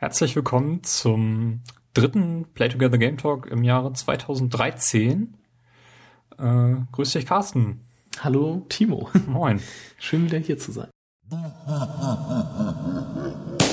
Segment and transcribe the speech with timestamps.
[0.00, 1.60] Herzlich willkommen zum
[1.92, 5.36] dritten Play Together Game Talk im Jahre 2013.
[6.38, 7.84] Äh, grüß dich, Carsten.
[8.18, 9.10] Hallo, Timo.
[9.26, 9.60] Moin.
[9.98, 10.88] Schön wieder hier zu sein.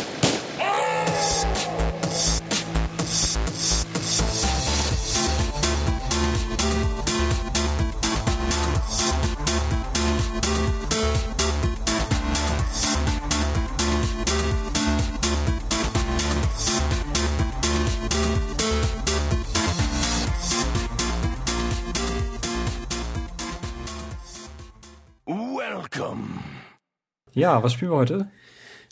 [27.37, 28.31] Ja, was spielen wir heute?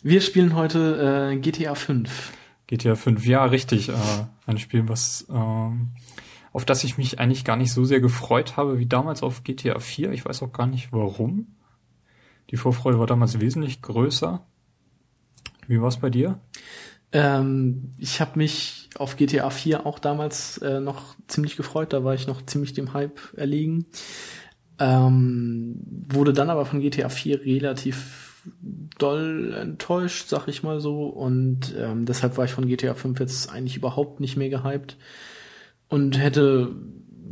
[0.04, 2.32] Wir spielen heute äh, GTA 5.
[2.68, 3.88] GTA 5, ja, richtig.
[3.88, 3.94] Äh,
[4.46, 5.88] ein Spiel, was ähm,
[6.52, 9.80] auf das ich mich eigentlich gar nicht so sehr gefreut habe wie damals auf GTA
[9.80, 10.12] 4.
[10.12, 11.56] Ich weiß auch gar nicht warum.
[12.50, 14.46] Die Vorfreude war damals wesentlich größer.
[15.66, 16.38] Wie war es bei dir?
[17.10, 21.92] Ähm, ich habe mich auf GTA 4 auch damals äh, noch ziemlich gefreut.
[21.92, 23.86] Da war ich noch ziemlich dem Hype erlegen.
[24.78, 28.35] Ähm, wurde dann aber von GTA 4 relativ
[28.98, 31.06] doll enttäuscht, sag ich mal so.
[31.06, 34.96] Und ähm, deshalb war ich von GTA 5 jetzt eigentlich überhaupt nicht mehr gehypt.
[35.88, 36.74] Und hätte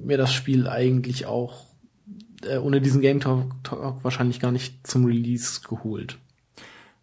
[0.04, 1.66] mir das Spiel eigentlich auch
[2.46, 6.18] äh, ohne diesen Game Talk, Talk wahrscheinlich gar nicht zum Release geholt.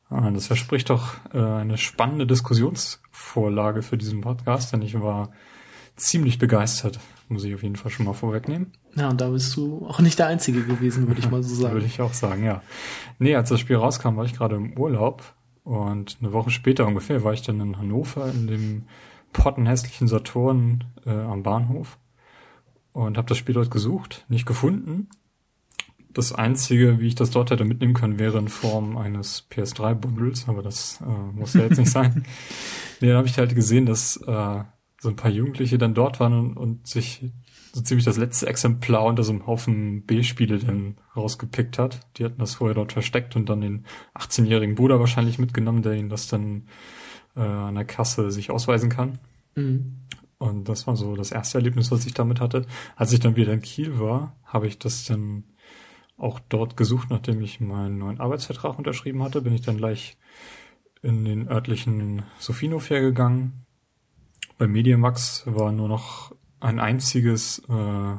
[0.10, 5.32] Ah, das verspricht doch äh, eine spannende Diskussionsvorlage für diesen Podcast, denn ich war
[5.96, 8.74] ziemlich begeistert, muss ich auf jeden Fall schon mal vorwegnehmen.
[8.96, 11.74] Ja, und da bist du auch nicht der Einzige gewesen, würde ich mal so sagen.
[11.74, 12.62] Würde ich auch sagen, ja.
[13.20, 17.24] Nee, als das Spiel rauskam, war ich gerade im Urlaub und eine Woche später ungefähr
[17.24, 18.84] war ich dann in Hannover in dem
[19.32, 21.98] pottenhässlichen Saturn äh, am Bahnhof
[22.94, 25.10] und habe das Spiel dort gesucht, nicht gefunden.
[26.14, 30.62] Das einzige, wie ich das dort hätte mitnehmen können, wäre in Form eines PS3-Bundles, aber
[30.62, 32.26] das äh, muss ja jetzt nicht sein.
[33.04, 34.64] Nee, dann habe ich halt gesehen, dass äh,
[35.00, 37.32] so ein paar Jugendliche dann dort waren und, und sich
[37.74, 42.02] so ziemlich das letzte Exemplar unter so einem Haufen B-Spiele dann rausgepickt hat.
[42.18, 46.10] Die hatten das vorher dort versteckt und dann den 18-jährigen Bruder wahrscheinlich mitgenommen, der ihnen
[46.10, 46.68] das dann
[47.36, 49.20] äh, an der Kasse sich ausweisen kann.
[49.56, 49.98] Mhm.
[50.38, 52.66] Und das war so das erste Erlebnis, was ich damit hatte.
[52.96, 55.44] Als ich dann wieder in Kiel war, habe ich das dann
[56.18, 60.18] auch dort gesucht, nachdem ich meinen neuen Arbeitsvertrag unterschrieben hatte, bin ich dann gleich
[61.02, 63.66] in den örtlichen Sophinhof hergegangen.
[64.58, 68.16] Bei Mediamax war nur noch ein einziges, äh,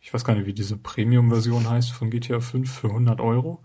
[0.00, 3.62] ich weiß gar nicht, wie diese Premium-Version heißt von GTA 5 für 100 Euro.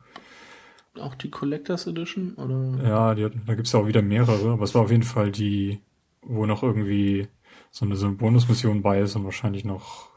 [0.99, 2.83] Auch die Collectors Edition oder?
[2.87, 5.79] Ja, die, da gibt's ja auch wieder mehrere, aber es war auf jeden Fall die,
[6.21, 7.27] wo noch irgendwie
[7.71, 10.09] so eine, so eine Bonusmission bei ist und wahrscheinlich noch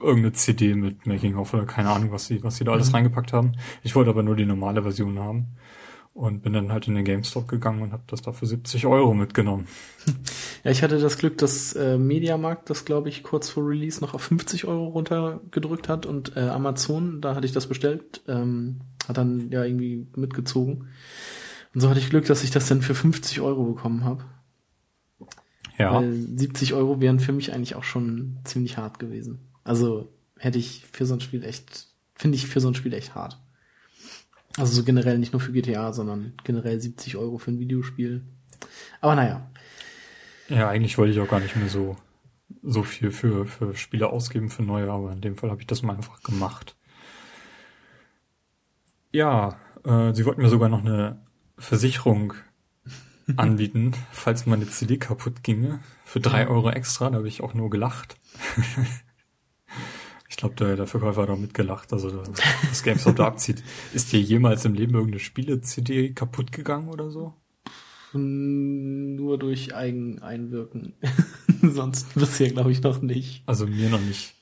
[0.00, 2.94] irgendeine CD mit Making of oder keine Ahnung, was sie, was sie da alles Mhm.
[2.96, 3.52] reingepackt haben.
[3.82, 5.48] Ich wollte aber nur die normale Version haben
[6.18, 9.14] und bin dann halt in den GameStop gegangen und habe das da für 70 Euro
[9.14, 9.66] mitgenommen.
[10.64, 14.12] Ja, ich hatte das Glück, dass äh, Mediamarkt das, glaube ich, kurz vor Release noch
[14.12, 19.16] auf 50 Euro runtergedrückt hat und äh, Amazon, da hatte ich das bestellt, ähm, hat
[19.16, 20.88] dann ja irgendwie mitgezogen.
[21.72, 24.24] Und so hatte ich Glück, dass ich das dann für 50 Euro bekommen habe.
[25.78, 29.38] Ja, Weil 70 Euro wären für mich eigentlich auch schon ziemlich hart gewesen.
[29.62, 31.86] Also hätte ich für so ein Spiel echt,
[32.16, 33.38] finde ich für so ein Spiel echt hart.
[34.58, 38.22] Also so generell nicht nur für GTA, sondern generell 70 Euro für ein Videospiel.
[39.00, 39.48] Aber naja,
[40.48, 41.96] ja, eigentlich wollte ich auch gar nicht mehr so
[42.62, 45.82] so viel für für Spiele ausgeben für neue, aber in dem Fall habe ich das
[45.82, 46.74] mal einfach gemacht.
[49.12, 51.20] Ja, äh, sie wollten mir sogar noch eine
[51.58, 52.34] Versicherung
[53.36, 57.10] anbieten, falls meine CD kaputt ginge, für drei Euro extra.
[57.10, 58.16] Da habe ich auch nur gelacht.
[60.38, 62.22] ich glaube, der, der Verkäufer hat auch mitgelacht, also
[62.68, 63.60] das GameStop da abzieht.
[63.92, 67.34] Ist dir jemals im Leben irgendeine Spiele-CD kaputt gegangen oder so?
[68.12, 70.94] nur durch Eigeneinwirken.
[71.62, 73.42] Sonst bisher glaube ich noch nicht.
[73.46, 74.34] Also mir noch nicht.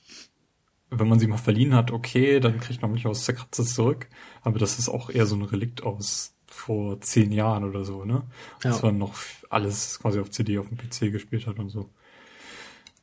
[0.91, 4.07] Wenn man sie mal verliehen hat, okay, dann kriegt man mich aus der Kratze zurück.
[4.43, 8.23] Aber das ist auch eher so ein Relikt aus vor zehn Jahren oder so, ne?
[8.63, 8.69] Ja.
[8.69, 9.15] Dass man noch
[9.49, 11.89] alles quasi auf CD auf dem PC gespielt hat und so.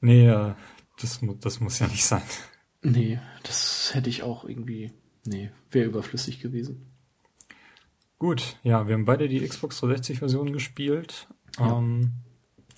[0.01, 0.55] Nee, äh,
[1.01, 2.23] das, das muss ja nicht sein.
[2.85, 4.93] Nee, das hätte ich auch irgendwie,
[5.27, 6.87] nee, wäre überflüssig gewesen.
[8.19, 11.29] Gut, ja, wir haben beide die Xbox 360-Version gespielt.
[11.59, 11.79] Ja.
[11.79, 12.13] Ähm,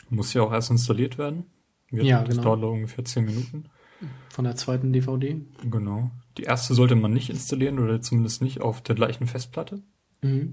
[0.08, 1.44] muss ja auch erst installiert werden.
[1.90, 2.56] Wir Ja, Das genau.
[2.56, 3.64] dauert ungefähr zehn Minuten.
[4.30, 5.40] Von der zweiten DVD.
[5.70, 6.10] Genau.
[6.38, 9.82] Die erste sollte man nicht installieren oder zumindest nicht auf der gleichen Festplatte.
[10.22, 10.52] Mhm.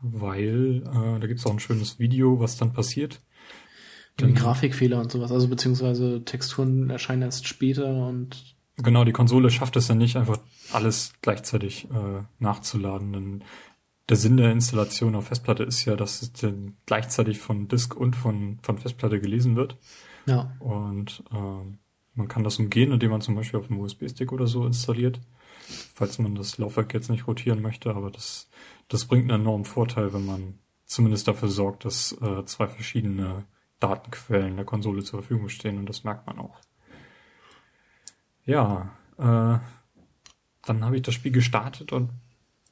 [0.00, 3.20] weil äh, da gibt's auch ein schönes Video, was dann passiert.
[4.16, 9.76] Dann- Grafikfehler und sowas, also beziehungsweise Texturen erscheinen erst später und Genau, die Konsole schafft
[9.76, 10.38] es dann nicht, einfach
[10.72, 13.12] alles gleichzeitig äh, nachzuladen.
[13.12, 13.44] Dann
[14.08, 18.16] der Sinn der Installation auf Festplatte ist ja, dass es dann gleichzeitig von Disk und
[18.16, 19.76] von, von Festplatte gelesen wird.
[20.26, 20.54] Ja.
[20.58, 21.78] Und ähm,
[22.14, 25.20] man kann das umgehen, indem man zum Beispiel auf einem USB-Stick oder so installiert,
[25.94, 27.94] falls man das Laufwerk jetzt nicht rotieren möchte.
[27.94, 28.48] Aber das,
[28.88, 33.44] das bringt einen enormen Vorteil, wenn man zumindest dafür sorgt, dass äh, zwei verschiedene
[33.80, 36.60] Datenquellen der Konsole zur Verfügung stehen und das merkt man auch.
[38.44, 39.58] Ja, äh,
[40.64, 42.10] dann habe ich das Spiel gestartet und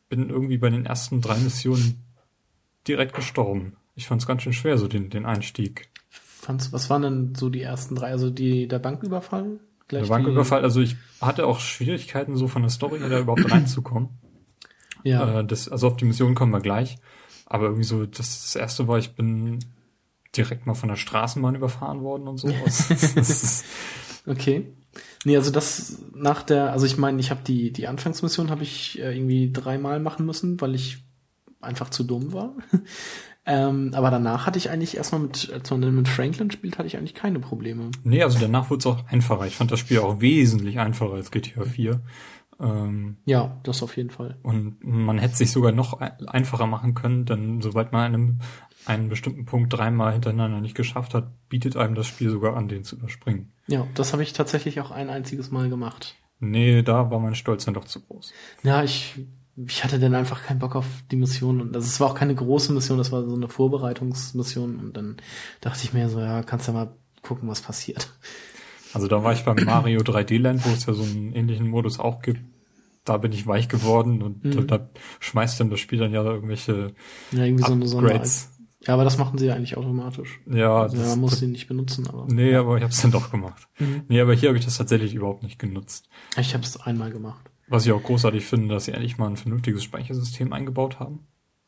[0.08, 2.04] bin irgendwie bei den ersten drei Missionen
[2.86, 3.76] direkt gestorben.
[3.94, 5.88] Ich fand es ganz schön schwer, so den, den Einstieg.
[6.08, 8.10] Fand's, was waren denn so die ersten drei?
[8.10, 9.60] Also die, der Banküberfall?
[9.88, 13.50] Gleich der Banküberfall, also ich hatte auch Schwierigkeiten, so von der Story her da überhaupt
[13.50, 14.10] reinzukommen.
[15.02, 15.40] Ja.
[15.40, 16.98] Äh, das, also auf die Mission kommen wir gleich.
[17.46, 19.58] Aber irgendwie so, das, das erste war, ich bin
[20.36, 22.48] direkt mal von der Straßenbahn überfahren worden und so.
[24.26, 24.74] okay.
[25.24, 28.98] Nee, also das nach der, also ich meine, ich habe die, die Anfangsmission habe ich
[28.98, 31.04] äh, irgendwie dreimal machen müssen, weil ich
[31.60, 32.54] einfach zu dumm war.
[33.46, 36.86] ähm, aber danach hatte ich eigentlich erstmal mit, als man dann mit Franklin spielt, hatte
[36.86, 37.90] ich eigentlich keine Probleme.
[38.02, 39.46] Nee, also danach wurde es auch einfacher.
[39.46, 42.00] Ich fand das Spiel auch wesentlich einfacher als GTA 4.
[42.58, 44.36] Ähm, ja, das auf jeden Fall.
[44.42, 48.38] Und man hätte sich sogar noch einfacher machen können, denn sobald man einem
[48.86, 52.84] einen bestimmten Punkt dreimal hintereinander nicht geschafft hat, bietet einem das Spiel sogar an, den
[52.84, 53.52] zu überspringen.
[53.66, 56.16] Ja, das habe ich tatsächlich auch ein einziges Mal gemacht.
[56.40, 58.32] Nee, da war mein Stolz dann doch zu groß.
[58.62, 59.14] Ja, ich,
[59.56, 61.60] ich hatte dann einfach keinen Bock auf die Mission.
[61.60, 64.76] Und also es war auch keine große Mission, das war so eine Vorbereitungsmission.
[64.76, 65.16] Und dann
[65.60, 68.10] dachte ich mir so, ja, kannst du mal gucken, was passiert.
[68.92, 72.00] Also da war ich beim Mario 3D Land, wo es ja so einen ähnlichen Modus
[72.00, 72.40] auch gibt.
[73.04, 74.66] Da bin ich weich geworden und mhm.
[74.66, 74.90] da,
[75.20, 76.92] schmeißt dann das Spiel dann ja irgendwelche
[77.32, 78.22] ja, irgendwie so eine, so eine
[78.86, 80.40] ja, aber das machen sie ja eigentlich automatisch.
[80.46, 82.26] Ja, also, man muss sie nicht benutzen, aber.
[82.28, 83.68] Nee, aber ich habe es dann doch gemacht.
[83.78, 84.04] Mhm.
[84.08, 86.08] Nee, aber hier habe ich das tatsächlich überhaupt nicht genutzt.
[86.38, 87.50] Ich habe es einmal gemacht.
[87.68, 91.20] Was ich auch großartig finde, dass sie endlich mal ein vernünftiges Speichersystem eingebaut haben.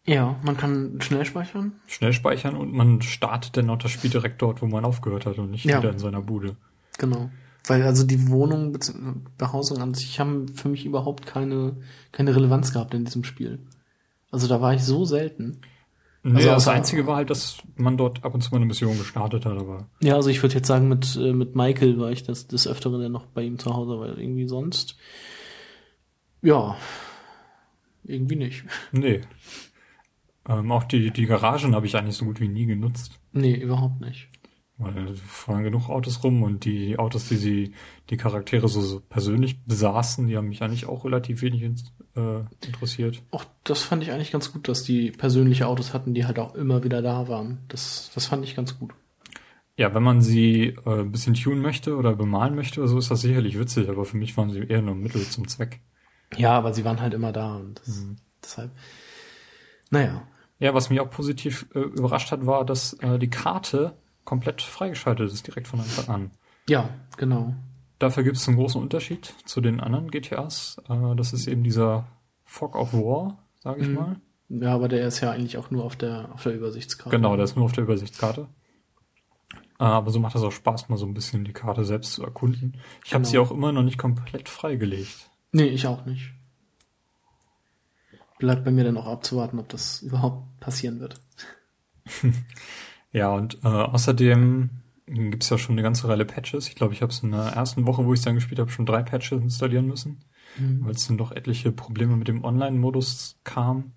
[0.05, 1.73] Ja, man kann schnell speichern.
[1.87, 5.39] Schnell speichern und man startet dann auch das Spiel direkt dort, wo man aufgehört hat
[5.39, 5.79] und nicht ja.
[5.79, 6.57] wieder in seiner Bude.
[6.99, 7.31] Genau.
[7.67, 8.77] Weil also die Wohnung,
[9.39, 11.77] Behausung an sich haben für mich überhaupt keine,
[12.11, 13.61] keine Relevanz gehabt in diesem Spiel.
[14.33, 15.61] Also da war ich so selten.
[16.25, 18.97] Nee, also das Einzige war halt, dass man dort ab und zu mal eine Mission
[18.97, 19.89] gestartet hat, aber.
[20.01, 23.03] Ja, also ich würde jetzt sagen, mit, äh, mit Michael war ich das des Öfteren
[23.03, 24.97] ja noch bei ihm zu Hause, weil irgendwie sonst.
[26.41, 26.77] Ja.
[28.05, 28.65] Irgendwie nicht.
[28.93, 29.23] Nee.
[30.49, 33.21] Ähm, auch die, die Garagen habe ich eigentlich so gut wie nie genutzt.
[33.33, 34.29] Nee, überhaupt nicht.
[34.79, 37.73] Weil fahren genug Autos rum und die Autos, die sie,
[38.11, 41.63] die Charaktere so, so persönlich besaßen, die haben mich eigentlich auch relativ wenig
[42.17, 43.23] äh, interessiert.
[43.31, 46.55] Auch das fand ich eigentlich ganz gut, dass die persönliche Autos hatten, die halt auch
[46.55, 47.59] immer wieder da waren.
[47.69, 48.93] Das, das fand ich ganz gut.
[49.77, 53.11] Ja, wenn man sie äh, ein bisschen tunen möchte oder bemalen möchte oder so, ist
[53.11, 55.81] das sicherlich witzig, aber für mich waren sie eher nur Mittel zum Zweck.
[56.37, 58.17] Ja, aber sie waren halt immer da und das, mhm.
[58.43, 58.71] deshalb.
[59.91, 60.27] Naja.
[60.59, 65.33] Ja, was mich auch positiv äh, überrascht hat, war, dass äh, die Karte komplett freigeschaltet
[65.33, 66.31] ist, direkt von Anfang an.
[66.69, 67.55] Ja, genau.
[68.03, 70.83] Dafür gibt es einen großen Unterschied zu den anderen GTAs.
[70.89, 72.09] Äh, das ist eben dieser
[72.43, 73.95] Fog of War, sage ich mhm.
[73.95, 74.21] mal.
[74.49, 77.17] Ja, aber der ist ja eigentlich auch nur auf der, auf der Übersichtskarte.
[77.17, 78.49] Genau, der ist nur auf der Übersichtskarte.
[79.79, 82.25] Äh, aber so macht das auch Spaß, mal so ein bisschen die Karte selbst zu
[82.25, 82.77] erkunden.
[83.05, 83.21] Ich genau.
[83.21, 85.31] habe sie auch immer noch nicht komplett freigelegt.
[85.53, 86.33] Nee, ich auch nicht.
[88.41, 91.21] Bleibt bei mir dann auch abzuwarten, ob das überhaupt passieren wird.
[93.15, 94.71] Ja, und äh, außerdem
[95.07, 96.69] gibt's ja schon eine ganze Reihe Patches.
[96.69, 98.87] Ich glaube, ich habe es in der ersten Woche, wo ich dann gespielt habe, schon
[98.87, 100.25] drei Patches installieren müssen,
[100.59, 100.85] mhm.
[100.85, 103.93] weil es dann doch etliche Probleme mit dem Online-Modus kam.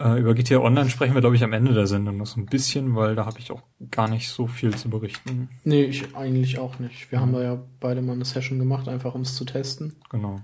[0.00, 2.46] Äh, über GTA Online sprechen wir, glaube ich, am Ende der Sendung noch so ein
[2.46, 5.48] bisschen, weil da habe ich auch gar nicht so viel zu berichten.
[5.64, 7.10] Nee, ich eigentlich auch nicht.
[7.10, 7.22] Wir mhm.
[7.22, 9.96] haben da ja beide mal eine Session gemacht, einfach um es zu testen.
[10.10, 10.40] Genau.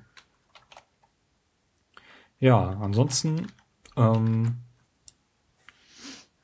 [2.40, 3.46] Ja, ansonsten
[3.96, 4.56] ähm,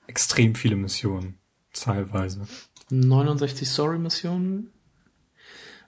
[0.07, 1.39] extrem viele Missionen,
[1.73, 2.47] teilweise.
[2.91, 4.71] 69 Story-Missionen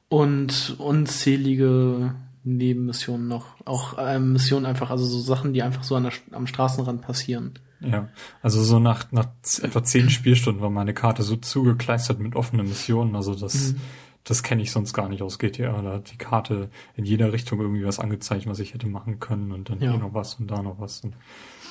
[0.09, 3.55] und unzählige Nebenmissionen noch.
[3.65, 7.55] Auch äh, Missionen einfach, also so Sachen, die einfach so an der, am Straßenrand passieren.
[7.81, 8.09] Ja,
[8.43, 9.29] also so nach, nach
[9.63, 13.17] etwa zehn Spielstunden war meine Karte so zugekleistert mit offenen Missionen.
[13.17, 13.81] Also das, mhm.
[14.25, 15.83] das kenne ich sonst gar nicht aus GTA.
[15.83, 19.51] Da hat die Karte in jeder Richtung irgendwie was angezeigt, was ich hätte machen können
[19.51, 19.91] und dann ja.
[19.91, 21.01] hier noch was und da noch was.
[21.01, 21.15] Und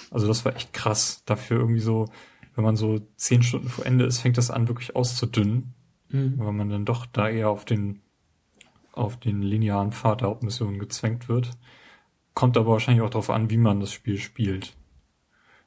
[0.09, 1.23] also das war echt krass.
[1.25, 2.09] Dafür irgendwie so
[2.55, 5.73] wenn man so zehn Stunden vor Ende ist, fängt das an, wirklich auszudünnen,
[6.09, 6.33] mhm.
[6.37, 8.01] weil man dann doch da eher auf den
[8.93, 11.51] auf den linearen Pfad der Hauptmission gezwängt wird.
[12.33, 14.75] Kommt aber wahrscheinlich auch darauf an, wie man das Spiel spielt.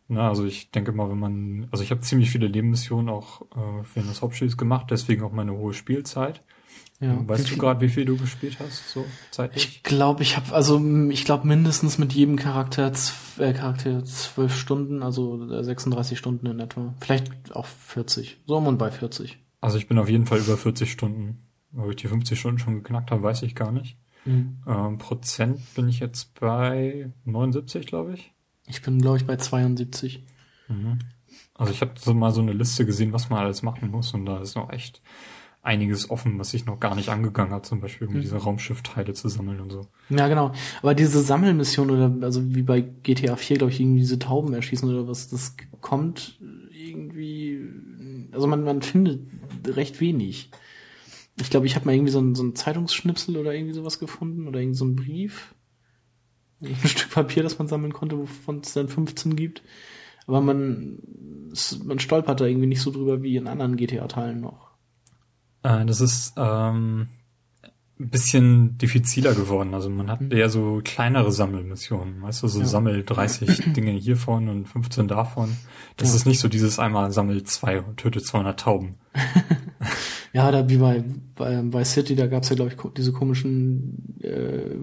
[0.09, 3.83] Na, also ich denke mal, wenn man, also ich habe ziemlich viele Nebenmissionen auch äh,
[3.85, 6.43] für das Hauptspiel gemacht, deswegen auch meine hohe Spielzeit.
[7.05, 7.29] Ja.
[7.29, 9.65] Weißt du gerade, wie viel du gespielt hast, so zeitlich?
[9.65, 12.91] Ich glaube, ich habe also ich glaube mindestens mit jedem Charakter,
[13.39, 16.95] äh, Charakter zwölf Stunden, also 36 Stunden in etwa.
[17.01, 18.39] Vielleicht auch 40.
[18.47, 19.39] So um und bei 40.
[19.61, 21.47] Also ich bin auf jeden Fall über 40 Stunden.
[21.77, 23.99] Ob ich die 50 Stunden schon geknackt habe, weiß ich gar nicht.
[24.25, 24.63] Mhm.
[24.67, 28.33] Ähm, Prozent bin ich jetzt bei 79, glaube ich.
[28.67, 30.25] Ich bin, glaube ich, bei 72.
[30.69, 31.01] Mhm.
[31.55, 34.25] Also ich habe so mal so eine Liste gesehen, was man alles machen muss und
[34.25, 35.03] da ist noch echt
[35.65, 38.21] einiges offen, was ich noch gar nicht angegangen habe, zum Beispiel um mhm.
[38.21, 39.87] diese Raumschiffteile zu sammeln und so.
[40.11, 40.53] Ja, genau.
[40.83, 44.89] Aber diese Sammelmission oder also wie bei GTA 4, glaube ich, irgendwie diese Tauben erschießen
[44.89, 46.39] oder was, das kommt
[46.73, 47.67] irgendwie,
[48.33, 49.27] also man, man findet
[49.67, 50.51] recht wenig.
[51.41, 54.47] Ich glaube, ich habe mal irgendwie so ein, so ein Zeitungsschnipsel oder irgendwie sowas gefunden
[54.47, 55.55] oder irgendwie so ein Brief.
[56.63, 59.63] Ein Stück Papier, das man sammeln konnte, wovon es dann 15 gibt.
[60.27, 60.99] Aber man,
[61.85, 64.74] man stolpert da irgendwie nicht so drüber wie in anderen GTA-Teilen noch.
[65.65, 67.09] Äh, das ist ähm,
[67.99, 69.75] ein bisschen diffiziler geworden.
[69.75, 70.31] Also man hat mhm.
[70.31, 72.67] eher so kleinere Sammelmissionen, weißt du, so ja.
[72.67, 75.57] sammel 30 Dinge hiervon und 15 davon.
[75.97, 76.17] Das ja.
[76.17, 78.97] ist nicht so dieses einmal sammel zwei und töte 200 Tauben.
[80.35, 81.05] ja, da wie bei,
[81.37, 84.75] bei, bei City, da gab's ja, glaube ich, diese komischen äh,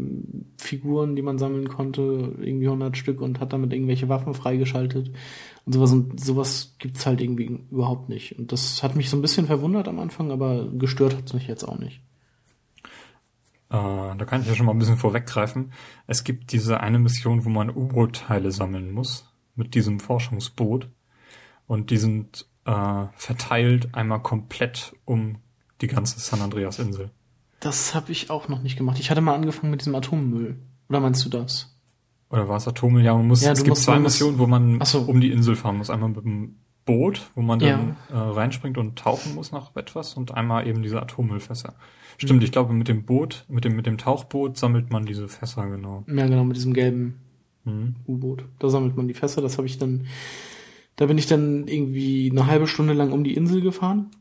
[0.57, 5.11] Figuren, die man sammeln konnte, irgendwie 100 Stück und hat damit irgendwelche Waffen freigeschaltet.
[5.65, 8.39] Und sowas, und sowas gibt's halt irgendwie überhaupt nicht.
[8.39, 11.65] Und das hat mich so ein bisschen verwundert am Anfang, aber gestört hat's mich jetzt
[11.65, 12.01] auch nicht.
[13.69, 15.73] Äh, da kann ich ja schon mal ein bisschen vorweggreifen.
[16.07, 20.87] Es gibt diese eine Mission, wo man U-Boot-Teile sammeln muss mit diesem Forschungsboot.
[21.67, 25.37] Und die sind äh, verteilt einmal komplett um
[25.81, 27.11] die ganze San Andreas-Insel.
[27.59, 28.99] Das habe ich auch noch nicht gemacht.
[28.99, 30.57] Ich hatte mal angefangen mit diesem Atommüll.
[30.89, 31.75] Oder meinst du das?
[32.29, 33.03] Oder war es Atommüll?
[33.03, 35.01] Ja, man muss, ja, es gibt zwei Missionen, wo man so.
[35.01, 35.89] um die Insel fahren muss.
[35.89, 38.15] Einmal mit dem Boot, wo man dann ja.
[38.15, 41.75] äh, reinspringt und tauchen muss nach etwas und einmal eben diese Atommüllfässer.
[42.17, 42.45] Stimmt, mhm.
[42.45, 46.03] ich glaube mit dem Boot, mit dem, mit dem Tauchboot sammelt man diese Fässer, genau.
[46.07, 47.19] Ja, genau, mit diesem gelben
[47.63, 47.95] mhm.
[48.07, 48.45] U-Boot.
[48.59, 50.07] Da sammelt man die Fässer, das habe ich dann,
[51.01, 54.11] da bin ich dann irgendwie eine halbe Stunde lang um die Insel gefahren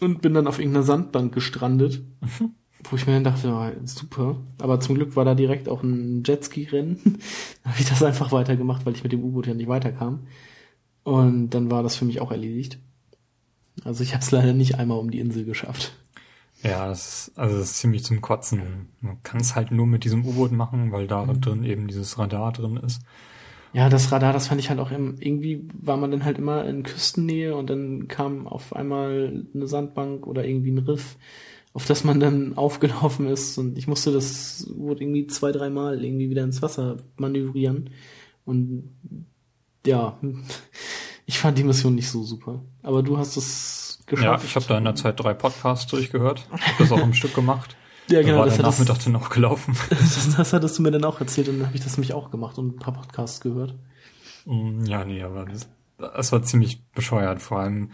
[0.00, 2.04] und bin dann auf irgendeiner Sandbank gestrandet.
[2.20, 2.52] Mhm.
[2.84, 4.36] Wo ich mir dann dachte, oh, super.
[4.60, 7.00] Aber zum Glück war da direkt auch ein Jetski-Rennen.
[7.64, 10.28] da habe ich das einfach weitergemacht, weil ich mit dem U-Boot ja nicht weiterkam.
[11.02, 12.78] Und dann war das für mich auch erledigt.
[13.84, 15.96] Also ich habe es leider nicht einmal um die Insel geschafft.
[16.62, 18.90] Ja, das ist, also das ist ziemlich zum Kotzen.
[19.00, 21.40] Man kann es halt nur mit diesem U-Boot machen, weil da mhm.
[21.40, 23.02] drin eben dieses Radar drin ist.
[23.72, 26.64] Ja, das Radar, das fand ich halt auch im, irgendwie war man dann halt immer
[26.66, 31.16] in Küstennähe und dann kam auf einmal eine Sandbank oder irgendwie ein Riff
[31.72, 36.30] auf das man dann aufgelaufen ist und ich musste das wurde irgendwie zwei, dreimal irgendwie
[36.30, 37.90] wieder ins Wasser manövrieren
[38.44, 38.90] und
[39.86, 40.18] ja,
[41.26, 42.62] ich fand die Mission nicht so super.
[42.82, 44.42] Aber du hast es geschafft.
[44.42, 47.34] Ja, ich habe da in der Zeit drei Podcasts durchgehört, hab das auch im Stück
[47.34, 47.76] gemacht.
[48.10, 48.38] Ja, genau.
[48.38, 49.76] War das der Nachmittag dann auch gelaufen.
[49.90, 52.30] Das, das hattest du mir dann auch erzählt und dann habe ich das nämlich auch
[52.30, 53.74] gemacht und ein paar Podcasts gehört.
[54.46, 57.40] Mm, ja, nee, aber das, das war ziemlich bescheuert.
[57.40, 57.90] Vor allem,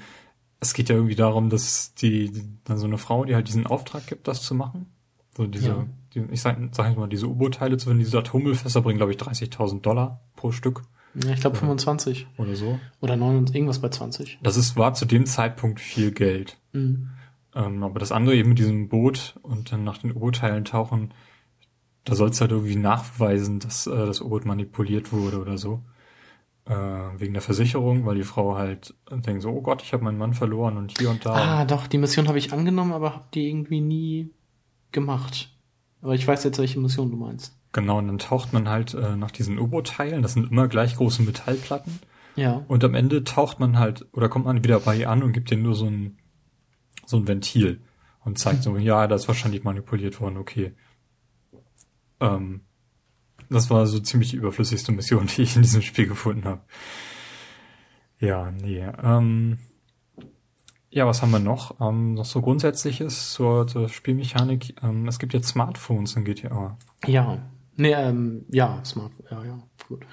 [0.61, 2.31] es geht ja irgendwie darum, dass die,
[2.65, 4.87] dann so eine Frau, die halt diesen Auftrag gibt, das zu machen.
[5.37, 5.87] So diese, ja.
[6.15, 9.19] die, ich sag, sag ich mal, diese U-Boot-Teile zu finden, diese Atommüllfässer bringen, glaube ich,
[9.19, 10.83] 30.000 Dollar pro Stück.
[11.25, 12.27] Ja, ich glaube 25.
[12.37, 12.79] Oder so.
[13.01, 14.39] Oder 9, irgendwas bei 20.
[14.43, 16.57] Das ist, war zu dem Zeitpunkt viel Geld.
[16.73, 17.11] Mhm.
[17.57, 21.13] Ähm, aber das andere eben mit diesem Boot und dann nach den U-Boot-Teilen tauchen,
[22.05, 25.83] da sollst du halt irgendwie nachweisen, dass äh, das U-Boot manipuliert wurde oder so
[26.67, 26.75] äh,
[27.19, 30.35] wegen der Versicherung, weil die Frau halt denkt so, oh Gott, ich habe meinen Mann
[30.35, 31.35] verloren und hier und da.
[31.35, 34.31] Ah, doch, die Mission habe ich angenommen, aber habe die irgendwie nie
[34.93, 35.57] gemacht.
[36.03, 37.57] Aber ich weiß jetzt, welche Mission du meinst.
[37.73, 41.23] Genau, und dann taucht man halt äh, nach diesen U-Boot-Teilen, das sind immer gleich große
[41.23, 42.01] Metallplatten.
[42.35, 42.65] Ja.
[42.69, 45.51] Und am Ende taucht man halt, oder kommt man wieder bei ihr an und gibt
[45.51, 46.19] ihr nur so ein,
[47.07, 47.81] so ein Ventil
[48.25, 50.75] und zeigt so, ja, das ist wahrscheinlich manipuliert worden, okay.
[52.21, 52.63] Ähm,
[53.49, 56.63] das war so ziemlich die überflüssigste Mission, die ich in diesem Spiel gefunden habe.
[58.19, 58.85] Ja, nee.
[59.03, 59.59] Ähm,
[60.91, 61.79] ja, was haben wir noch?
[61.81, 64.83] Ähm, noch so Grundsätzliches zur, zur Spielmechanik.
[64.83, 66.79] Ähm, es gibt jetzt Smartphones in GTA.
[67.07, 67.39] Ja.
[67.77, 70.07] Nee, ähm, ja, Smart, ja, ja, gut.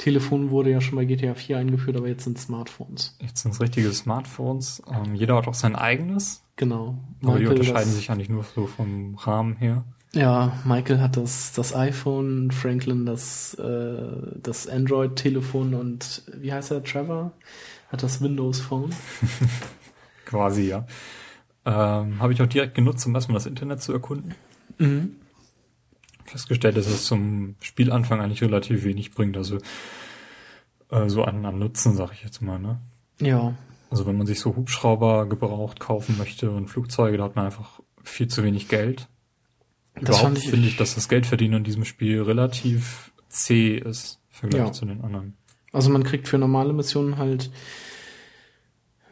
[0.00, 3.18] Telefon wurde ja schon bei GTA 4 eingeführt, aber jetzt sind Smartphones.
[3.20, 4.82] Jetzt sind es richtige Smartphones.
[4.90, 6.42] Ähm, jeder hat auch sein eigenes.
[6.56, 6.98] Genau.
[7.22, 9.84] Aber die unterscheiden sich eigentlich nur so vom Rahmen her.
[10.14, 14.00] Ja, Michael hat das, das iPhone, Franklin das, äh,
[14.42, 17.32] das Android-Telefon und wie heißt er, Trevor?
[17.88, 18.94] Hat das Windows-Phone.
[20.24, 20.86] Quasi, ja.
[21.66, 24.34] Ähm, Habe ich auch direkt genutzt, um erstmal das Internet zu erkunden.
[24.78, 25.16] Mhm.
[26.30, 29.36] Festgestellt, dass es zum Spielanfang eigentlich relativ wenig bringt.
[29.36, 29.58] Also
[30.90, 32.80] äh, so an, an Nutzen, sag ich jetzt mal, ne?
[33.20, 33.54] Ja.
[33.90, 37.80] Also wenn man sich so Hubschrauber gebraucht kaufen möchte und Flugzeuge, da hat man einfach
[38.04, 39.08] viel zu wenig Geld.
[40.00, 44.34] Das Überhaupt ich- finde ich, dass das Geldverdienen in diesem Spiel relativ zäh ist, im
[44.36, 44.72] Vergleich Ja.
[44.72, 45.36] zu den anderen.
[45.72, 47.50] Also man kriegt für normale Missionen halt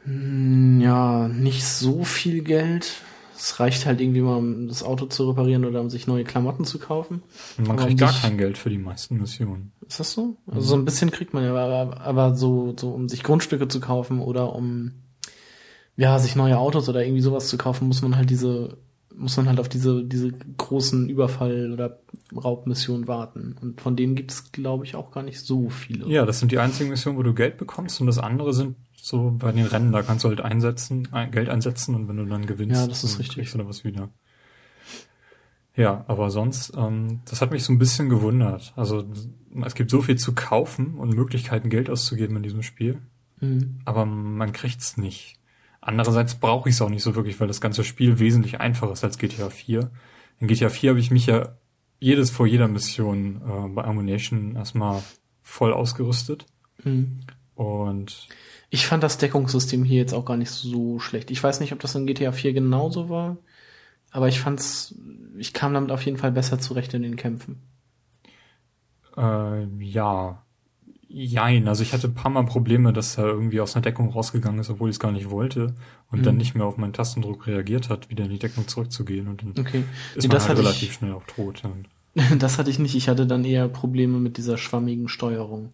[0.04, 3.02] mm, ja nicht so viel Geld.
[3.40, 6.64] Es reicht halt irgendwie mal, um das Auto zu reparieren oder um sich neue Klamotten
[6.64, 7.22] zu kaufen.
[7.56, 9.70] Und man Aber kriegt um gar sich- kein Geld für die meisten Missionen.
[9.86, 10.36] Ist das so?
[10.48, 13.78] Also so ein bisschen kriegt man ja, aber, aber so, so um sich Grundstücke zu
[13.80, 14.92] kaufen oder um
[15.96, 18.76] ja, sich neue Autos oder irgendwie sowas zu kaufen, muss man halt diese,
[19.14, 21.98] muss man halt auf diese, diese großen Überfall- oder
[22.36, 23.56] Raubmissionen warten.
[23.60, 26.06] Und von denen gibt es, glaube ich, auch gar nicht so viele.
[26.08, 29.30] Ja, das sind die einzigen Missionen, wo du Geld bekommst und das andere sind so
[29.38, 32.46] bei den Rennen, da kannst du halt einsetzen, ein, Geld einsetzen und wenn du dann
[32.46, 33.36] gewinnst, Ja, das ist richtig.
[33.36, 34.10] kriegst du da was wieder.
[35.76, 38.72] Ja, aber sonst, ähm, das hat mich so ein bisschen gewundert.
[38.74, 39.04] Also
[39.64, 43.00] es gibt so viel zu kaufen und Möglichkeiten, Geld auszugeben in diesem Spiel,
[43.40, 43.78] Mhm.
[43.84, 45.36] aber man kriegt's nicht.
[45.80, 49.04] Andererseits brauche ich es auch nicht so wirklich, weil das ganze Spiel wesentlich einfacher ist
[49.04, 49.90] als GTA 4.
[50.40, 51.54] In GTA 4 habe ich mich ja
[52.00, 55.02] jedes vor jeder Mission äh, bei Ammunition erstmal
[55.42, 56.46] voll ausgerüstet.
[56.82, 57.20] Mhm.
[57.54, 58.26] Und
[58.70, 61.30] Ich fand das Deckungssystem hier jetzt auch gar nicht so schlecht.
[61.30, 63.38] Ich weiß nicht, ob das in GTA 4 genauso war,
[64.12, 64.94] aber ich fand's,
[65.38, 67.62] ich kam damit auf jeden Fall besser zurecht in den Kämpfen.
[69.16, 70.42] äh, ja,
[71.08, 71.68] jein.
[71.68, 74.70] Also ich hatte ein paar Mal Probleme, dass er irgendwie aus einer Deckung rausgegangen ist,
[74.70, 75.74] obwohl ich es gar nicht wollte
[76.10, 76.24] und Mhm.
[76.26, 79.56] dann nicht mehr auf meinen Tastendruck reagiert hat, wieder in die Deckung zurückzugehen und dann
[79.58, 79.84] Okay.
[80.14, 81.62] ist Nee, man halt relativ ich, schnell auch tot.
[82.38, 82.94] Das hatte ich nicht.
[82.94, 85.72] Ich hatte dann eher Probleme mit dieser schwammigen Steuerung,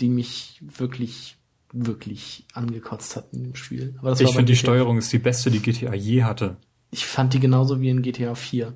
[0.00, 1.36] die mich wirklich,
[1.74, 3.94] wirklich angekotzt hat in dem Spiel.
[3.98, 6.56] Aber das ich finde, die Steuerung ist die beste, die GTA je hatte.
[6.90, 8.72] Ich fand die genauso wie in GTA 4.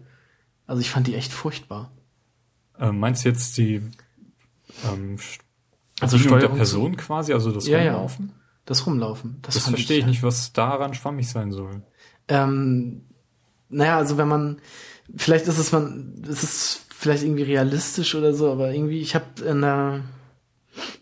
[0.67, 1.93] Also ich fand die echt furchtbar.
[2.79, 3.81] Ähm, meinst du jetzt die
[4.85, 5.17] ähm,
[6.01, 7.93] Also Bedienung der Steuerung Person quasi, also das Ja, ja.
[7.93, 8.33] Rumlaufen?
[8.65, 9.39] Das Rumlaufen.
[9.43, 11.83] Das, Das verstehe ich nicht, was daran schwammig sein soll.
[12.27, 13.03] Ähm,
[13.69, 14.61] naja, also wenn man,
[15.17, 19.45] vielleicht ist es man, es ist vielleicht irgendwie realistisch oder so, aber irgendwie, ich habe
[19.47, 20.01] in der,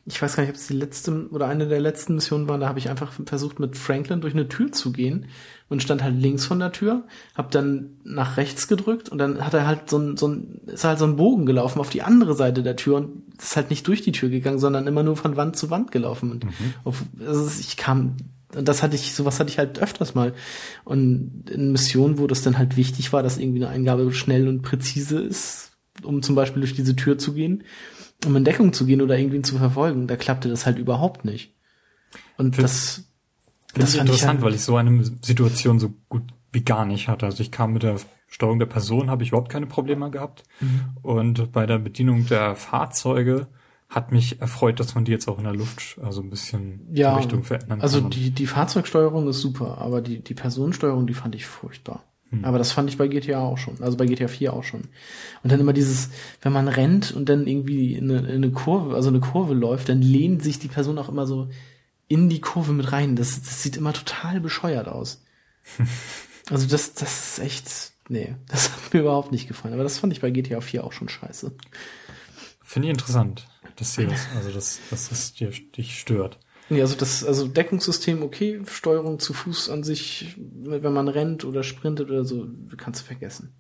[0.05, 2.69] ich weiß gar nicht, ob es die letzte oder eine der letzten Missionen war, da
[2.69, 5.27] habe ich einfach versucht, mit Franklin durch eine Tür zu gehen
[5.69, 7.05] und stand halt links von der Tür,
[7.35, 10.85] habe dann nach rechts gedrückt und dann hat er halt so ein, so ein, ist
[10.85, 13.87] halt so ein Bogen gelaufen auf die andere Seite der Tür und ist halt nicht
[13.87, 16.31] durch die Tür gegangen, sondern immer nur von Wand zu Wand gelaufen.
[16.31, 16.47] Und
[16.85, 18.17] auf, also ich kam,
[18.55, 20.35] und das hatte ich, sowas hatte ich halt öfters mal.
[20.85, 24.63] Und in Missionen, wo das dann halt wichtig war, dass irgendwie eine Eingabe schnell und
[24.63, 27.65] präzise ist, um zum Beispiel durch diese Tür zu gehen,
[28.25, 31.55] um in Deckung zu gehen oder irgendwen zu verfolgen, da klappte das halt überhaupt nicht.
[32.39, 33.05] Und Für- das,
[33.75, 36.87] Das ist fand ich interessant, halt- weil ich so eine Situation so gut wie gar
[36.87, 37.27] nicht hatte.
[37.27, 37.97] Also ich kam mit der
[38.29, 40.45] Steuerung der Person, habe ich überhaupt keine Probleme gehabt.
[40.61, 40.81] Mhm.
[41.03, 43.49] Und bei der Bedienung der Fahrzeuge
[43.89, 47.15] hat mich erfreut, dass man die jetzt auch in der Luft also ein bisschen Ja,
[47.17, 48.11] Richtung verändern Also kann.
[48.11, 52.03] die, die Fahrzeugsteuerung ist super, aber die, die Personensteuerung, die fand ich furchtbar.
[52.31, 52.45] Hm.
[52.45, 54.83] Aber das fand ich bei GTA auch schon, also bei GTA 4 auch schon.
[55.43, 56.11] Und dann immer dieses,
[56.43, 59.89] wenn man rennt und dann irgendwie in eine, in eine Kurve, also eine Kurve läuft,
[59.89, 61.49] dann lehnt sich die Person auch immer so
[62.09, 63.17] in die Kurve mit rein.
[63.17, 65.25] Das, das sieht immer total bescheuert aus.
[66.49, 69.75] Also das, das ist echt, nee, das hat mir überhaupt nicht gefallen.
[69.75, 71.53] Aber das fand ich bei GTA 4 auch schon scheiße.
[72.63, 76.39] Finde ich interessant, dass dir das, also dass, dass es dir, dich stört.
[76.69, 81.63] Nee, also das, also Deckungssystem okay, Steuerung zu Fuß an sich, wenn man rennt oder
[81.63, 83.53] sprintet oder so, kannst du vergessen.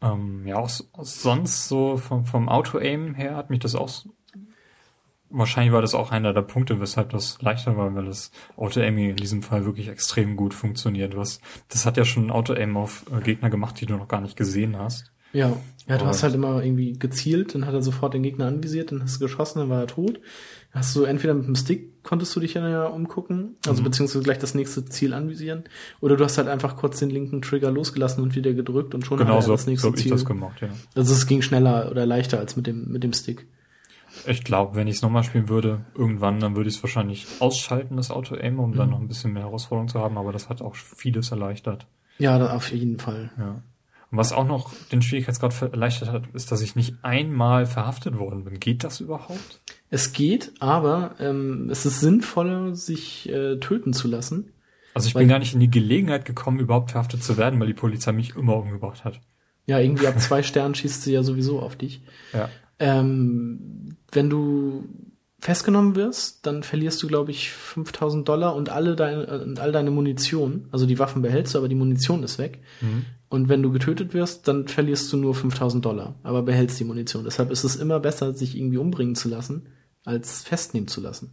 [0.00, 3.90] Ähm, ja, auch, sonst so vom, vom Auto-Aim her hat mich das auch,
[5.28, 9.16] wahrscheinlich war das auch einer der Punkte, weshalb das leichter war, weil das Auto-Aiming in
[9.16, 11.16] diesem Fall wirklich extrem gut funktioniert.
[11.16, 14.36] Was, das hat ja schon Auto-Aim auf äh, Gegner gemacht, die du noch gar nicht
[14.36, 15.12] gesehen hast.
[15.32, 18.46] Ja, ja, du Und- hast halt immer irgendwie gezielt, dann hat er sofort den Gegner
[18.46, 20.20] anvisiert, dann hast du geschossen, dann war er tot.
[20.70, 23.84] Hast du entweder mit dem Stick konntest du dich ja umgucken, also Mhm.
[23.86, 25.64] beziehungsweise gleich das nächste Ziel anvisieren,
[26.00, 29.18] oder du hast halt einfach kurz den linken Trigger losgelassen und wieder gedrückt und schon
[29.18, 30.10] Genau so, das so nächste ich Ziel.
[30.12, 30.68] das gemacht, ja.
[30.94, 33.46] Also es ging schneller oder leichter als mit dem mit dem Stick.
[34.26, 37.96] Ich glaube, wenn ich es nochmal spielen würde, irgendwann, dann würde ich es wahrscheinlich ausschalten,
[37.96, 38.92] das Auto-Aim, um dann Mhm.
[38.92, 41.86] noch ein bisschen mehr Herausforderung zu haben, aber das hat auch vieles erleichtert.
[42.18, 43.30] Ja, auf jeden Fall.
[43.38, 43.62] Ja.
[44.10, 48.44] Und was auch noch den Schwierigkeitsgrad erleichtert hat, ist, dass ich nicht einmal verhaftet worden
[48.44, 48.58] bin.
[48.58, 49.60] Geht das überhaupt?
[49.90, 54.52] Es geht, aber ähm, es ist sinnvoller, sich äh, töten zu lassen.
[54.94, 57.74] Also ich bin gar nicht in die Gelegenheit gekommen, überhaupt verhaftet zu werden, weil die
[57.74, 59.20] Polizei mich immer umgebracht hat.
[59.66, 62.02] Ja, irgendwie ab zwei Sternen schießt sie ja sowieso auf dich.
[62.32, 62.48] Ja.
[62.78, 64.88] Ähm, wenn du
[65.40, 69.90] festgenommen wirst, dann verlierst du, glaube ich, 5000 Dollar und alle deine, und all deine
[69.90, 70.68] Munition.
[70.72, 72.60] Also die Waffen behältst du, aber die Munition ist weg.
[72.80, 73.04] Mhm.
[73.28, 77.24] Und wenn du getötet wirst, dann verlierst du nur 5000 Dollar, aber behältst die Munition.
[77.24, 79.66] Deshalb ist es immer besser, sich irgendwie umbringen zu lassen,
[80.08, 81.32] als festnehmen zu lassen.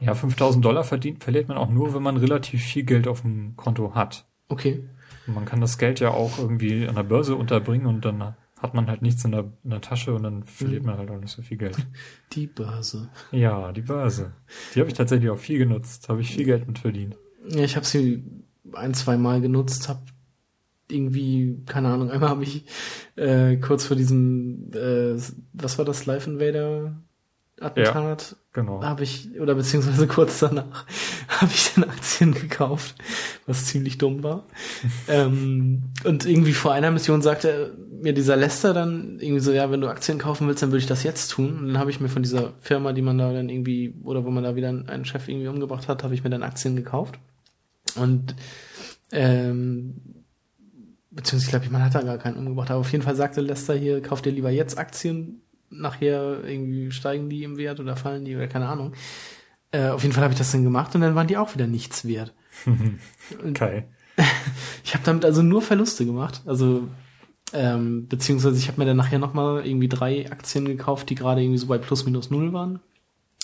[0.00, 3.54] Ja, 5000 Dollar verdient, verliert man auch nur, wenn man relativ viel Geld auf dem
[3.56, 4.26] Konto hat.
[4.48, 4.88] Okay.
[5.26, 8.88] Man kann das Geld ja auch irgendwie an der Börse unterbringen und dann hat man
[8.88, 10.90] halt nichts in der, in der Tasche und dann verliert mhm.
[10.90, 11.76] man halt auch nicht so viel Geld.
[12.32, 13.10] Die Börse.
[13.30, 14.32] Ja, die Börse.
[14.74, 16.08] Die habe ich tatsächlich auch viel genutzt.
[16.08, 17.16] Habe ich viel Geld mit verdient.
[17.48, 18.24] Ja, ich habe sie
[18.72, 20.00] ein, zwei Mal genutzt, habe
[20.88, 22.64] irgendwie, keine Ahnung, einmal habe ich
[23.16, 25.20] äh, kurz vor diesem, äh,
[25.52, 26.96] was war das, Live Invader
[27.60, 28.30] Attentat?
[28.32, 28.82] Ja, genau.
[28.82, 30.86] Habe ich, oder beziehungsweise kurz danach,
[31.28, 32.96] habe ich dann Aktien gekauft,
[33.46, 34.46] was ziemlich dumm war.
[35.08, 39.80] ähm, und irgendwie vor einer Mission sagte mir dieser Lester dann irgendwie so, ja, wenn
[39.80, 41.58] du Aktien kaufen willst, dann würde ich das jetzt tun.
[41.58, 44.30] Und dann habe ich mir von dieser Firma, die man da dann irgendwie, oder wo
[44.30, 47.18] man da wieder einen Chef irgendwie umgebracht hat, habe ich mir dann Aktien gekauft.
[47.96, 48.34] Und
[49.12, 50.24] ähm,
[51.14, 53.74] beziehungsweise ich glaube, man hat da gar keinen umgebracht, aber auf jeden Fall sagte Lester
[53.74, 55.42] hier, kauf dir lieber jetzt Aktien,
[55.78, 58.94] nachher irgendwie steigen die im Wert oder fallen die oder keine Ahnung.
[59.70, 61.66] Äh, auf jeden Fall habe ich das dann gemacht und dann waren die auch wieder
[61.66, 62.34] nichts wert.
[63.48, 63.84] okay.
[64.84, 66.42] ich habe damit also nur Verluste gemacht.
[66.46, 66.88] Also
[67.52, 71.58] ähm, beziehungsweise ich habe mir dann nachher nochmal irgendwie drei Aktien gekauft, die gerade irgendwie
[71.58, 72.80] so bei plus minus null waren.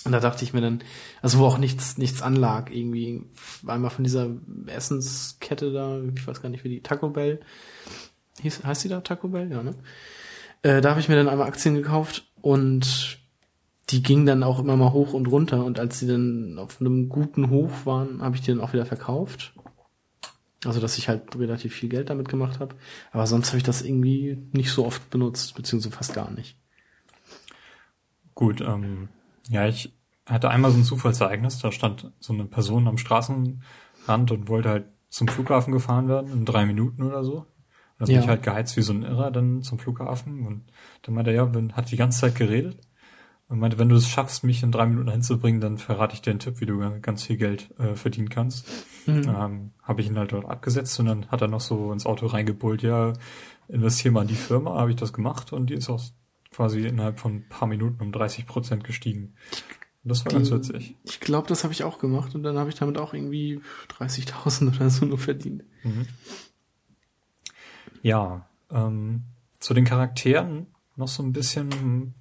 [0.03, 0.83] Und da dachte ich mir dann,
[1.21, 3.23] also wo auch nichts, nichts anlag, irgendwie,
[3.67, 4.29] einmal von dieser
[4.65, 7.39] Essenskette da, ich weiß gar nicht, wie die, Taco Bell,
[8.41, 9.51] hieß, heißt die da Taco Bell?
[9.51, 9.75] Ja, ne?
[10.63, 13.19] Äh, da habe ich mir dann einmal Aktien gekauft und
[13.89, 17.09] die gingen dann auch immer mal hoch und runter und als sie dann auf einem
[17.09, 19.53] guten Hoch waren, habe ich die dann auch wieder verkauft.
[20.63, 22.75] Also, dass ich halt relativ viel Geld damit gemacht habe.
[23.11, 26.55] Aber sonst habe ich das irgendwie nicht so oft benutzt, beziehungsweise fast gar nicht.
[28.35, 29.09] Gut, ähm,
[29.49, 29.91] ja, ich
[30.27, 34.85] hatte einmal so ein Zufallsereignis, da stand so eine Person am Straßenrand und wollte halt
[35.09, 37.45] zum Flughafen gefahren werden, in drei Minuten oder so.
[38.01, 38.15] Dann ja.
[38.15, 40.63] bin ich halt geheizt wie so ein Irrer dann zum Flughafen und
[41.03, 42.79] dann meinte er, ja, hat die ganze Zeit geredet
[43.47, 46.31] und meinte, wenn du es schaffst, mich in drei Minuten hinzubringen, dann verrate ich dir
[46.31, 48.67] einen Tipp, wie du ganz viel Geld äh, verdienen kannst.
[49.05, 49.23] Mhm.
[49.27, 52.25] Ähm, Habe ich ihn halt dort abgesetzt und dann hat er noch so ins Auto
[52.25, 53.13] reingebullt, ja,
[53.67, 56.01] investiere mal in die Firma, habe ich das gemacht und die ist auch
[56.51, 59.35] quasi innerhalb von ein paar Minuten um 30 Prozent gestiegen.
[60.03, 60.95] Das war die, ganz witzig.
[61.03, 63.61] Ich glaube, das habe ich auch gemacht und dann habe ich damit auch irgendwie
[63.99, 65.63] 30.000 oder so nur verdient.
[65.83, 66.07] Mhm.
[68.01, 69.23] Ja, ähm,
[69.59, 72.13] zu den Charakteren noch so ein bisschen,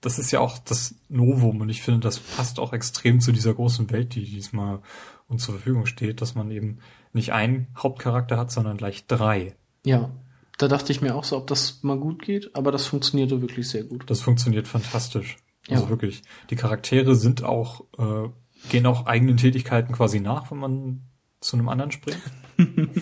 [0.00, 3.54] das ist ja auch das Novum und ich finde, das passt auch extrem zu dieser
[3.54, 4.80] großen Welt, die diesmal
[5.28, 6.78] uns zur Verfügung steht, dass man eben
[7.12, 9.54] nicht einen Hauptcharakter hat, sondern gleich drei.
[9.84, 10.10] Ja.
[10.58, 13.68] Da dachte ich mir auch so, ob das mal gut geht, aber das funktionierte wirklich
[13.70, 14.10] sehr gut.
[14.10, 15.38] Das funktioniert fantastisch.
[15.70, 15.90] Also ja.
[15.90, 16.22] wirklich.
[16.50, 18.28] Die Charaktere sind auch, äh,
[18.68, 21.09] gehen auch eigenen Tätigkeiten quasi nach, wenn man
[21.40, 22.20] zu einem anderen springt.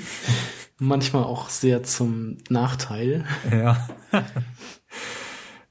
[0.78, 3.24] Manchmal auch sehr zum Nachteil.
[3.50, 3.88] Ja.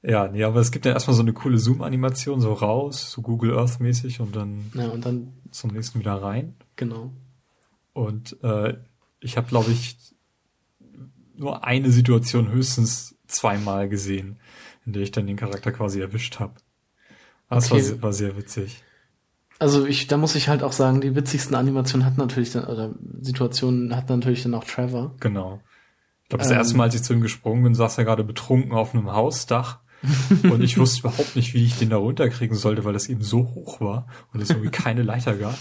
[0.02, 3.56] ja, nee, aber es gibt ja erstmal so eine coole Zoom-Animation, so raus, so Google
[3.56, 6.54] Earth-mäßig und dann, ja, und dann zum nächsten wieder rein.
[6.76, 7.12] Genau.
[7.94, 8.76] Und äh,
[9.20, 9.96] ich habe, glaube ich,
[11.36, 14.38] nur eine Situation höchstens zweimal gesehen,
[14.84, 16.54] in der ich dann den Charakter quasi erwischt habe.
[17.48, 17.92] Das okay.
[17.92, 18.82] war, war sehr witzig.
[19.58, 22.94] Also ich, da muss ich halt auch sagen, die witzigsten Animationen hat natürlich dann, oder
[23.20, 25.14] Situationen hat natürlich dann auch Trevor.
[25.20, 25.60] Genau.
[26.22, 28.24] Ich glaube, das ähm, erste Mal, als ich zu ihm gesprungen bin, saß er gerade
[28.24, 29.80] betrunken auf einem Hausdach.
[30.44, 33.52] und ich wusste überhaupt nicht, wie ich den da runterkriegen sollte, weil das eben so
[33.54, 35.58] hoch war und es irgendwie keine Leiter gab.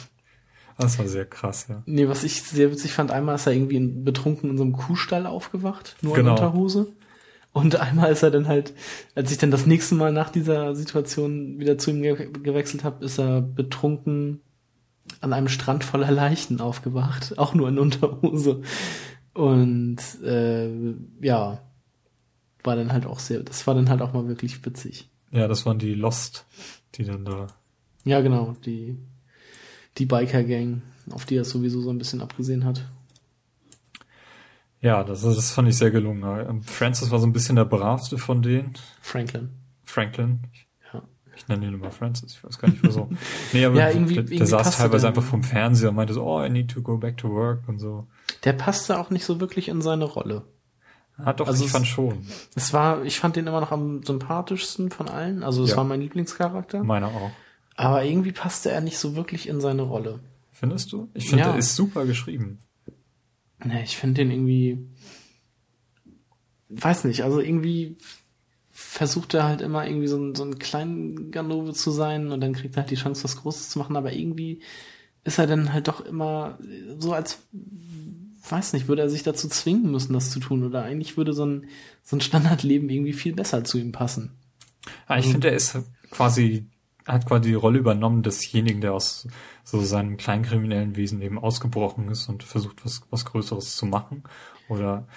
[0.78, 1.82] Das war sehr krass, ja.
[1.88, 5.26] Nee, was ich sehr witzig fand, einmal ist er irgendwie betrunken in so einem Kuhstall
[5.26, 6.36] aufgewacht, nur genau.
[6.36, 6.88] in Unterhose.
[7.58, 8.76] Und einmal ist er dann halt,
[9.16, 13.04] als ich dann das nächste Mal nach dieser Situation wieder zu ihm ge gewechselt habe,
[13.04, 14.42] ist er betrunken
[15.22, 18.62] an einem Strand voller Leichen aufgewacht, auch nur in Unterhose.
[19.34, 20.70] Und äh,
[21.20, 21.64] ja,
[22.64, 25.10] war dann halt auch sehr, das war dann halt auch mal wirklich witzig.
[25.32, 26.46] Ja, das waren die Lost,
[26.94, 27.48] die dann da.
[28.04, 29.00] Ja, genau, die
[29.98, 32.88] die Biker-Gang, auf die er sowieso so ein bisschen abgesehen hat.
[34.82, 36.24] Ja, das, das fand ich sehr gelungen.
[36.48, 38.74] Ähm, Francis war so ein bisschen der bravste von denen.
[39.02, 39.50] Franklin.
[39.84, 40.42] Franklin.
[40.94, 41.02] Ja.
[41.36, 43.10] Ich nenne ihn immer Francis, ich weiß gar nicht wieso.
[43.54, 46.24] nee, aber ja, irgendwie, der, der irgendwie saß teilweise einfach vom Fernseher und meinte so,
[46.24, 48.08] oh, I need to go back to work und so.
[48.44, 50.44] Der passte auch nicht so wirklich in seine Rolle.
[51.18, 52.28] Ah, doch, also ich fand schon.
[52.54, 55.42] Es war, ich fand den immer noch am sympathischsten von allen.
[55.42, 55.78] Also es ja.
[55.78, 56.84] war mein Lieblingscharakter.
[56.84, 57.32] Meiner auch.
[57.76, 60.20] Aber irgendwie passte er nicht so wirklich in seine Rolle.
[60.52, 61.10] Findest du?
[61.14, 61.52] Ich finde, ja.
[61.52, 62.60] er ist super geschrieben.
[63.64, 64.78] Ne, ich finde den irgendwie,
[66.70, 67.98] weiß nicht, also irgendwie
[68.72, 72.54] versucht er halt immer irgendwie so ein, so ein kleinen Ganove zu sein und dann
[72.54, 74.62] kriegt er halt die Chance, was Großes zu machen, aber irgendwie
[75.24, 76.60] ist er dann halt doch immer
[77.00, 77.40] so als,
[78.48, 81.46] weiß nicht, würde er sich dazu zwingen müssen, das zu tun oder eigentlich würde so
[81.46, 81.66] ein,
[82.04, 84.32] so ein Standardleben irgendwie viel besser zu ihm passen.
[85.10, 85.78] Ja, ich also, finde, er ist
[86.12, 86.68] quasi
[87.08, 89.28] hat quasi die Rolle übernommen desjenigen, der aus
[89.64, 94.24] so seinem kleinkriminellen Wesen eben ausgebrochen ist und versucht, was, was Größeres zu machen.
[94.70, 95.08] Oder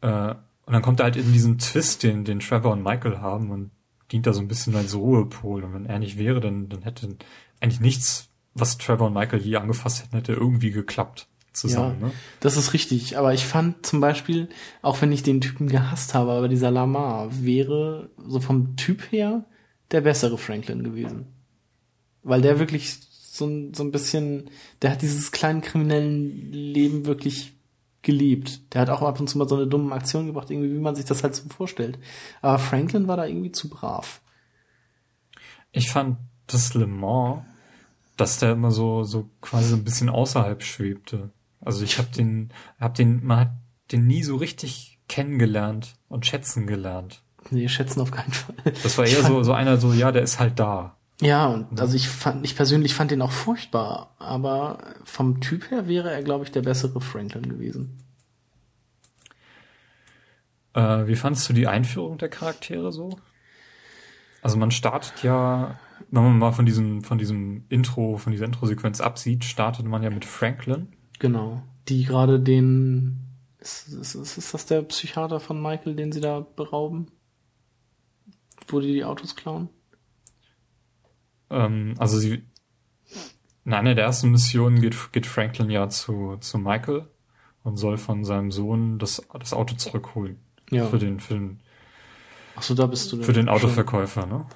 [0.00, 0.34] äh,
[0.66, 3.70] und dann kommt er halt in diesen Twist, den, den Trevor und Michael haben und
[4.12, 5.64] dient da so ein bisschen als Ruhepol.
[5.64, 7.16] Und wenn er nicht wäre, dann, dann hätte
[7.60, 11.96] eigentlich nichts, was Trevor und Michael je angefasst hätten, hätte irgendwie geklappt zusammen.
[12.00, 12.12] Ja, ne?
[12.40, 13.18] das ist richtig.
[13.18, 14.48] Aber ich fand zum Beispiel,
[14.80, 19.44] auch wenn ich den Typen gehasst habe, aber dieser Lamar wäre so vom Typ her
[19.94, 21.26] der bessere Franklin gewesen.
[22.22, 24.50] Weil der wirklich so, ein- so ein bisschen,
[24.82, 27.54] der hat dieses kleinen kriminellen Leben wirklich
[28.02, 28.74] geliebt.
[28.74, 30.94] Der hat auch ab und zu mal so eine dumme Aktion gebracht, irgendwie, wie man
[30.94, 31.98] sich das halt so vorstellt.
[32.42, 34.20] Aber Franklin war da irgendwie zu brav.
[35.72, 37.42] Ich fand das Le Mans,
[38.16, 41.30] dass der immer so, so quasi so ein bisschen außerhalb schwebte.
[41.60, 43.50] Also ich habe den, hab den, man hat
[43.90, 47.22] den nie so richtig kennengelernt und schätzen gelernt.
[47.50, 48.56] Nee, schätzen auf keinen Fall.
[48.82, 50.96] Das war eher fand- so, so einer so, ja, der ist halt da.
[51.20, 55.86] Ja, und also ich fand, ich persönlich fand den auch furchtbar, aber vom Typ her
[55.86, 57.98] wäre er, glaube ich, der bessere Franklin gewesen.
[60.74, 63.18] Äh, wie fandst du die Einführung der Charaktere so?
[64.42, 65.78] Also man startet ja,
[66.10, 70.10] wenn man mal von diesem, von diesem Intro, von dieser Intro-Sequenz absieht, startet man ja
[70.10, 70.88] mit Franklin.
[71.20, 71.62] Genau.
[71.88, 73.20] Die gerade den,
[73.58, 77.06] ist, ist, ist das der Psychiater von Michael, den sie da berauben?
[78.68, 79.68] Wo die die Autos klauen?
[81.50, 82.42] Ähm, also sie,
[83.64, 87.08] in einer der ersten Missionen geht, geht Franklin ja zu, zu Michael
[87.62, 90.38] und soll von seinem Sohn das, das Auto zurückholen.
[90.70, 90.86] Ja.
[90.86, 91.60] Für den, für den,
[92.56, 93.22] Ach so, da bist du.
[93.22, 93.48] für den schon.
[93.54, 94.46] Autoverkäufer, ne?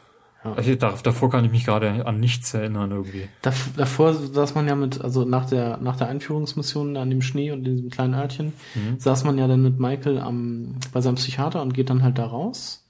[0.45, 0.55] Ja.
[0.77, 3.29] Da- davor kann ich mich gerade an nichts erinnern irgendwie.
[3.43, 7.51] Dav davor saß man ja mit, also nach der, nach der Einführungsmission an dem Schnee
[7.51, 9.01] und in diesem kleinen Örtchen, Mhm.
[9.01, 12.27] saß man ja dann mit Michael am, bei seinem Psychiater und geht dann halt da
[12.27, 12.85] raus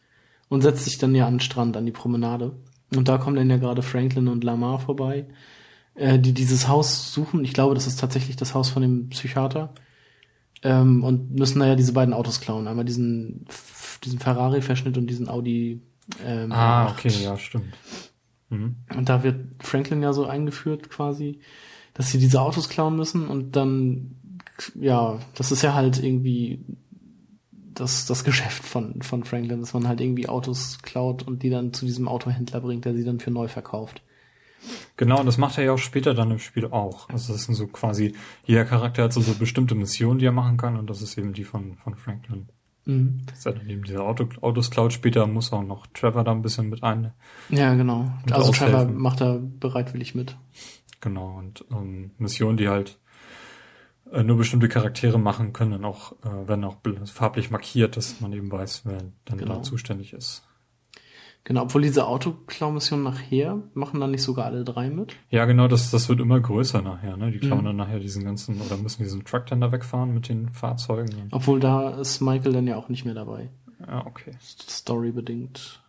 [0.48, 2.52] und setzt sich dann ja an den Strand, an die Promenade.
[2.94, 5.26] Und da kommen dann ja gerade Franklin und Lamar vorbei,
[5.94, 7.44] äh, die dieses Haus suchen.
[7.44, 9.74] Ich glaube, das ist tatsächlich das Haus von dem Psychiater.
[10.62, 12.66] Ähm, und müssen da ja diese beiden Autos klauen.
[12.66, 13.46] Einmal diesen,
[14.04, 15.82] diesen Ferrari-Verschnitt und diesen Audi.
[16.24, 16.98] Ähm, Ah, 8.
[16.98, 17.74] okay, ja, stimmt.
[18.48, 18.76] Mhm.
[18.96, 21.40] Und da wird Franklin ja so eingeführt quasi,
[21.94, 24.16] dass sie diese Autos klauen müssen und dann,
[24.80, 26.64] ja, das ist ja halt irgendwie
[27.78, 31.72] das, das Geschäft von, von Franklin, dass man halt irgendwie Autos klaut und die dann
[31.72, 34.02] zu diesem Autohändler bringt, der sie dann für neu verkauft.
[34.96, 37.08] Genau, und das macht er ja auch später dann im Spiel auch.
[37.08, 38.14] Also das sind so quasi,
[38.44, 41.32] jeder Charakter hat so, so bestimmte Missionen, die er machen kann und das ist eben
[41.32, 42.48] die von, von Franklin.
[42.84, 43.20] Mhm.
[43.26, 44.92] Dass er dann eben diese Auto, Autos klaut.
[44.92, 47.12] Später muss auch noch Trevor da ein bisschen mit ein.
[47.50, 48.10] Ja, genau.
[48.30, 48.96] Also Trevor aushelfen.
[48.96, 50.36] macht da bereitwillig mit.
[51.00, 52.98] Genau, und ähm, Missionen, die halt
[54.12, 58.20] äh, nur bestimmte Charaktere machen können, dann auch, äh, werden auch bl- farblich markiert, dass
[58.20, 59.56] man eben weiß, wer dann Genau.
[59.56, 60.44] da zuständig ist.
[61.44, 65.14] Genau, obwohl diese Autoklau-Mission nachher machen dann nicht sogar alle drei mit.
[65.30, 67.30] Ja, genau, das, das wird immer größer nachher, ne?
[67.30, 67.66] Die klauen Mhm.
[67.66, 71.28] dann nachher diesen ganzen, oder müssen diesen Truck dann da wegfahren mit den Fahrzeugen.
[71.30, 73.48] Obwohl da ist Michael dann ja auch nicht mehr dabei.
[73.86, 74.32] Ja, okay.
[74.42, 75.80] Storybedingt.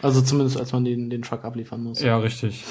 [0.00, 2.00] Also zumindest als man den, den Truck abliefern muss.
[2.00, 2.64] Ja, richtig.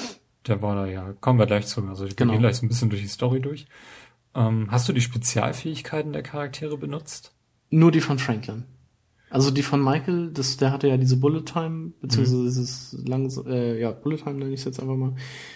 [0.46, 1.12] Der war da ja.
[1.20, 1.86] Kommen wir gleich zu.
[1.86, 2.32] Also wir Genau.
[2.32, 3.66] gehen gleich so ein bisschen durch die Story durch.
[4.34, 7.34] Ähm, hast du die Spezialfähigkeiten der Charaktere benutzt?
[7.70, 8.64] Nur die von Franklin.
[9.30, 13.80] Also die von Michael, das, der hatte ja diese Bullet Time, beziehungsweise dieses langs äh,
[13.80, 15.14] ja, Bullet Time nenne ich es jetzt einfach mal.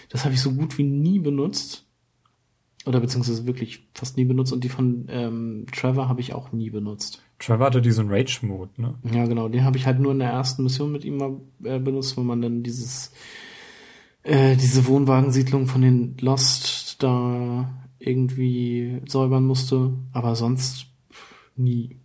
[0.09, 1.85] Das habe ich so gut wie nie benutzt.
[2.87, 4.51] Oder beziehungsweise wirklich fast nie benutzt.
[4.51, 7.21] Und die von ähm, Trevor habe ich auch nie benutzt.
[7.37, 8.95] Trevor hatte diesen Rage-Mode, ne?
[9.13, 9.49] Ja, genau.
[9.49, 12.21] Den habe ich halt nur in der ersten Mission mit ihm mal äh, benutzt, wo
[12.21, 13.11] man dann dieses
[14.23, 19.93] äh, diese Wohnwagensiedlung von den Lost da irgendwie säubern musste.
[20.13, 20.87] Aber sonst
[21.55, 21.99] nie.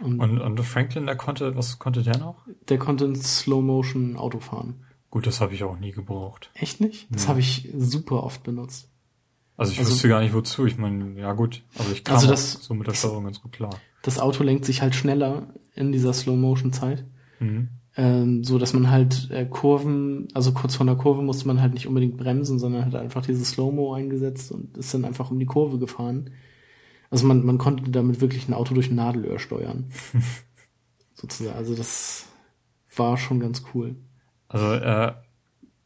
[0.00, 2.46] Und, Und, und Franklin, der konnte, was konnte der noch?
[2.68, 4.84] der konnte in Slow Motion Auto fahren.
[5.10, 6.50] Gut, das habe ich auch nie gebraucht.
[6.54, 7.06] Echt nicht?
[7.10, 7.28] Das Nee.
[7.28, 8.90] habe ich super oft benutzt.
[9.56, 10.66] Also ich Also- wusste gar nicht wozu.
[10.66, 13.52] Ich meine, ja gut, aber ich kam Also das- so mit der Steuerung ganz gut
[13.52, 13.78] klar.
[14.02, 17.04] Das Auto lenkt sich halt schneller in dieser Slow Motion Zeit.
[17.38, 17.68] Mhm.
[17.96, 21.74] Ähm, so dass man halt äh, Kurven, also kurz vor der Kurve musste man halt
[21.74, 25.46] nicht unbedingt bremsen, sondern hat einfach dieses Slow-Mo eingesetzt und ist dann einfach um die
[25.46, 26.30] Kurve gefahren.
[27.10, 29.90] Also man, man konnte damit wirklich ein Auto durch ein Nadelöhr steuern.
[31.14, 31.56] Sozusagen.
[31.56, 32.26] Also das
[32.96, 33.94] war schon ganz cool.
[34.48, 35.12] Also äh,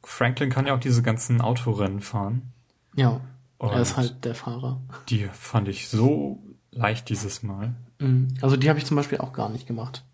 [0.03, 2.53] Franklin kann ja auch diese ganzen Autorennen fahren.
[2.97, 3.21] Ja.
[3.59, 4.81] Und er ist halt der Fahrer.
[5.09, 7.75] die fand ich so leicht dieses Mal.
[7.99, 8.29] Mhm.
[8.40, 10.05] Also die habe ich zum Beispiel auch gar nicht gemacht.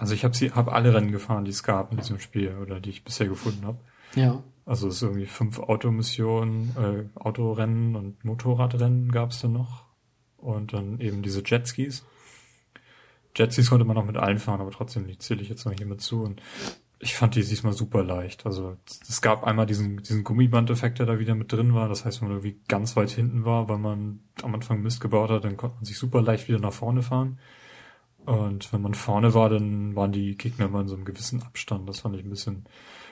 [0.00, 2.80] Also ich habe sie, habe alle Rennen gefahren, die es gab in diesem Spiel oder
[2.80, 3.78] die ich bisher gefunden habe.
[4.14, 4.42] Ja.
[4.64, 9.84] Also es ist irgendwie fünf Automissionen, äh, Autorennen und Motorradrennen gab es dann noch.
[10.38, 12.04] Und dann eben diese Jetskis.
[13.36, 15.86] Jetskis konnte man auch mit allen fahren, aber trotzdem, die zähle ich jetzt noch hier
[15.86, 16.22] mit zu.
[16.22, 16.40] Und
[16.98, 18.46] ich fand die diesmal super leicht.
[18.46, 21.88] Also es gab einmal diesen, diesen Gummiband-Effekt, der da wieder mit drin war.
[21.90, 25.28] Das heißt, wenn man irgendwie ganz weit hinten war, weil man am Anfang Mist gebaut
[25.28, 27.38] hat, dann konnte man sich super leicht wieder nach vorne fahren.
[28.26, 31.88] Und wenn man vorne war, dann waren die Gegner immer in so einem gewissen Abstand.
[31.88, 32.64] Das fand ich ein bisschen,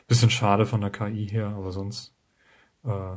[0.06, 2.14] bisschen schade von der KI her, aber sonst
[2.84, 3.16] äh,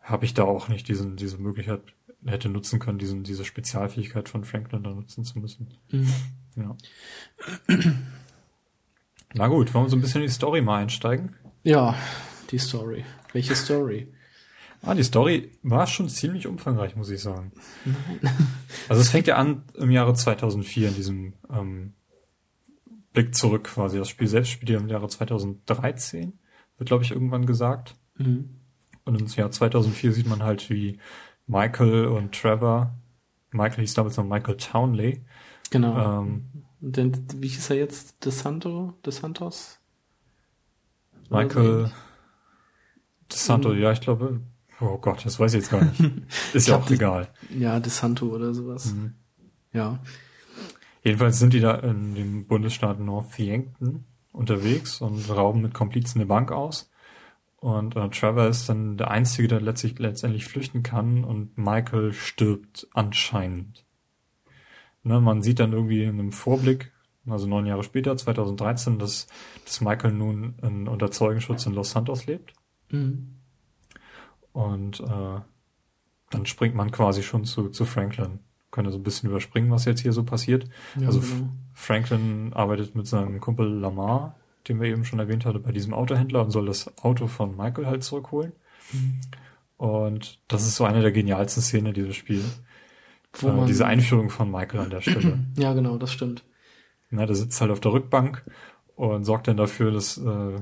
[0.00, 1.82] habe ich da auch nicht diesen, diese Möglichkeit
[2.24, 5.68] hätte nutzen können, diesen, diese Spezialfähigkeit von Franklin da nutzen zu müssen.
[5.90, 6.12] Mhm.
[6.56, 6.76] Ja.
[9.34, 11.34] Na gut, wollen wir so ein bisschen in die Story mal einsteigen?
[11.64, 11.96] Ja,
[12.50, 13.04] die Story.
[13.32, 14.12] Welche Story?
[14.82, 17.52] Ah, die Story war schon ziemlich umfangreich, muss ich sagen.
[18.88, 21.92] Also es fängt ja an im Jahre 2004 in diesem ähm,
[23.12, 23.98] Blick zurück quasi.
[23.98, 26.32] Das Spiel selbst spielt ja im Jahre 2013,
[26.78, 27.94] wird glaube ich irgendwann gesagt.
[28.18, 28.58] Mhm.
[29.04, 30.98] Und im Jahr 2004 sieht man halt, wie
[31.46, 32.94] Michael und Trevor,
[33.52, 35.24] Michael hieß damals noch Michael Townley.
[35.70, 36.22] Genau.
[36.22, 36.44] Ähm,
[36.80, 38.24] denn, wie hieß er jetzt?
[38.24, 38.94] De Santo?
[39.04, 39.78] De Santos?
[41.30, 41.90] Michael
[43.32, 43.80] De Santo, mhm.
[43.80, 44.40] ja, ich glaube,
[44.82, 46.00] oh Gott, das weiß ich jetzt gar nicht.
[46.54, 47.28] Ist ja auch egal.
[47.56, 48.92] Ja, De Santo oder sowas.
[48.92, 49.14] Mhm.
[49.72, 50.00] Ja.
[51.04, 56.26] Jedenfalls sind die da in dem Bundesstaat North Yankton unterwegs und rauben mit Komplizen eine
[56.26, 56.90] Bank aus.
[57.56, 62.88] Und äh, Trevor ist dann der Einzige, der letztlich, letztendlich flüchten kann und Michael stirbt
[62.92, 63.84] anscheinend.
[65.04, 66.92] Ne, man sieht dann irgendwie in einem Vorblick,
[67.26, 69.26] also neun Jahre später, 2013, dass,
[69.64, 72.52] dass Michael nun in, unter Zeugenschutz in Los Santos lebt.
[72.90, 73.41] Mhm.
[74.52, 75.40] Und äh,
[76.30, 78.40] dann springt man quasi schon zu, zu Franklin.
[78.70, 80.66] Könnte so ein bisschen überspringen, was jetzt hier so passiert.
[80.98, 81.50] Ja, also genau.
[81.74, 84.36] Franklin arbeitet mit seinem Kumpel Lamar,
[84.68, 87.86] den wir eben schon erwähnt hatten, bei diesem Autohändler und soll das Auto von Michael
[87.86, 88.52] halt zurückholen.
[88.92, 89.20] Mhm.
[89.76, 92.62] Und das ist so eine der genialsten Szenen dieses Spiels.
[93.42, 95.38] Äh, diese Einführung von Michael an der Stelle.
[95.56, 96.44] Ja, genau, das stimmt.
[97.10, 98.44] Na, der sitzt halt auf der Rückbank
[98.96, 100.60] und sorgt dann dafür, dass äh,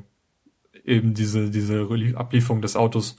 [0.84, 3.16] eben diese, diese Ablieferung des Autos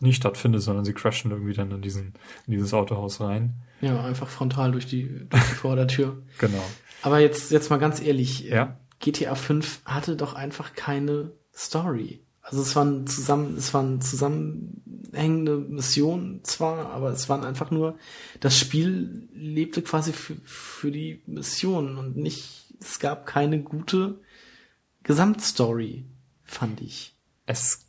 [0.00, 2.14] nicht stattfindet, sondern sie crashen irgendwie dann in, diesen,
[2.46, 3.54] in dieses Autohaus rein.
[3.80, 6.22] Ja, einfach frontal durch die, durch die Vordertür.
[6.38, 6.64] genau.
[7.02, 8.78] Aber jetzt, jetzt mal ganz ehrlich, ja?
[9.00, 12.24] GTA 5 hatte doch einfach keine Story.
[12.40, 17.98] Also es waren zusammen, es waren zusammenhängende Missionen zwar, aber es waren einfach nur,
[18.40, 24.20] das Spiel lebte quasi für, für die Missionen und nicht, es gab keine gute
[25.04, 26.04] Gesamtstory,
[26.44, 27.14] fand ich.
[27.46, 27.83] Es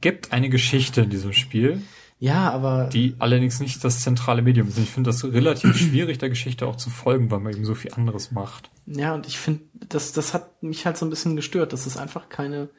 [0.00, 1.82] gibt eine Geschichte in diesem Spiel.
[2.18, 2.88] Ja, aber.
[2.92, 4.78] Die allerdings nicht das zentrale Medium ist.
[4.78, 7.92] Ich finde das relativ schwierig, der Geschichte auch zu folgen, weil man eben so viel
[7.92, 8.70] anderes macht.
[8.86, 11.96] Ja, und ich finde, das, das hat mich halt so ein bisschen gestört, dass es
[11.96, 12.70] einfach keine,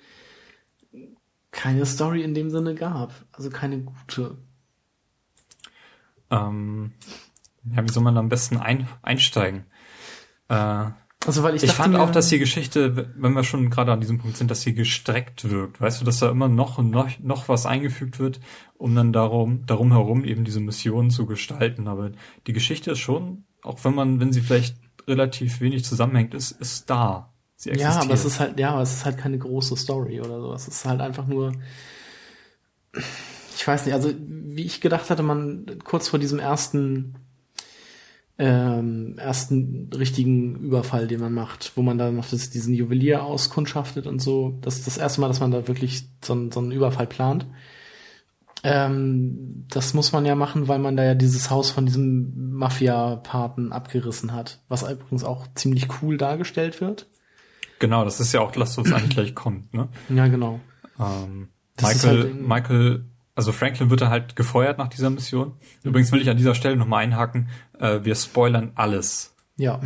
[1.52, 3.14] keine Story in dem Sinne gab.
[3.34, 4.38] Also keine gute.
[6.32, 6.94] Ähm,
[7.72, 9.66] ja, wie soll man da am besten ein, einsteigen?
[10.48, 10.86] Äh,
[11.26, 14.20] also weil ich, ich fand auch, dass die Geschichte, wenn wir schon gerade an diesem
[14.20, 15.82] Punkt sind, dass sie gestreckt wirkt.
[15.82, 18.40] Weißt du, dass da immer noch und noch, noch was eingefügt wird,
[18.78, 21.88] um dann darum, darum herum eben diese Mission zu gestalten.
[21.88, 22.12] Aber
[22.48, 26.90] die Geschichte ist schon, auch wenn man, wenn sie vielleicht relativ wenig zusammenhängt, ist, ist
[26.90, 27.34] da.
[27.56, 27.96] Sie existiert.
[27.96, 30.54] Ja, aber es ist halt, ja, aber es ist halt keine große Story oder so.
[30.54, 31.54] Es ist halt einfach nur,
[33.56, 37.16] ich weiß nicht, also wie ich gedacht hatte, man kurz vor diesem ersten
[38.38, 44.08] ähm, ersten richtigen Überfall, den man macht, wo man da noch das, diesen Juwelier auskundschaftet
[44.08, 44.58] und so.
[44.62, 47.46] Das ist das erste Mal, dass man da wirklich so, einen, so einen Überfall plant.
[48.64, 53.72] Ähm, das muss man ja machen, weil man da ja dieses Haus von diesem Mafia-Paten
[53.72, 57.08] abgerissen hat, was übrigens auch ziemlich cool dargestellt wird.
[57.80, 59.88] Genau, das ist ja auch das, was eigentlich gleich kommt, ne?
[60.10, 60.60] Ja, genau.
[61.00, 65.54] Ähm, Michael, halt Michael, also Franklin wird da halt gefeuert nach dieser Mission.
[65.84, 69.36] Übrigens will ich an dieser Stelle nochmal einhaken, äh, wir spoilern alles.
[69.58, 69.82] Ja.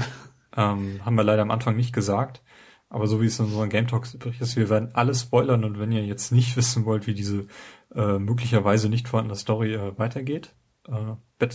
[0.56, 2.42] Ähm, haben wir leider am Anfang nicht gesagt.
[2.90, 5.80] Aber so wie es in unseren Game Talks übrig ist, wir werden alles spoilern und
[5.80, 7.46] wenn ihr jetzt nicht wissen wollt, wie diese
[7.94, 10.56] äh, möglicherweise nicht vorhandene Story äh, weitergeht,
[10.88, 10.94] äh,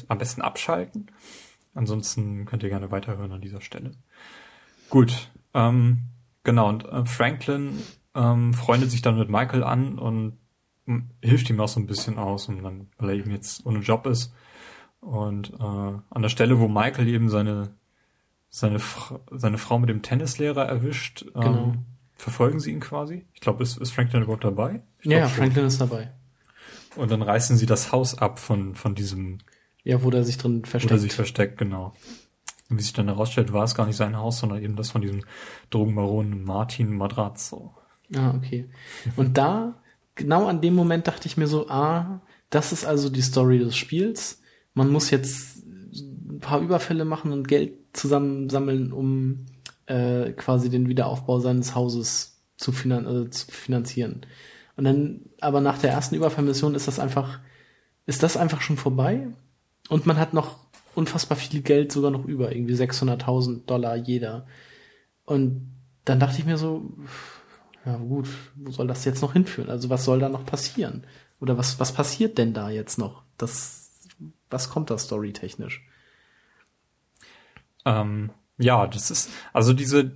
[0.08, 1.10] am besten abschalten.
[1.74, 3.92] Ansonsten könnt ihr gerne weiterhören an dieser Stelle.
[4.90, 6.02] Gut, ähm,
[6.44, 7.80] genau, und äh, Franklin
[8.14, 10.38] ähm, freundet sich dann mit Michael an und
[11.22, 14.06] hilft ihm auch so ein bisschen aus, und dann, weil er eben jetzt ohne Job
[14.06, 14.34] ist
[15.00, 17.74] und äh, an der Stelle, wo Michael eben seine
[18.54, 21.74] seine, Fra seine Frau mit dem Tennislehrer erwischt, ähm, genau.
[22.14, 23.26] verfolgen sie ihn quasi.
[23.34, 24.84] Ich glaube, ist, ist Franklin überhaupt dabei?
[25.00, 26.12] Ich ja, ja, Franklin ist dabei.
[26.94, 29.38] Und dann reißen sie das Haus ab von, von diesem.
[29.82, 30.84] Ja, wo der sich drin versteckt.
[30.84, 31.94] Wo der sich versteckt, genau.
[32.70, 35.02] Und wie sich dann herausstellt, war es gar nicht sein Haus, sondern eben das von
[35.02, 35.24] diesem
[35.70, 37.74] Drogenbaron Martin Madrazzo.
[38.14, 38.70] Ah, okay.
[39.16, 39.82] Und da,
[40.14, 43.76] genau an dem Moment dachte ich mir so, ah, das ist also die Story des
[43.76, 44.40] Spiels
[44.74, 49.46] man muss jetzt ein paar Überfälle machen und Geld zusammensammeln, um
[49.86, 54.26] äh, quasi den Wiederaufbau seines Hauses zu, finan also zu finanzieren.
[54.76, 57.38] Und dann, aber nach der ersten Überfallmission ist das einfach,
[58.06, 59.28] ist das einfach schon vorbei.
[59.88, 60.58] Und man hat noch
[60.96, 64.46] unfassbar viel Geld sogar noch über, irgendwie 600.000 Dollar jeder.
[65.24, 65.72] Und
[66.04, 66.92] dann dachte ich mir so,
[67.84, 69.70] ja gut, wo soll das jetzt noch hinführen?
[69.70, 71.06] Also was soll da noch passieren?
[71.40, 73.22] Oder was, was passiert denn da jetzt noch?
[73.36, 73.90] Das,
[74.50, 75.86] was kommt da storytechnisch?
[77.84, 80.12] Ähm, ja, das ist, also diese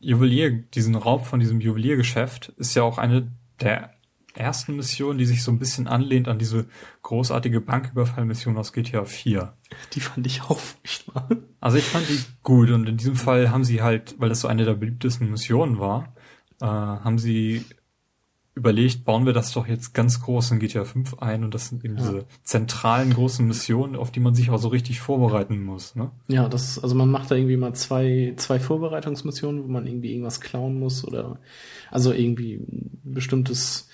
[0.00, 3.30] Juwelier, diesen Raub von diesem Juweliergeschäft ist ja auch eine
[3.60, 3.92] der
[4.34, 6.66] ersten Missionen, die sich so ein bisschen anlehnt an diese
[7.02, 9.52] großartige Banküberfallmission aus GTA 4.
[9.94, 11.28] Die fand ich auch furchtbar.
[11.60, 14.48] Also ich fand die gut und in diesem Fall haben sie halt, weil das so
[14.48, 16.14] eine der beliebtesten Missionen war,
[16.60, 17.64] äh, haben sie
[18.58, 21.84] überlegt, bauen wir das doch jetzt ganz groß in GTA 5 ein und das sind
[21.84, 22.02] eben ja.
[22.02, 25.94] diese zentralen großen Missionen, auf die man sich auch so richtig vorbereiten muss.
[25.94, 26.10] Ne?
[26.26, 30.40] Ja, das also man macht da irgendwie mal zwei zwei Vorbereitungsmissionen, wo man irgendwie irgendwas
[30.40, 31.38] klauen muss oder
[31.90, 33.88] also irgendwie ein bestimmtes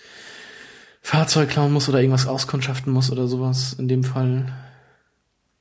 [1.03, 3.75] Fahrzeug klauen muss oder irgendwas auskundschaften muss oder sowas.
[3.75, 4.53] In dem Fall.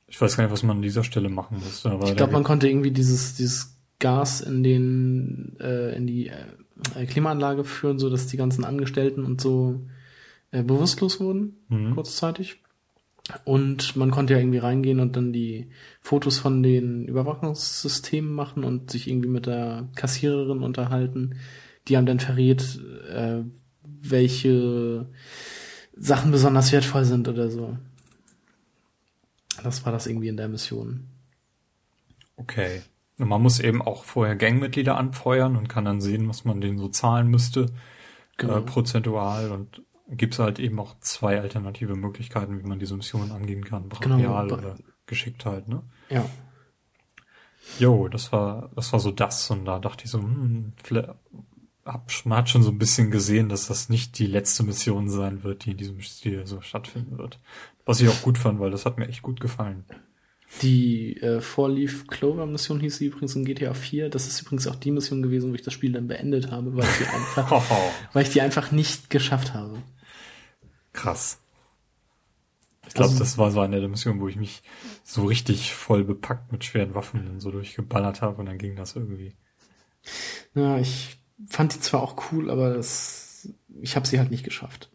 [0.06, 1.84] Ich weiß gar nicht, was man an dieser Stelle machen muss.
[1.84, 6.63] ich glaube, man konnte irgendwie dieses dieses Gas in den äh, in die äh, äh,
[7.06, 9.80] Klimaanlage führen, so dass die ganzen Angestellten und so
[10.50, 11.94] äh, bewusstlos wurden, mhm.
[11.94, 12.60] kurzzeitig.
[13.44, 15.70] Und man konnte ja irgendwie reingehen und dann die
[16.00, 21.36] Fotos von den Überwachungssystemen machen und sich irgendwie mit der Kassiererin unterhalten,
[21.88, 22.78] die haben dann verrät,
[23.10, 23.42] äh,
[23.82, 25.06] welche
[25.96, 27.78] Sachen besonders wertvoll sind oder so.
[29.62, 31.08] Das war das irgendwie in der Mission.
[32.36, 32.82] Okay.
[33.18, 36.78] Und man muss eben auch vorher Gangmitglieder anfeuern und kann dann sehen, was man denen
[36.78, 37.68] so zahlen müsste, äh,
[38.38, 38.58] genau.
[38.58, 39.52] äh, prozentual.
[39.52, 43.88] Und gibt es halt eben auch zwei alternative Möglichkeiten, wie man diese Mission angehen kann.
[43.88, 44.58] Brachial genau.
[44.58, 45.82] oder geschickt halt, ne?
[46.10, 46.28] Ja.
[47.78, 49.50] Jo, das war, das war so das.
[49.50, 50.72] Und da dachte ich so, hm,
[51.84, 55.42] hab, man hat schon so ein bisschen gesehen, dass das nicht die letzte Mission sein
[55.42, 57.40] wird, die in diesem Stil so stattfinden wird.
[57.84, 59.84] Was ich auch gut fand, weil das hat mir echt gut gefallen.
[60.62, 64.08] Die äh, Four-Leaf Clover Mission hieß sie übrigens in GTA 4.
[64.08, 66.84] Das ist übrigens auch die Mission gewesen, wo ich das Spiel dann beendet habe, weil
[66.84, 67.90] ich die einfach, oh.
[68.12, 69.82] weil ich die einfach nicht geschafft habe.
[70.92, 71.40] Krass.
[72.86, 74.62] Ich glaube, also, das war so eine der Missionen, wo ich mich
[75.02, 79.34] so richtig voll bepackt mit schweren Waffen so durchgeballert habe und dann ging das irgendwie.
[80.54, 83.48] Ja, ich fand die zwar auch cool, aber das,
[83.80, 84.90] ich habe sie halt nicht geschafft.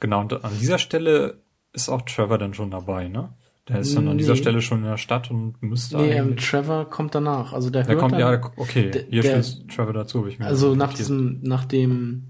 [0.00, 1.42] Genau, und an dieser Stelle
[1.72, 3.34] ist auch Trevor dann schon dabei, ne?
[3.68, 6.88] Der ist dann an dieser Stelle schon in der Stadt und müsste Nee, ähm, Trevor
[6.88, 7.52] kommt danach.
[7.52, 9.06] Also der, der hört kommt, dann, ja, okay.
[9.10, 12.28] Hier der, steht Trevor dazu, habe ich mir Also nach diesem, nach dem,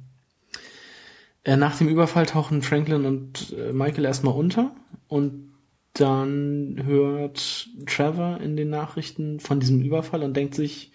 [1.45, 4.71] äh, nach dem Überfall tauchen Franklin und äh, Michael erstmal unter
[5.09, 5.53] und
[5.93, 10.93] dann hört Trevor in den Nachrichten von diesem Überfall und denkt sich,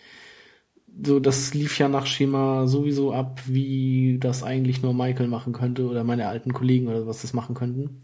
[1.04, 5.86] so, das lief ja nach Schema sowieso ab, wie das eigentlich nur Michael machen könnte
[5.88, 8.02] oder meine alten Kollegen oder was das machen könnten.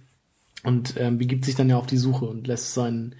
[0.63, 3.15] Und ähm, begibt sich dann ja auf die Suche und lässt seinen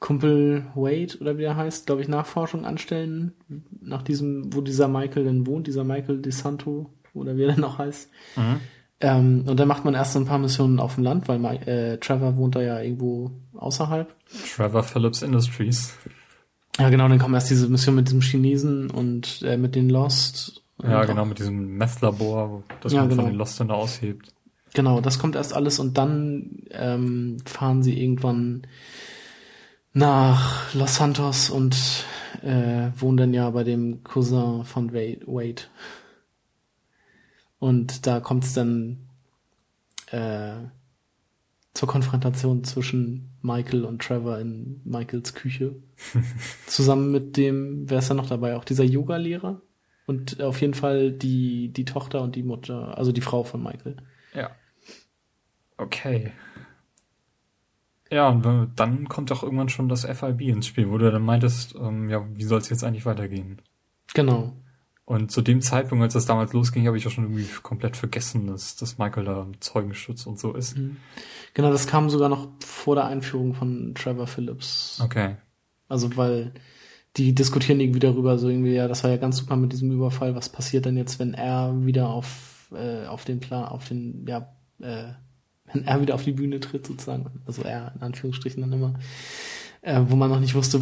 [0.00, 3.32] Kumpel Wade oder wie er heißt, glaube ich, Nachforschung anstellen,
[3.80, 7.78] nach diesem, wo dieser Michael denn wohnt, dieser Michael DeSanto oder wie er denn auch
[7.78, 8.08] heißt.
[8.36, 8.60] Mhm.
[9.00, 11.98] Ähm, und dann macht man erst so ein paar Missionen auf dem Land, weil äh,
[11.98, 14.12] Trevor wohnt da ja irgendwo außerhalb.
[14.54, 15.94] Trevor Phillips Industries.
[16.78, 20.62] Ja, genau, dann kommt erst diese Mission mit diesem Chinesen und äh, mit den Lost.
[20.82, 23.22] Ja, genau, mit diesem Meth-Labor, das ja, man genau.
[23.22, 24.32] von den Lost dann aushebt.
[24.74, 28.66] Genau, das kommt erst alles und dann ähm, fahren sie irgendwann
[29.92, 31.76] nach Los Santos und
[32.42, 35.62] äh, wohnen dann ja bei dem Cousin von Wade.
[37.58, 39.08] Und da kommt es dann
[40.10, 40.56] äh,
[41.74, 45.76] zur Konfrontation zwischen Michael und Trevor in Michaels Küche.
[46.66, 48.56] Zusammen mit dem, wer ist da noch dabei?
[48.56, 49.60] Auch dieser Yoga-Lehrer.
[50.06, 53.96] Und auf jeden Fall die, die Tochter und die Mutter, also die Frau von Michael.
[54.34, 54.50] Ja.
[55.76, 56.32] Okay.
[58.10, 61.74] Ja, und dann kommt auch irgendwann schon das FIB ins Spiel, wo du dann meintest,
[61.74, 63.60] ähm, ja, wie soll es jetzt eigentlich weitergehen?
[64.14, 64.54] Genau.
[65.04, 68.46] Und zu dem Zeitpunkt, als das damals losging, habe ich auch schon irgendwie komplett vergessen,
[68.46, 70.76] dass, dass Michael da Zeugenschutz und so ist.
[70.76, 70.98] Mhm.
[71.54, 75.00] Genau, das kam sogar noch vor der Einführung von Trevor Phillips.
[75.02, 75.36] Okay.
[75.88, 76.52] Also, weil
[77.16, 80.34] die diskutieren irgendwie darüber, so irgendwie, ja, das war ja ganz super mit diesem Überfall,
[80.34, 84.52] was passiert denn jetzt, wenn er wieder auf, äh, auf den Plan, auf den, ja,
[84.80, 85.12] äh,
[85.72, 87.42] wenn er wieder auf die Bühne tritt, sozusagen.
[87.46, 88.94] Also er in Anführungsstrichen dann immer.
[89.82, 90.80] Äh, wo man noch nicht wusste,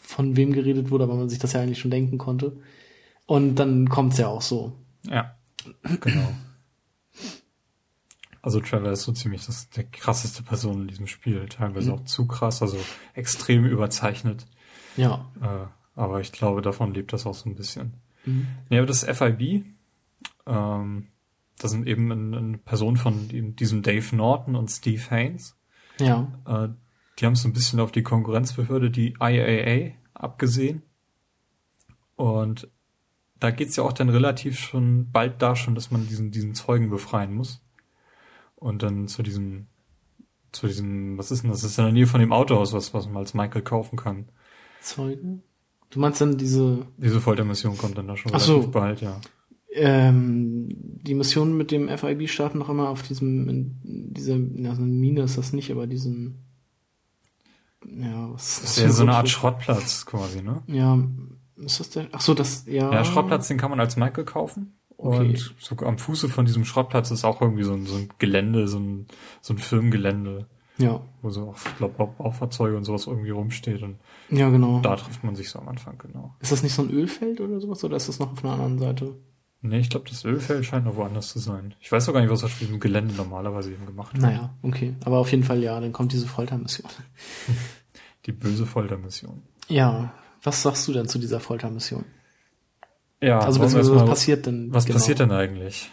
[0.00, 2.56] von wem geredet wurde, aber man sich das ja eigentlich schon denken konnte.
[3.26, 4.76] Und dann kommt's ja auch so.
[5.08, 5.36] Ja,
[6.00, 6.32] genau.
[8.42, 11.98] Also Trevor ist so ziemlich das der krasseste Person in diesem Spiel, teilweise mhm.
[11.98, 12.76] auch zu krass, also
[13.14, 14.46] extrem überzeichnet.
[14.96, 15.30] Ja.
[15.40, 17.94] Äh, aber ich glaube, davon lebt das auch so ein bisschen.
[18.24, 18.48] Mhm.
[18.68, 19.64] Ja, aber das FIB,
[20.46, 21.08] ähm,
[21.58, 25.56] das sind eben eine, eine Person von diesem Dave Norton und Steve Haynes.
[25.98, 26.32] Ja.
[26.46, 26.68] Äh,
[27.18, 30.82] die haben so ein bisschen auf die Konkurrenzbehörde, die IAA, abgesehen.
[32.16, 32.68] Und
[33.38, 36.90] da geht's ja auch dann relativ schon bald da schon, dass man diesen, diesen Zeugen
[36.90, 37.60] befreien muss.
[38.56, 39.66] Und dann zu diesem,
[40.52, 41.62] zu diesem, was ist denn das?
[41.62, 44.28] Das ist in der Nähe von dem Autohaus, was, was man als Michael kaufen kann.
[44.80, 45.42] Zeugen?
[45.90, 46.86] Du meinst dann diese.
[46.96, 48.54] Diese Foltermission kommt dann da schon Ach so.
[48.54, 49.20] relativ bald, ja.
[49.74, 54.82] Ähm, die Missionen mit dem FIB starten noch immer auf diesem, in dieser, ja, so
[54.82, 56.36] eine Mine ist das nicht, aber diesem,
[57.84, 60.62] ja, was Das ist ja so eine Art Schrottplatz quasi, ne?
[60.66, 61.02] Ja,
[61.56, 62.92] ist das der, ach so, das, ja.
[62.92, 64.74] Ja, Schrottplatz, den kann man als Michael kaufen.
[64.98, 65.30] Okay.
[65.30, 68.68] Und so am Fuße von diesem Schrottplatz ist auch irgendwie so ein, so ein Gelände,
[68.68, 69.06] so ein,
[69.40, 70.46] so ein Firmengelände,
[70.78, 73.82] Ja, wo so auch, ich glaube, Baufahrzeuge und sowas irgendwie rumsteht.
[73.82, 73.96] Und
[74.30, 74.80] ja, genau.
[74.80, 76.34] da trifft man sich so am Anfang, genau.
[76.40, 78.78] Ist das nicht so ein Ölfeld oder sowas, oder ist das noch auf einer anderen
[78.78, 79.16] Seite?
[79.64, 81.74] Nee, ich glaube, das Ölfeld scheint noch woanders zu sein.
[81.80, 84.22] Ich weiß auch gar nicht, was auf diesem Gelände normalerweise eben gemacht wird.
[84.22, 84.94] Naja, okay.
[85.04, 86.90] Aber auf jeden Fall ja, dann kommt diese Foltermission.
[88.26, 89.42] Die böse Foltermission.
[89.68, 92.04] Ja, was sagst du denn zu dieser Foltermission?
[93.20, 94.72] Ja, Also beziehungsweise was passiert denn?
[94.74, 94.98] Was genau?
[94.98, 95.90] passiert denn eigentlich?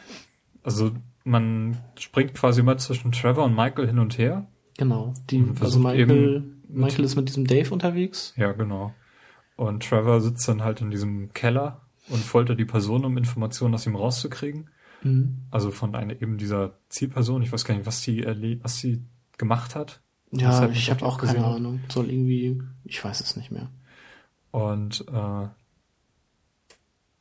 [0.64, 0.92] Also,
[1.24, 4.48] man springt quasi immer zwischen Trevor und Michael hin und her.
[4.78, 5.14] Genau.
[5.30, 8.34] Die, also Michael, Michael ist mit diesem Dave unterwegs.
[8.36, 8.94] Ja, genau.
[9.56, 13.86] Und Trevor sitzt dann halt in diesem Keller und foltert die Person, um Informationen aus
[13.86, 14.70] ihm rauszukriegen.
[15.04, 15.46] Mhm.
[15.52, 17.42] Also von einer eben dieser Zielperson.
[17.42, 19.04] Ich weiß gar nicht, was erle was sie
[19.38, 20.02] gemacht hat.
[20.32, 21.44] Ja, hat ich habe auch keine.
[21.44, 21.80] Ahnung.
[21.90, 23.70] Soll irgendwie, ich weiß es nicht mehr.
[24.52, 25.48] Und äh,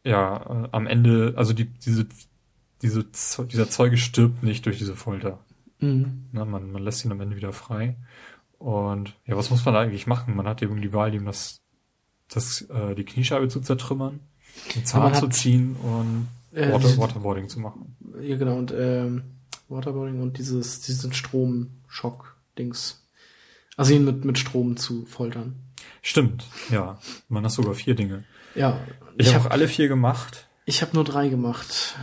[0.08, 2.06] ja, äh, am Ende, also die, diese,
[2.82, 5.44] diese, dieser Zeuge stirbt nicht durch diese Folter.
[5.80, 6.26] Mhm.
[6.32, 7.96] Ne, man, man lässt ihn am Ende wieder frei.
[8.58, 10.34] Und ja, was muss man da eigentlich machen?
[10.34, 11.62] Man hat eben die Wahl, ihm das,
[12.28, 14.20] das, äh, die Kniescheibe zu zertrümmern,
[14.74, 17.96] den Zahn zu hat- ziehen und Äh, Water, Waterboarding zu machen.
[18.20, 19.22] Ja, genau, und ähm,
[19.68, 23.04] Waterboarding und dieses, diesen Stromschock-Dings.
[23.76, 25.56] Also ihn mit, mit Strom zu foltern.
[26.02, 26.98] Stimmt, ja.
[27.28, 28.24] Man hat sogar vier Dinge.
[28.54, 28.80] Ja,
[29.18, 30.48] Ich, habe habe alle vier gemacht.
[30.64, 31.96] ich hab nur drei gemacht.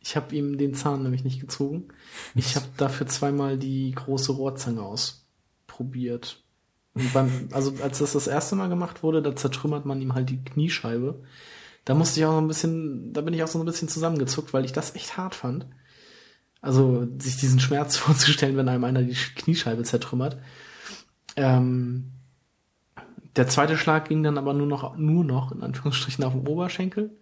[0.00, 1.88] Ich habe ihm den Zahn nämlich nicht gezogen.
[2.34, 6.42] Ich habe dafür zweimal die große Rohrzange ausprobiert.
[6.94, 10.42] Beim, also als das das erste Mal gemacht wurde, da zertrümmert man ihm halt die
[10.42, 11.22] Kniescheibe.
[11.84, 14.52] Da musste ich auch so ein bisschen, da bin ich auch so ein bisschen zusammengezuckt,
[14.52, 15.66] weil ich das echt hart fand.
[16.60, 20.38] Also sich diesen Schmerz vorzustellen, wenn einem einer die Kniescheibe zertrümmert.
[21.36, 22.12] Ähm,
[23.36, 27.16] der zweite Schlag ging dann aber nur noch, nur noch, in Anführungsstrichen, auf den Oberschenkel.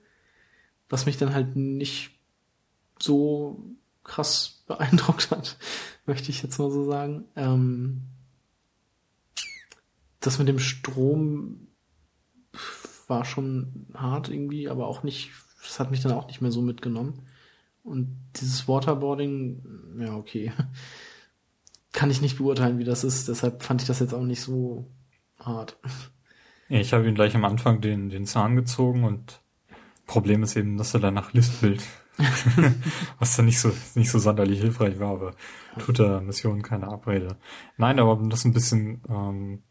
[0.89, 2.19] Was mich dann halt nicht
[2.99, 3.62] so
[4.03, 5.59] krass beeindruckt hat,
[6.07, 7.25] möchte ich jetzt mal so sagen.
[7.37, 8.03] Ähm,
[10.21, 11.69] das mit dem Strom
[13.07, 15.31] war schon hart irgendwie, aber auch nicht,
[15.62, 17.27] das hat mich dann auch nicht mehr so mitgenommen.
[17.83, 20.53] Und dieses Waterboarding, ja, okay.
[21.93, 24.91] Kann ich nicht beurteilen, wie das ist, deshalb fand ich das jetzt auch nicht so
[25.41, 25.79] hart.
[26.69, 29.41] Ich habe ihm gleich am Anfang den, den Zahn gezogen und
[30.07, 31.83] Problem ist eben, dass er danach Listbild,
[33.19, 35.35] was dann nicht so, nicht so sonderlich hilfreich war, aber
[35.79, 37.37] tut der Mission keine Abrede.
[37.77, 39.62] Nein, aber um das ein bisschen ähm,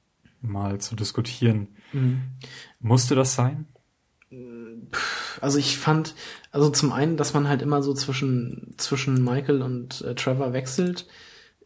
[0.41, 1.69] mal zu diskutieren,
[2.79, 3.65] musste das sein?
[5.41, 6.15] Also ich fand,
[6.51, 11.07] also zum einen, dass man halt immer so zwischen, zwischen Michael und äh, Trevor wechselt,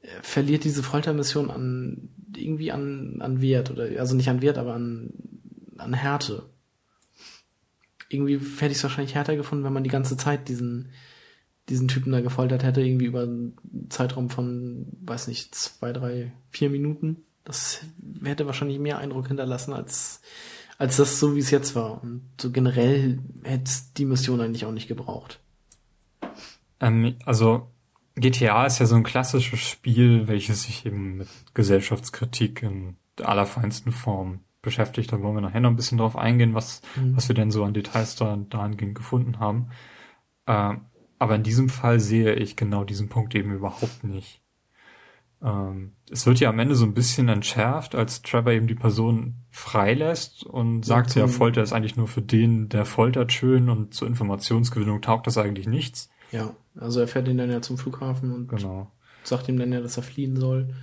[0.02, 4.76] äh, verliert diese Foltermission an, irgendwie an, an Wert oder, also nicht an Wert, aber
[4.76, 5.12] an,
[5.78, 6.50] an Härte.
[8.10, 10.92] Irgendwie hätte ich es wahrscheinlich härter gefunden, wenn man die ganze Zeit diesen,
[11.70, 13.56] diesen Typen da gefoltert hätte, irgendwie über einen
[13.90, 17.24] Zeitraum von, weiß nicht, zwei, drei, vier Minuten.
[17.44, 17.86] Das
[18.24, 20.22] hätte wahrscheinlich mehr Eindruck hinterlassen als,
[20.78, 22.02] als das so, wie es jetzt war.
[22.04, 25.40] Und so generell hätte es die Mission eigentlich auch nicht gebraucht.
[26.80, 27.68] Ähm, also
[28.16, 33.92] GTA ist ja so ein klassisches Spiel, welches sich eben mit Gesellschaftskritik in der allerfeinsten
[33.92, 35.12] Form beschäftigt.
[35.12, 37.74] Da wollen wir nachher noch ein bisschen drauf eingehen, was, was wir denn so an
[37.74, 39.70] Details da dahingehend gefunden haben.
[40.48, 40.82] Ähm,
[41.20, 44.42] aber in diesem Fall sehe ich genau diesen Punkt eben überhaupt nicht.
[45.44, 49.36] Ähm, es wird ja am Ende so ein bisschen entschärft, als Trevor eben die Person
[49.50, 54.08] freilässt und sagt, ja, Folter ist eigentlich nur für den, der foltert schön und zur
[54.08, 56.10] Informationsgewinnung taugt das eigentlich nichts.
[56.32, 58.92] Ja, also er fährt ihn dann ja zum Flughafen und Genau.
[59.24, 60.74] sagt ihm dann ja, dass er fliehen soll.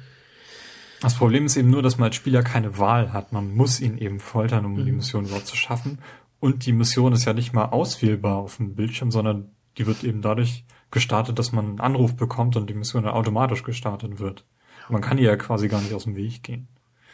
[1.00, 3.32] Das Problem ist eben nur, dass man als Spieler keine Wahl hat.
[3.32, 4.84] Man muss ihn eben foltern, um Mhm.
[4.84, 5.98] die Mission überhaupt zu schaffen.
[6.40, 10.22] Und die Mission ist ja nicht mal auswählbar auf dem Bildschirm, sondern die wird eben
[10.22, 14.44] dadurch gestartet, dass man einen Anruf bekommt und die Mission dann automatisch gestartet wird.
[14.88, 16.68] Man kann ihr ja quasi gar nicht aus dem Weg gehen.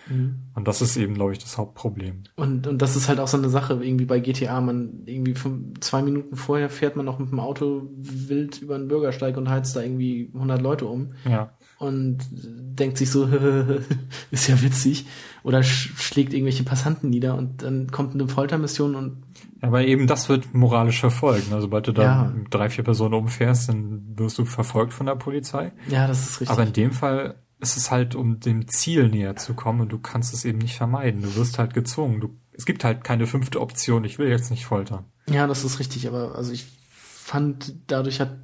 [0.09, 0.43] Mhm.
[0.55, 2.25] Und das ist eben, glaube ich, das Hauptproblem.
[2.37, 5.81] Und, und das ist halt auch so eine Sache, irgendwie bei GTA, man irgendwie fünf,
[5.81, 9.77] zwei Minuten vorher fährt man noch mit dem Auto wild über den Bürgersteig und heizt
[9.77, 11.09] da irgendwie 100 Leute um.
[11.29, 11.51] Ja.
[11.79, 13.27] Und denkt sich so,
[14.31, 15.07] ist ja witzig.
[15.43, 19.24] Oder sch schlägt irgendwelche Passanten nieder und dann kommt eine Foltermission und
[19.65, 21.47] aber eben das wird moralisch verfolgt.
[21.47, 22.33] Also sobald du da ja.
[22.51, 25.73] drei, vier Personen umfährst, dann wirst du verfolgt von der Polizei.
[25.89, 26.51] Ja, das ist richtig.
[26.51, 29.99] Aber in dem Fall ist es halt, um dem Ziel näher zu kommen und du
[29.99, 31.23] kannst es eben nicht vermeiden.
[31.23, 32.21] Du wirst halt gezwungen.
[32.21, 34.05] Du, es gibt halt keine fünfte Option.
[34.05, 35.07] Ich will jetzt nicht foltern.
[35.29, 36.07] Ja, das ist richtig.
[36.07, 38.37] Aber also ich fand, dadurch hat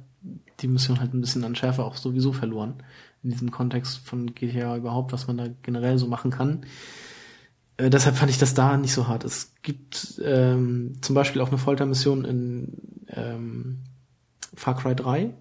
[0.59, 2.83] die Mission halt ein bisschen an Schärfe auch sowieso verloren.
[3.23, 6.65] In diesem Kontext von GTA überhaupt, was man da generell so machen kann.
[7.81, 9.23] Äh, deshalb fand ich das da nicht so hart.
[9.23, 12.77] Es gibt ähm, zum Beispiel auch eine Foltermission in
[13.07, 13.79] ähm,
[14.53, 15.33] Far Cry 3.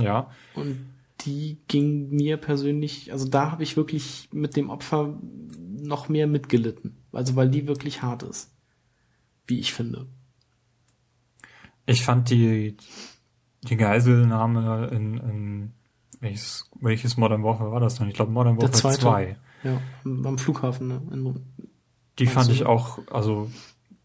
[0.00, 0.30] Ja.
[0.54, 0.84] Und
[1.20, 5.16] die ging mir persönlich, also da habe ich wirklich mit dem Opfer
[5.80, 7.04] noch mehr mitgelitten.
[7.12, 8.52] Also weil die wirklich hart ist.
[9.46, 10.06] Wie ich finde.
[11.86, 12.76] Ich fand die,
[13.62, 15.72] die Geiselnahme in, in
[16.18, 18.08] welches, welches Modern Warfare war das denn?
[18.08, 19.36] Ich glaube Modern Warfare 2.
[19.62, 21.02] Ja, am Flughafen, ne?
[21.12, 21.44] In,
[22.18, 23.50] die fand ich auch, also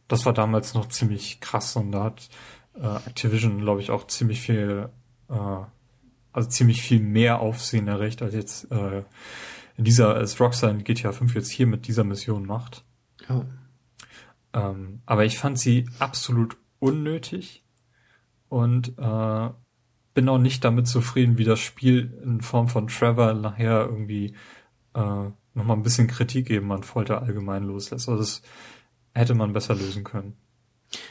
[0.07, 2.29] das war damals noch ziemlich krass und da hat
[2.75, 4.89] äh, Activision, glaube ich, auch ziemlich viel,
[5.29, 5.57] äh,
[6.33, 9.03] also ziemlich viel mehr Aufsehen erreicht, als jetzt äh,
[9.77, 12.83] in dieser, als Rockstar in GTA 5 jetzt hier mit dieser Mission macht.
[13.29, 13.45] Ja.
[14.53, 17.63] Ähm, aber ich fand sie absolut unnötig
[18.49, 19.49] und äh,
[20.13, 24.35] bin auch nicht damit zufrieden, wie das Spiel in Form von Trevor nachher irgendwie
[24.93, 28.09] äh, nochmal ein bisschen Kritik eben an Folter allgemein loslässt.
[28.09, 28.41] Also das
[29.13, 30.35] hätte man besser lösen können.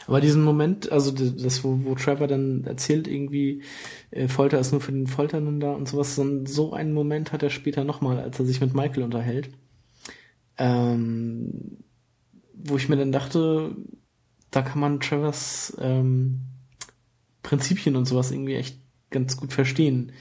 [0.07, 3.63] Aber diesen Moment, also das, wo, wo Trevor dann erzählt, irgendwie,
[4.11, 7.43] äh, Folter ist nur für den Folternden da und sowas, so, so einen Moment hat
[7.43, 9.51] er später nochmal, als er sich mit Michael unterhält.
[10.59, 11.79] Ähm,
[12.53, 13.75] wo ich mir dann dachte,
[14.51, 16.43] da kann man Trevors ähm,
[17.43, 18.79] Prinzipien und sowas irgendwie echt
[19.09, 20.13] ganz gut verstehen.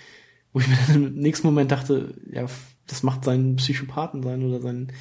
[0.53, 2.45] Wo ich mir dann im nächsten Moment dachte, ja,
[2.87, 4.91] das macht seinen Psychopathen sein oder sein,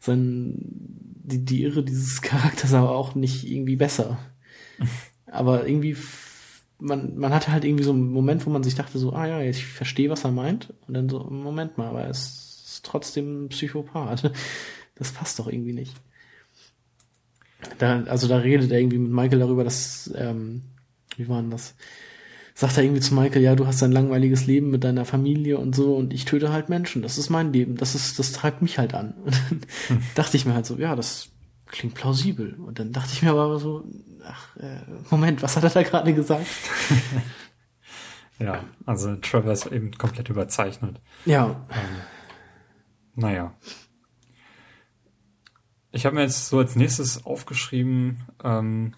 [0.00, 4.18] sein, die, die Irre dieses Charakters aber auch nicht irgendwie besser.
[5.26, 5.96] aber irgendwie,
[6.78, 9.40] man, man hatte halt irgendwie so einen Moment, wo man sich dachte so, ah ja,
[9.40, 10.74] ich verstehe, was er meint.
[10.86, 14.32] Und dann so, Moment mal, aber er ist trotzdem ein Psychopath.
[15.00, 15.94] Das passt doch irgendwie nicht.
[17.78, 20.62] Da, also da redet er irgendwie mit Michael darüber, dass, ähm,
[21.16, 21.76] wie war denn das?
[22.58, 25.76] Sagt er irgendwie zu Michael, ja, du hast ein langweiliges Leben mit deiner Familie und
[25.76, 27.02] so und ich töte halt Menschen.
[27.02, 27.76] Das ist mein Leben.
[27.76, 29.14] Das ist, das treibt mich halt an.
[29.24, 29.36] Und
[29.88, 30.02] dann hm.
[30.16, 31.28] dachte ich mir halt so, ja, das
[31.66, 32.54] klingt plausibel.
[32.54, 33.84] Und dann dachte ich mir aber so,
[34.26, 36.48] ach, äh, Moment, was hat er da gerade gesagt?
[38.40, 41.00] ja, also Trevor ist eben komplett überzeichnet.
[41.26, 41.64] Ja.
[41.70, 42.00] Ähm,
[43.14, 43.54] naja.
[45.92, 48.94] Ich habe mir jetzt so als nächstes aufgeschrieben, ähm,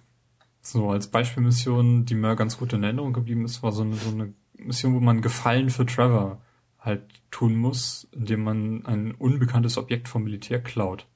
[0.63, 4.11] so als Beispielmission, die mir ganz gut in Erinnerung geblieben ist, war so eine, so
[4.11, 6.41] eine Mission, wo man Gefallen für Trevor
[6.79, 11.07] halt tun muss, indem man ein unbekanntes Objekt vom Militär klaut.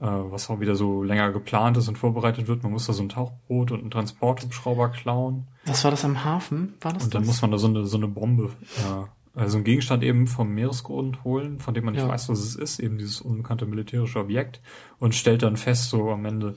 [0.00, 2.62] Äh, was auch wieder so länger geplant ist und vorbereitet wird.
[2.62, 5.46] Man muss da so ein Tauchboot und einen Transporthubschrauber klauen.
[5.66, 6.74] Was war das am Hafen?
[6.80, 7.28] War das Und dann das?
[7.28, 9.04] muss man da so eine, so eine Bombe äh,
[9.34, 12.08] also ein Gegenstand eben vom Meeresgrund holen, von dem man nicht ja.
[12.08, 14.60] weiß, was es ist, eben dieses unbekannte militärische Objekt
[14.98, 16.56] und stellt dann fest, so am Ende,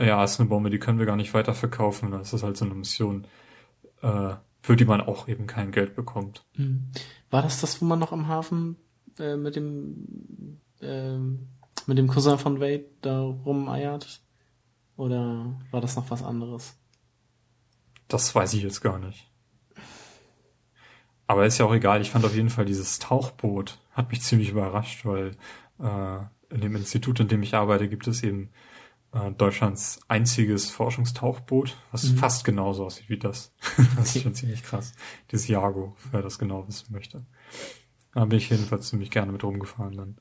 [0.00, 2.10] ja, ist eine Bombe, die können wir gar nicht weiterverkaufen.
[2.10, 3.26] Das ist halt so eine Mission,
[4.00, 6.44] äh, für die man auch eben kein Geld bekommt.
[6.56, 6.88] Mhm.
[7.30, 8.76] War das das, wo man noch am Hafen
[9.18, 11.18] äh, mit dem äh,
[11.86, 14.22] mit dem Cousin von Wade da rumeiert?
[14.96, 16.78] Oder war das noch was anderes?
[18.08, 19.30] Das weiß ich jetzt gar nicht.
[21.26, 22.00] Aber ist ja auch egal.
[22.00, 25.30] Ich fand auf jeden Fall dieses Tauchboot hat mich ziemlich überrascht, weil
[25.78, 26.18] äh,
[26.54, 28.50] in dem Institut, in dem ich arbeite, gibt es eben
[29.12, 32.16] äh, Deutschlands einziges Forschungstauchboot, was mhm.
[32.16, 33.54] fast genauso aussieht wie das.
[33.96, 34.92] das ist schon ziemlich krass.
[35.30, 37.24] Dieses Jago, wer das genau wissen möchte.
[38.12, 40.16] Da bin ich jedenfalls ziemlich gerne mit rumgefahren dann.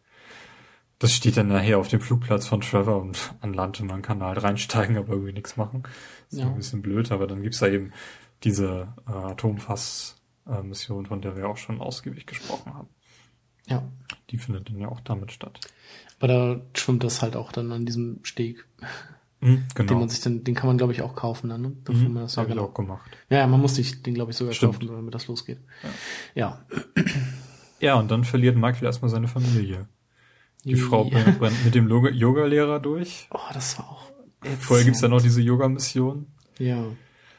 [1.00, 4.20] Das steht dann nachher auf dem Flugplatz von Trevor und an Land und man kann
[4.20, 5.84] da halt reinsteigen, aber irgendwie nichts machen.
[6.30, 6.46] Das ist ja.
[6.46, 7.92] ein bisschen blöd, aber dann gibt's da eben
[8.44, 12.90] diese äh, Atomfass äh, Mission, von der wir auch schon ausgiebig gesprochen haben.
[13.68, 13.84] Ja.
[14.30, 15.60] Die findet dann ja auch damit statt.
[16.20, 18.66] Aber da schwimmt das halt auch dann an diesem Steg.
[19.42, 19.90] Mhm, genau.
[19.90, 21.74] Den man sich dann, den kann man glaube ich auch kaufen dann, ne?
[21.84, 22.66] Bevor mhm, man das ja genau.
[22.66, 23.12] auch gemacht.
[23.30, 24.80] Ja, man muss sich den glaube ich sogar Stimmt.
[24.80, 25.60] kaufen, damit das losgeht.
[26.36, 26.66] Ja.
[26.96, 27.04] ja.
[27.80, 29.90] Ja, und dann verliert Michael erstmal seine Familie.
[30.64, 30.78] Die ja.
[30.78, 33.28] Frau brennt mit dem Yoga-Lehrer durch.
[33.32, 34.12] Oh, das war auch.
[34.60, 36.28] Vorher gibt's dann noch diese Yoga-Mission.
[36.60, 36.86] Ja.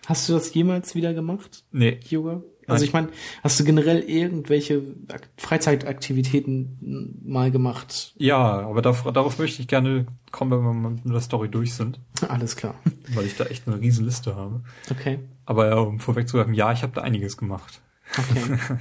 [0.06, 1.64] Hast du das jemals wieder gemacht?
[1.72, 1.98] Nee.
[2.08, 2.42] Yoga?
[2.66, 3.08] Also ich meine,
[3.42, 8.14] hast du generell irgendwelche Ak- Freizeitaktivitäten mal gemacht?
[8.16, 12.00] Ja, aber darauf, darauf möchte ich gerne kommen, wenn wir mit der Story durch sind,
[12.28, 12.74] Alles klar.
[13.14, 14.62] weil ich da echt eine riesen Liste habe.
[14.90, 15.18] Okay.
[15.46, 17.80] Aber um vorwegzugreifen, ja, ich habe da einiges gemacht.
[18.16, 18.58] Okay.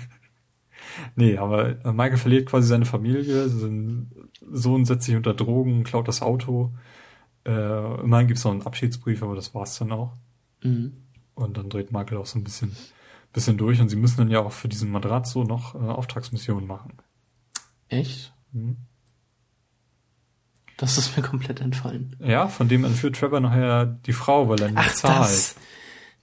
[1.15, 4.11] Nee, aber äh, Michael verliert quasi seine Familie, sein
[4.51, 6.71] Sohn setzt sich unter Drogen, klaut das Auto.
[7.45, 10.13] Äh, immerhin gibt's noch einen Abschiedsbrief, aber das war's dann auch.
[10.61, 10.93] mhm.
[11.35, 12.75] Und dann dreht Michael auch so ein bisschen,
[13.33, 16.93] bisschen durch und sie müssen dann ja auch für diesen Madrazzo noch äh, Auftragsmissionen machen.
[17.89, 18.33] Echt?
[18.53, 18.77] Hm?
[20.77, 22.15] Das ist mir komplett entfallen.
[22.19, 25.19] Ja, von dem entführt Trevor nachher die Frau, weil er nicht Ach, zahlt.
[25.19, 25.55] das.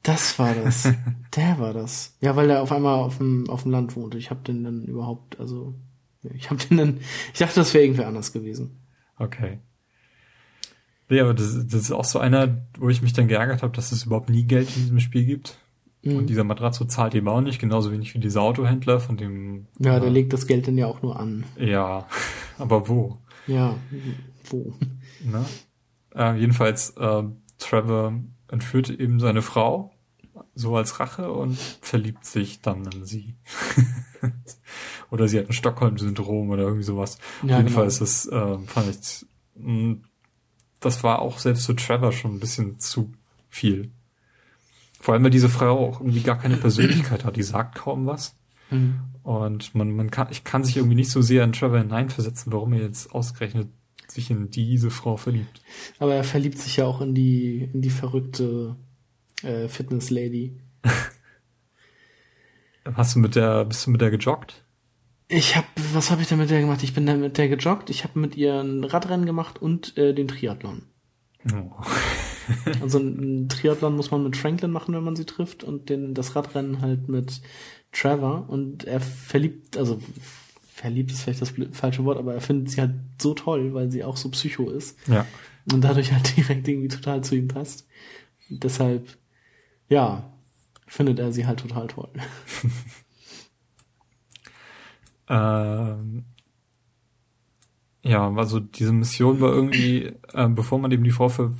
[0.03, 0.89] Das war das.
[1.37, 2.17] Der war das.
[2.21, 4.19] Ja, weil er auf einmal auf dem, auf dem Land wohnte.
[4.19, 5.75] Ich hab den dann überhaupt, also,
[6.23, 7.01] ich hab den dann,
[7.33, 8.81] ich dachte, das wäre irgendwer anders gewesen.
[9.17, 9.61] Okay.
[11.09, 13.93] Nee, aber das, das ist auch so einer, wo ich mich dann geärgert habe, dass
[13.93, 15.59] es überhaupt nie Geld in diesem Spiel gibt.
[16.03, 16.17] Mhm.
[16.17, 19.67] Und dieser Matrazzo zahlt eben auch nicht, genauso wenig wie dieser Autohändler, von dem.
[19.79, 21.45] Ja, der äh, legt das Geld dann ja auch nur an.
[21.59, 22.07] Ja,
[22.59, 23.19] aber wo?
[23.47, 23.77] Ja,
[24.49, 24.75] wo?
[25.25, 25.45] Ne?
[26.15, 27.23] Äh, jedenfalls, äh,
[27.59, 28.15] Trevor
[28.49, 29.93] entführt eben seine Frau,
[30.55, 33.35] so als Rache, und verliebt sich dann in sie.
[35.11, 37.19] oder sie hat ein Stockholm-Syndrom oder irgendwie sowas.
[37.43, 37.79] Ja, Auf jeden genau.
[37.79, 39.27] Fall ist das, äh, fand ich,
[39.57, 39.97] mh,
[40.81, 43.13] das war auch selbst für Trevor schon ein bisschen zu
[43.51, 43.93] viel.
[45.01, 47.37] Vor allem, weil diese Frau auch irgendwie gar keine Persönlichkeit hat.
[47.37, 48.37] Die sagt kaum was.
[48.71, 49.01] Mhm.
[49.23, 52.75] Und man, man kann, ich kann sich irgendwie nicht so sehr in Trevor hineinversetzen, warum
[52.75, 53.69] er jetzt ausgerechnet
[54.09, 55.63] sich in diese Frau verliebt.
[55.99, 58.77] Aber er verliebt sich ja auch in die, in die verrückte
[59.43, 60.59] äh, Fitness-Lady.
[62.95, 64.65] Hast du mit der, bist du mit der gejoggt?
[65.29, 66.83] Ich hab, was habe ich denn mit der gemacht?
[66.83, 70.13] Ich bin dann mit der gejoggt, ich habe mit ihr ein Radrennen gemacht und äh,
[70.13, 70.83] den Triathlon.
[71.55, 71.71] Oh.
[72.81, 76.35] Also ein Triathlon muss man mit Franklin machen, wenn man sie trifft, und den, das
[76.37, 77.41] Radrennen halt mit
[77.93, 78.49] Trevor.
[78.49, 80.01] Und er verliebt, also
[80.73, 84.05] verliebt ist vielleicht das falsche Wort, aber er findet sie halt so toll, weil sie
[84.05, 84.99] auch so psycho ist.
[85.09, 85.27] Ja.
[85.73, 87.87] Und dadurch halt direkt irgendwie total zu ihm passt.
[88.49, 89.17] Und deshalb,
[89.89, 90.33] ja,
[90.87, 92.11] findet er sie halt total toll.
[95.31, 96.25] Ähm,
[98.03, 101.55] ja, also diese Mission war irgendwie, äh, bevor man eben die für,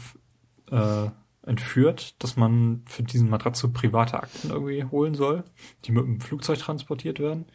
[0.71, 1.11] äh,
[1.43, 5.45] entführt, dass man für diesen Matratze private Akten irgendwie holen soll,
[5.85, 7.47] die mit dem Flugzeug transportiert werden.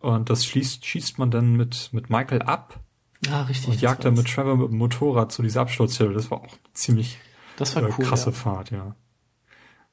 [0.00, 2.80] Und das schließt, schießt man dann mit, mit Michael ab
[3.26, 3.70] Ja, richtig.
[3.70, 6.12] und jagt dann mit Trevor mit dem Motorrad zu dieser Absturzstelle.
[6.12, 7.18] Das war auch ziemlich
[7.56, 8.04] Das war äh, cool.
[8.04, 8.36] krasse ja.
[8.36, 8.94] Fahrt, ja.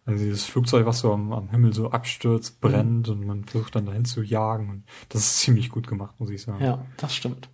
[0.06, 3.86] Also dieses Flugzeug, was so am, am Himmel so abstürzt, brennt und man versucht dann
[3.86, 4.70] dahin zu jagen.
[4.70, 6.64] Und das ist ziemlich gut gemacht, muss ich sagen.
[6.64, 7.50] Ja, das stimmt.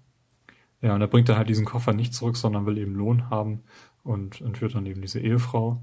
[0.82, 3.64] Ja, und er bringt dann halt diesen Koffer nicht zurück, sondern will eben Lohn haben
[4.08, 5.82] und entführt dann eben diese Ehefrau.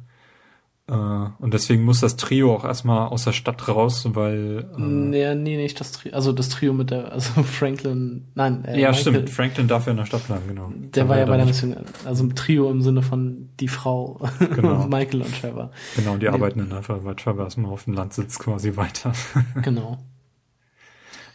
[0.86, 5.34] Äh, und deswegen muss das Trio auch erstmal aus der Stadt raus, weil äh, Nee,
[5.34, 6.12] nee, nicht das Trio.
[6.14, 9.92] Also das Trio mit der, also Franklin, nein, äh, ja Michael, stimmt, Franklin darf ja
[9.92, 10.70] in der Stadt bleiben, genau.
[10.94, 14.20] Der war ja bei der Mission, also ein Trio im Sinne von die Frau,
[14.54, 14.86] Genau.
[14.86, 15.70] Michael und Trevor.
[15.96, 16.32] Genau, die Nee.
[16.32, 19.12] arbeiten dann einfach, weil Trevor erstmal auf dem Land sitzt, quasi weiter.
[19.62, 19.98] Genau.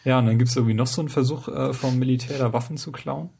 [0.04, 2.90] Ja, und dann gibt's irgendwie noch so einen Versuch äh, vom Militär, da Waffen zu
[2.92, 3.30] klauen.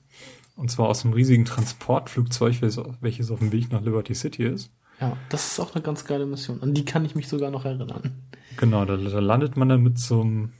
[0.61, 2.61] Und zwar aus einem riesigen Transportflugzeug,
[3.01, 4.71] welches, auf dem Weg nach Liberty City ist.
[5.01, 6.63] Ja, das ist auch eine ganz geile Mission.
[6.63, 8.13] An die kann ich mich sogar noch erinnern.
[8.59, 10.53] Genau, da, da landet man dann mit so einem,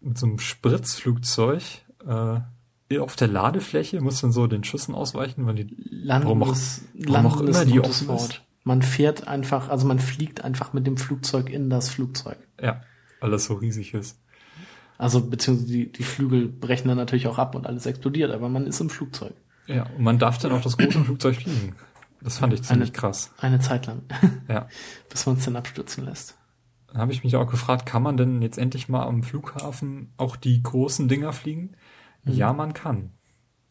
[0.00, 1.62] mit so einem Spritzflugzeug
[2.06, 6.52] äh, auf der Ladefläche, muss dann so den Schüssen ausweichen, weil die Landen Warum auch-
[6.52, 8.08] ist, warum auch immer ist die offen ist.
[8.08, 8.44] Wort.
[8.64, 12.36] Man fährt einfach, also man fliegt einfach mit dem Flugzeug in das Flugzeug.
[12.60, 12.82] ja,
[13.20, 14.18] alles so riesig ist.
[15.02, 18.66] Also beziehungsweise die, die Flügel brechen dann natürlich auch ab und alles explodiert, aber man
[18.66, 19.32] ist im Flugzeug.
[19.66, 21.74] Ja, und man darf dann auch das große Flugzeug fliegen.
[22.20, 23.32] Das fand ich ziemlich Eine- krass.
[23.38, 24.02] Eine Zeit lang,
[24.48, 24.68] Ja.
[25.08, 26.38] bis man es dann abstürzen lässt.
[26.86, 30.36] Dann habe ich mich auch gefragt, kann man denn jetzt endlich mal am Flughafen auch
[30.36, 31.72] die großen Dinger fliegen?
[32.22, 32.32] Mhm.
[32.34, 33.10] Ja, man kann.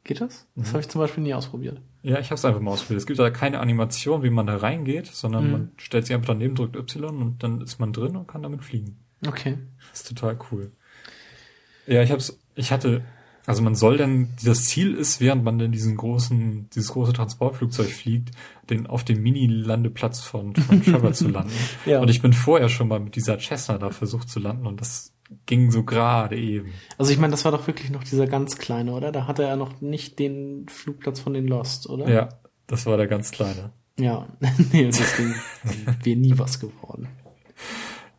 [0.04, 0.48] Geht das?
[0.56, 0.72] Das Mhm.
[0.74, 1.80] habe ich zum Beispiel nie ausprobiert.
[2.04, 3.00] Ja, ich habe es einfach mal ausprobiert.
[3.00, 5.52] Es gibt da keine Animation, wie man da reingeht, sondern Mhm.
[5.52, 8.64] man stellt sich einfach daneben, drückt Y und dann ist man drin und kann damit
[8.66, 9.00] fliegen.
[9.26, 9.60] Okay.
[9.92, 10.72] Das ist total cool.
[11.92, 13.02] Ja, ich hab's, ich hatte,
[13.46, 17.90] also man soll dann, das Ziel ist, während man denn diesen großen, dieses große Transportflugzeug
[17.90, 18.32] fliegt,
[18.70, 21.52] den auf dem Mini-Landeplatz von, von Trevor zu landen.
[21.86, 22.00] Ja.
[22.00, 25.14] Und ich bin vorher schon mal mit dieser Cessna da versucht zu landen und das
[25.46, 26.72] ging so gerade eben.
[26.98, 29.12] Also ich meine, das war doch wirklich noch dieser ganz kleine, oder?
[29.12, 32.10] Da hatte er noch nicht den Flugplatz von den Lost, oder?
[32.10, 32.30] Ja,
[32.68, 33.74] das war der ganz kleine.
[34.00, 34.28] Ja.
[34.72, 35.36] nee, deswegen
[36.04, 37.10] wäre nie was geworden.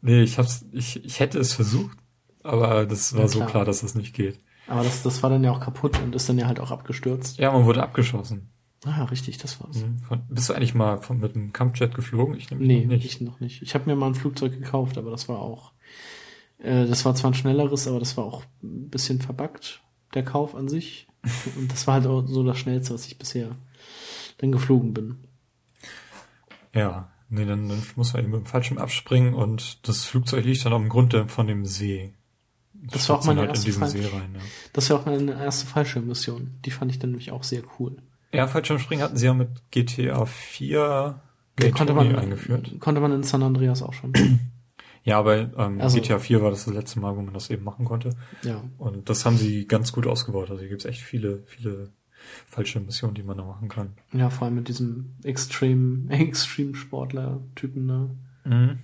[0.02, 1.96] Nee, ich hab's, ich, ich hätte es versucht,
[2.42, 3.50] aber das war Ja, so klar.
[3.50, 4.40] klar, dass das nicht geht.
[4.68, 7.38] Aber das, das war dann ja auch kaputt und ist dann ja halt auch abgestürzt.
[7.38, 8.48] Ja, man wurde abgeschossen.
[8.84, 9.76] Ah, richtig, das war's.
[9.78, 10.00] Mhm.
[10.28, 12.36] Bist du eigentlich mal von, mit einem Kampfjet geflogen?
[12.36, 13.04] Ich nämlich Nee, noch nicht.
[13.04, 13.62] ich noch nicht.
[13.62, 15.72] Ich habe mir mal ein Flugzeug gekauft, aber das war auch
[16.58, 19.82] Äh, das war zwar ein schnelleres, aber das war auch ein bisschen verbuggt,
[20.14, 21.06] der Kauf an sich.
[21.56, 23.50] Und das war halt auch so das Schnellste, was ich bisher
[24.38, 25.16] dann geflogen bin.
[26.74, 30.64] Ja, nee, dann, dann muss man eben mit dem Fallschirm abspringen und das Flugzeug liegt
[30.64, 32.14] dann auf dem Grund von dem See.
[32.90, 34.40] Das war auch meine halt erste Fall- rein, ja.
[34.72, 36.58] Das war auch meine erste Fallschirmmission.
[36.64, 37.96] Die fand ich dann nämlich auch sehr cool.
[38.32, 41.20] Ja, Fallschirmspringen hatten sie ja mit GTA 4
[41.58, 42.72] Nee, Gate konnte man, eingeführt.
[42.80, 44.12] konnte man in San Andreas auch schon.
[45.04, 47.64] Ja, aber ähm, Also- GTA 4 war das das letzte Mal, wo man das eben
[47.64, 48.10] machen konnte.
[48.44, 48.62] ja.
[48.78, 50.48] Und das haben sie ganz gut ausgebaut.
[50.48, 51.90] Also hier gibt's echt viele, viele
[52.46, 53.94] Fallschirmmissionen, die man da machen kann.
[54.12, 58.10] Ja, vor allem mit diesem Extreme, Extreme Sportler-Typen, ne?
[58.44, 58.78] Mhm.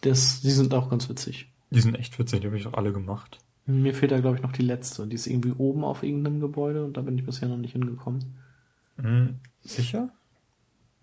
[0.00, 1.52] Das, die sind auch ganz witzig.
[1.70, 3.38] Die sind echt witzig, die habe ich auch alle gemacht.
[3.66, 5.06] Mir fehlt da, glaube ich, noch die letzte.
[5.06, 8.36] Die ist irgendwie oben auf irgendeinem Gebäude und da bin ich bisher noch nicht hingekommen.
[8.96, 9.40] Mhm.
[9.62, 10.10] Sicher?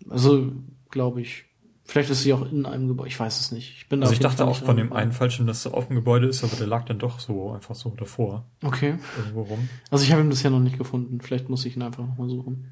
[0.08, 0.52] Also,
[0.90, 1.44] glaube ich.
[1.86, 3.08] Vielleicht ist sie auch in einem Gebäude.
[3.08, 3.76] Ich weiß es nicht.
[3.76, 5.96] Ich bin da Also ich dachte auch von dem einen Fallschirm, dass er auf dem
[5.96, 8.96] Gebäude ist, aber der lag dann doch so, einfach so davor, Okay.
[9.18, 9.68] irgendwo rum.
[9.90, 11.20] Also ich habe ihn bisher noch nicht gefunden.
[11.20, 12.70] Vielleicht muss ich ihn einfach nochmal suchen.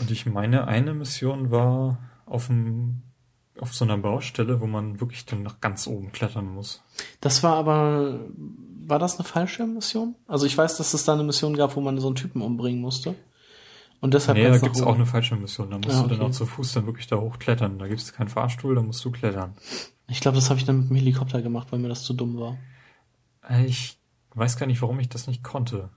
[0.00, 3.00] Und ich meine, eine Mission war auf dem,
[3.60, 6.82] auf so einer Baustelle, wo man wirklich dann nach ganz oben klettern muss.
[7.20, 8.20] Das war aber,
[8.86, 10.14] war das eine Fallschirmmission?
[10.26, 12.80] Also ich weiß, dass es da eine Mission gab, wo man so einen Typen umbringen
[12.80, 13.14] musste.
[14.00, 14.90] Und deshalb nee, da gibt's oben.
[14.90, 15.70] auch eine Fallschirmmission.
[15.70, 16.26] Da musst Ah, du dann okay.
[16.28, 17.78] auch zu Fuß dann wirklich da hochklettern.
[17.78, 19.54] Da gibt's keinen Fahrstuhl, da musst du klettern.
[20.06, 22.38] Ich glaube, das habe ich dann mit dem Helikopter gemacht, weil mir das zu dumm
[22.38, 22.58] war.
[23.48, 23.98] Äh, Ich
[24.34, 25.88] weiß gar nicht, warum ich das nicht konnte.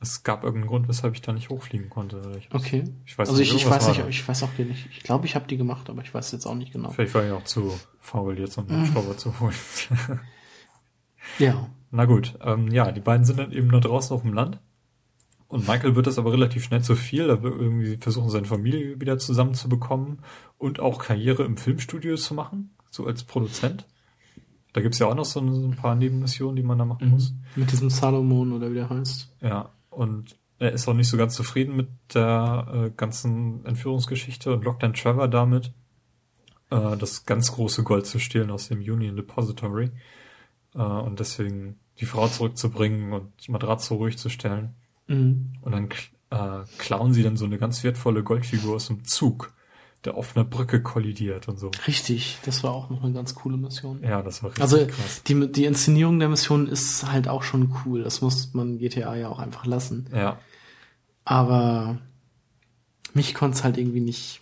[0.00, 2.20] Es gab irgendeinen Grund, weshalb ich da nicht hochfliegen konnte.
[2.38, 2.84] Ich, Okay.
[3.04, 4.08] ich weiß also ich, nicht, ich irgendwas weiß nicht, da.
[4.08, 4.86] ich weiß auch nicht.
[4.92, 6.90] Ich glaube, ich habe die gemacht, aber ich weiß jetzt auch nicht genau.
[6.90, 9.54] Vielleicht war ich auch zu faul, jetzt einen Hubschrauber zu holen.
[11.38, 11.68] Ja.
[11.90, 14.60] Na gut, ähm, ja, die beiden sind dann eben da draußen auf dem Land.
[15.46, 17.28] Und Michael wird das aber relativ schnell zu viel.
[17.28, 20.18] Er will irgendwie versuchen, seine Familie wieder zusammenzubekommen
[20.58, 23.86] und auch Karriere im Filmstudio zu machen, so als Produzent.
[24.74, 27.08] Da gibt's ja auch noch so ein, so ein paar Nebenmissionen, die man da machen
[27.10, 27.34] muss.
[27.56, 29.34] Mit diesem Salomon oder wie der heißt.
[29.40, 34.64] Ja, und er ist auch nicht so ganz zufrieden mit der äh, ganzen Entführungsgeschichte und
[34.64, 35.72] lockt dann Trevor damit,
[36.70, 39.90] äh, das ganz große Gold zu stehlen aus dem Union Depository
[40.74, 44.76] äh, und deswegen die Frau zurückzubringen und Matratze ruhig zu stellen.
[45.08, 45.52] Mhm.
[45.62, 45.88] Und dann
[46.30, 49.52] äh, klauen sie dann so eine ganz wertvolle Goldfigur aus dem Zug,
[50.04, 51.70] der auf einer Brücke kollidiert und so.
[51.86, 54.02] Richtig, das war auch noch eine ganz coole Mission.
[54.02, 55.22] Ja, das war richtig Also krass.
[55.24, 58.04] die, die Inszenierung der Mission ist halt auch schon cool.
[58.04, 60.08] Das muss man GTA ja auch einfach lassen.
[60.14, 60.38] Ja,
[61.24, 61.98] Aber
[63.14, 64.40] mich konnte es halt irgendwie nicht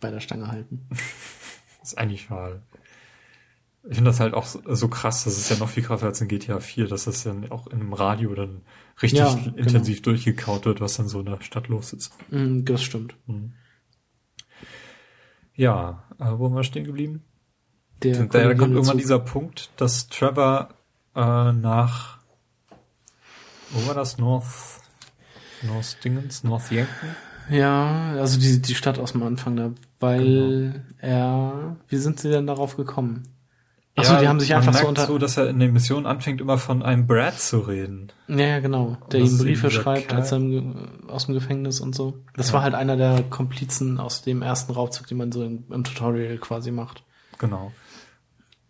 [0.00, 0.86] bei der Stange halten.
[1.82, 2.62] ist eigentlich schade.
[3.88, 6.28] Ich finde das halt auch so, krass, das ist ja noch viel krasser als in
[6.28, 8.60] GTA 4, dass das dann auch im Radio dann
[9.00, 9.56] richtig Ja, genau.
[9.56, 12.12] intensiv durchgekaut wird, was dann so in der Stadt los ist.
[12.30, 13.14] Mhm, das stimmt.
[13.26, 13.54] Mhm.
[15.58, 17.24] Ja, äh, wo waren wir stehen geblieben?
[18.02, 20.68] Der da kommt kollidierende irgendwann dieser Punkt, dass Trevor
[21.16, 22.18] äh, nach
[23.70, 24.16] wo war das?
[24.18, 24.80] North
[25.62, 26.44] North Dingens?
[26.44, 27.08] North Yankton?
[27.50, 30.84] Ja, also die, die Stadt aus dem Anfang da, weil Genau.
[30.98, 33.24] er, wie sind sie denn darauf gekommen?
[33.98, 36.40] Achso, Ja, die haben sich einfach so unter, so, dass er in der Mission anfängt,
[36.40, 38.12] immer von einem Brad zu reden.
[38.28, 40.40] ja, ja, genau, der ihm Briefe schreibt als er
[41.08, 42.18] aus dem Gefängnis und so.
[42.36, 42.54] Das Ja.
[42.54, 46.38] war halt einer der Komplizen aus dem ersten Raubzug, den man so im, im Tutorial
[46.38, 47.02] quasi macht.
[47.38, 47.72] Genau.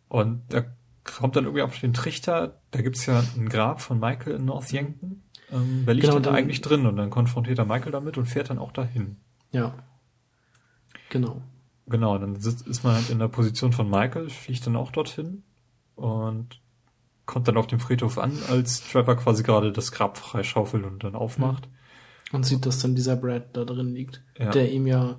[0.09, 0.65] Und da
[1.05, 4.73] kommt dann irgendwie auf den Trichter, da gibt's ja ein Grab von Michael in North
[4.73, 5.23] Yankton.
[5.51, 6.85] Ähm, wer liegt Genau, da eigentlich drin?
[6.87, 9.17] Und dann konfrontiert er Michael damit und fährt dann auch dahin.
[9.53, 9.75] Ja.
[11.11, 11.41] Genau.
[11.89, 15.43] Genau, dann sitzt, ist man halt in der Position von Michael, fliegt dann auch dorthin
[15.97, 16.61] und
[17.27, 21.15] kommt dann auf dem Friedhof an, als Trevor quasi gerade das Grab freischaufelt und dann
[21.15, 21.69] aufmacht.
[22.33, 24.51] Und sieht, dass dann dieser Brad da drin liegt, Ja.
[24.51, 25.19] der ihm ja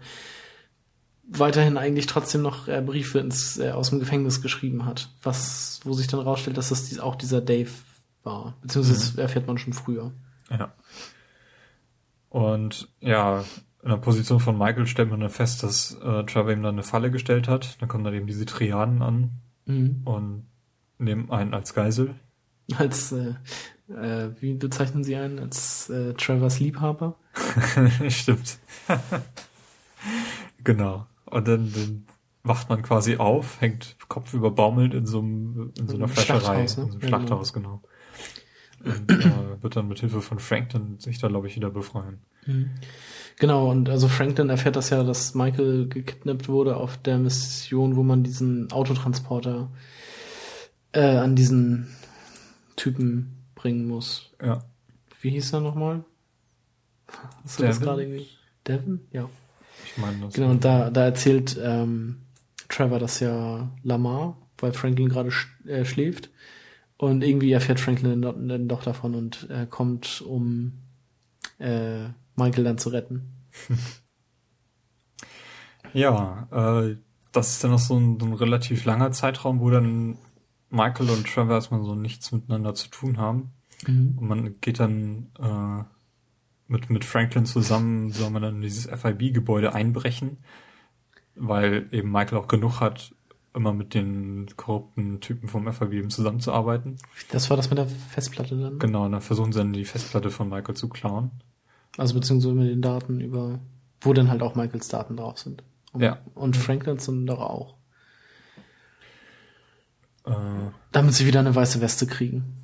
[1.27, 5.09] weiterhin eigentlich trotzdem noch äh, Briefe ins, äh, aus dem Gefängnis geschrieben hat.
[5.23, 7.69] Was, wo sich dann rausstellt, dass das dies, auch dieser Dave
[8.23, 8.57] war.
[8.61, 9.19] Beziehungsweise Mhm.
[9.19, 10.11] erfährt man schon früher.
[10.49, 10.73] Ja.
[12.29, 13.43] Und ja,
[13.83, 16.83] in der Position von Michael stellt man dann fest, dass äh, Trevor ihm dann eine
[16.83, 17.81] Falle gestellt hat.
[17.81, 19.31] Dann kommen dann eben diese Triaden an
[19.65, 20.01] Mhm.
[20.05, 20.47] und
[20.97, 22.15] nehmen einen als Geisel.
[22.75, 23.35] Als, äh,
[23.87, 25.39] äh, wie bezeichnen sie einen?
[25.39, 27.15] Als äh, Travers Liebhaber?
[28.09, 28.57] Stimmt.
[30.63, 31.05] genau.
[31.25, 32.05] Und dann, dann
[32.43, 36.77] wacht man quasi auf, hängt kopfüber baumelnd in so, einem, in so einer Fleischerei, Schlachthaus,
[36.77, 36.83] ne?
[36.83, 37.81] in so einem Ja, Schlachthaus, genau.
[38.83, 42.21] Und äh, wird dann mit Hilfe von Frank dann sich da, glaube ich, wieder befreien.
[42.49, 42.69] Mhm.
[43.37, 48.03] Genau, und also Franklin erfährt das ja, dass Michael gekidnappt wurde auf der Mission, wo
[48.03, 49.69] man diesen Autotransporter
[50.91, 51.87] äh, an diesen
[52.75, 54.31] Typen bringen muss.
[54.43, 54.63] Ja.
[55.21, 56.03] Wie hieß er nochmal?
[57.43, 57.87] Hast du das Devin?
[57.87, 58.27] gerade irgendwie?
[58.67, 58.99] Devin?
[59.11, 59.29] Ja.
[59.85, 62.17] Ich meine, das Genau, und da, da erzählt ähm,
[62.67, 66.29] Trevor das ja Lamar, weil Franklin gerade sch äh, schläft.
[66.97, 70.73] Und irgendwie erfährt Franklin dann dann doch davon und äh, kommt, um
[71.57, 72.09] äh,
[72.39, 73.33] Michael dann zu retten.
[75.93, 76.97] Ja, äh,
[77.31, 80.17] das ist dann noch so ein, so ein relativ langer Zeitraum, wo dann
[80.69, 83.51] Michael und Trevor erstmal so nichts miteinander zu tun haben.
[83.87, 84.17] Mhm.
[84.17, 85.83] Und man geht dann äh,
[86.67, 90.37] mit, mit Franklin zusammen, soll man dann in dieses FIB-Gebäude einbrechen,
[91.35, 93.15] weil eben Michael auch genug hat,
[93.55, 96.97] immer mit den korrupten Typen vom FIB eben zusammenzuarbeiten.
[97.31, 98.77] Das war das mit der Festplatte dann?
[98.77, 101.31] Genau, und dann versuchen sie dann die Festplatte von Michael zu klauen.
[101.97, 103.59] Also beziehungsweise mit den Daten über,
[104.01, 105.63] wo dann halt auch Michaels Daten drauf sind.
[105.91, 106.19] Und, Ja.
[106.35, 107.75] Und Franklins sind doch auch.
[110.25, 110.31] Äh,
[110.91, 112.55] Damit sie wieder eine weiße Weste kriegen.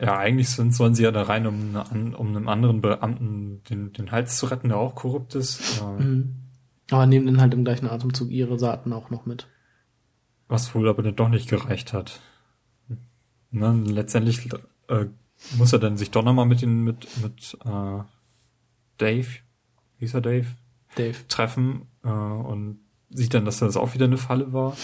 [0.00, 3.92] ja, eigentlich sind, sollen sie ja da rein, um, eine, um einem anderen Beamten den,
[3.92, 5.80] den Hals zu retten, der auch korrupt ist.
[5.80, 6.34] Äh, Mhm.
[6.90, 9.46] Aber nehmen dann halt im gleichen Atemzug ihre Daten auch noch mit.
[10.48, 12.20] Was wohl aber dann doch nicht gereicht hat.
[13.50, 14.50] Ne, letztendlich
[14.88, 15.06] äh,
[15.56, 18.00] muss er dann sich doch nochmal mit den, mit, mit äh,
[18.98, 19.28] Dave,
[19.98, 20.46] hieß er Dave,
[20.96, 21.16] Dave.
[21.28, 22.80] treffen äh, und
[23.10, 24.76] sieht dann, dass das auch wieder eine Falle war.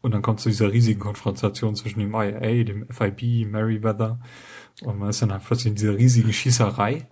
[0.00, 4.18] Und dann kommt zu dieser riesigen Konfrontation zwischen dem IA, dem FIB, Merryweather
[4.82, 7.06] und man ist dann halt plötzlich in dieser riesigen Schießerei.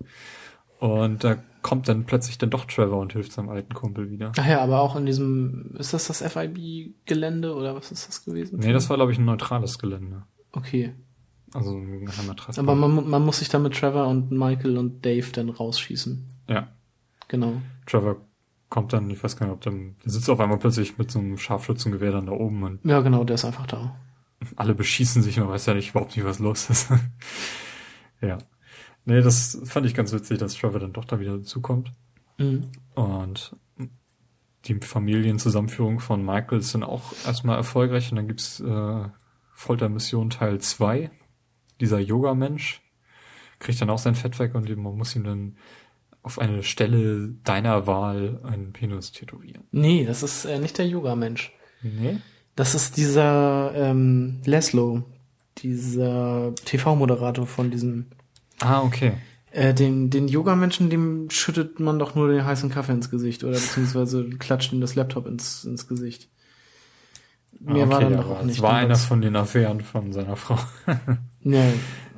[0.78, 4.32] Und da kommt dann plötzlich dann doch Trevor und hilft seinem alten Kumpel wieder.
[4.38, 8.60] Ach ja, aber auch in diesem, ist das das FIB-Gelände oder was ist das gewesen?
[8.60, 10.22] Nee, das war, glaube ich, ein neutrales Gelände.
[10.52, 10.94] Okay.
[11.54, 12.58] Also ein geheimer Treffpunkt.
[12.58, 16.28] Aber man, man muss sich da mit Trevor und Michael und Dave dann rausschießen.
[16.48, 16.68] Ja,
[17.30, 17.62] Genau.
[17.86, 18.16] Trevor
[18.70, 21.20] kommt dann, ich weiß gar nicht, ob der, der sitzt auf einmal plötzlich mit so
[21.20, 23.94] einem Scharfschützengewehr dann da oben und Ja, genau, der ist einfach da.
[24.56, 26.90] alle beschießen sich, man weiß ja nicht überhaupt nicht, was los ist.
[28.20, 28.38] ja.
[29.04, 31.92] Nee, das fand ich ganz witzig, dass Trevor dann doch da wieder dazukommt.
[32.38, 32.64] Mhm.
[32.94, 33.56] Und
[34.64, 39.04] die Familienzusammenführung von Michael ist dann auch erstmal erfolgreich und dann gibt's äh,
[39.54, 41.10] Foltermission Teil 2.
[41.80, 42.82] Dieser Yoga-Mensch
[43.58, 45.56] kriegt dann auch sein Fett weg und man muss ihm dann
[46.22, 49.64] auf eine Stelle deiner Wahl einen Penis tätowieren.
[49.72, 51.52] Nee, das ist äh, nicht der Yoga-Mensch.
[51.82, 52.18] Nee?
[52.56, 55.02] Das ist dieser ähm, Laszlo,
[55.58, 58.06] dieser TV-Moderator von diesem
[58.60, 59.12] Ah, okay.
[59.52, 63.54] Äh, den, den Yoga-Menschen, dem schüttet man doch nur den heißen Kaffee ins Gesicht oder
[63.54, 66.28] beziehungsweise klatscht ihm das Laptop ins, ins Gesicht.
[67.66, 68.62] Ah, okay, war dann aber doch auch es nicht.
[68.62, 70.58] war einer von den Affären von seiner Frau.
[71.42, 71.64] Ja,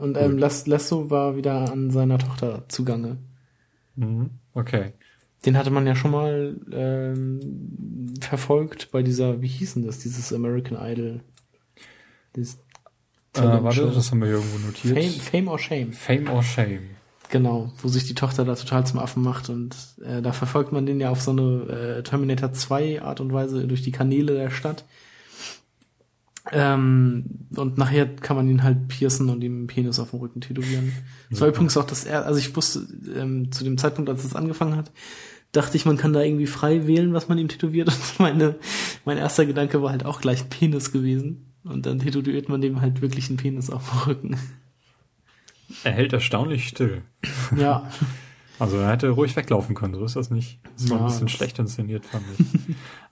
[0.00, 3.18] und ähm, Lasso war wieder an seiner Tochter zugange.
[3.94, 4.30] mhm.
[4.52, 4.92] Okay.
[5.46, 10.32] Den hatte man ja schon mal ähm, verfolgt bei dieser, wie hieß denn das, dieses
[10.32, 11.20] American Idol.
[12.36, 12.56] Dieses
[13.36, 14.98] Äh, warte, das haben wir irgendwo notiert.
[14.98, 15.92] Fame, Fame or Shame.
[15.92, 16.80] Fame or Shame.
[17.30, 19.74] Genau, wo sich die Tochter da total zum Affen macht und
[20.04, 23.66] äh, da verfolgt man den ja auf so eine äh, Terminator 2 Art und Weise
[23.66, 24.84] durch die Kanäle der Stadt.
[26.50, 27.24] Ähm,
[27.54, 30.92] und nachher kann man ihn halt piercen und ihm einen Penis auf dem Rücken tätowieren.
[31.30, 32.86] Das war übrigens auch das, er also ich wusste,
[33.16, 34.90] ähm, zu dem Zeitpunkt, als es angefangen hat,
[35.52, 37.88] dachte ich, man kann da irgendwie frei wählen, was man ihm tätowiert.
[38.18, 38.56] Und meine,
[39.04, 41.46] mein erster Gedanke war halt auch gleich Penis gewesen.
[41.64, 44.36] Und dann tätowiert man dem halt wirklich einen Penis auf dem Rücken.
[45.84, 47.02] Er hält erstaunlich still.
[47.56, 47.88] Ja,
[48.58, 50.58] Also er hätte ruhig weglaufen können, so ist das nicht.
[50.76, 52.46] Das war Ja, ein bisschen schlecht inszeniert, fand ich.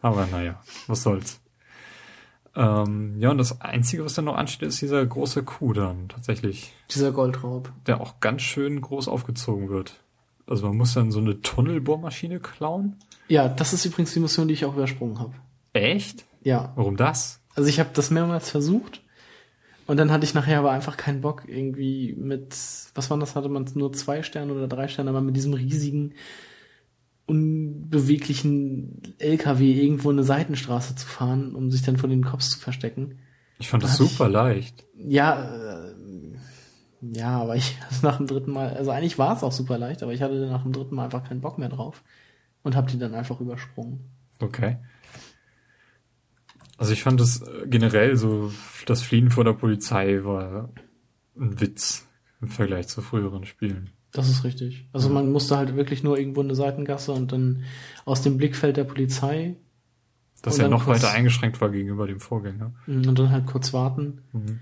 [0.00, 1.40] Aber naja, was soll's.
[2.56, 6.72] Ähm, ja, und das Einzige, was dann noch ansteht, ist dieser große Kuh dann tatsächlich,
[6.92, 7.70] dieser Goldraub.
[7.86, 9.94] der auch ganz schön groß aufgezogen wird.
[10.46, 12.96] Also man muss dann so eine Tunnelbohrmaschine klauen.
[13.28, 15.32] Ja, das ist übrigens die Mission, die ich auch übersprungen habe.
[15.74, 16.24] Echt?
[16.42, 17.40] Ja, Warum das?
[17.54, 19.02] also ich habe das mehrmals versucht
[19.86, 22.56] und dann hatte ich nachher aber einfach keinen Bock irgendwie mit,
[22.94, 26.14] was waren das, hatte man nur zwei Sterne oder drei Sterne, aber mit diesem riesigen,
[27.30, 33.18] unbeweglichen LKW irgendwo eine Seitenstraße zu fahren, um sich dann vor den Cops zu verstecken.
[33.58, 34.84] Ich fand das Hatte ich- super leicht.
[34.96, 35.54] Ja,
[35.88, 35.94] äh,
[37.02, 40.12] ja, aber ich nach dem dritten Mal, also eigentlich war es auch super leicht, aber
[40.12, 42.02] ich hatte nach dem dritten Mal einfach keinen Bock mehr drauf
[42.62, 44.00] und habe die dann einfach übersprungen.
[44.40, 44.78] Okay.
[46.78, 48.52] Also ich fand das äh, generell so,
[48.86, 50.70] das Fliehen vor der Polizei war
[51.38, 52.06] ein Witz
[52.40, 53.90] im Vergleich zu früheren Spielen.
[54.12, 54.88] Das ist richtig.
[54.92, 57.62] Also man musste halt wirklich nur irgendwo in eine Seitengasse und dann
[58.04, 59.54] aus dem Blickfeld der Polizei
[60.42, 62.72] Das ja noch kurz- weiter eingeschränkt war gegenüber dem Vorgänger.
[62.86, 64.22] mm, und dann halt kurz warten.
[64.32, 64.60] Mhm.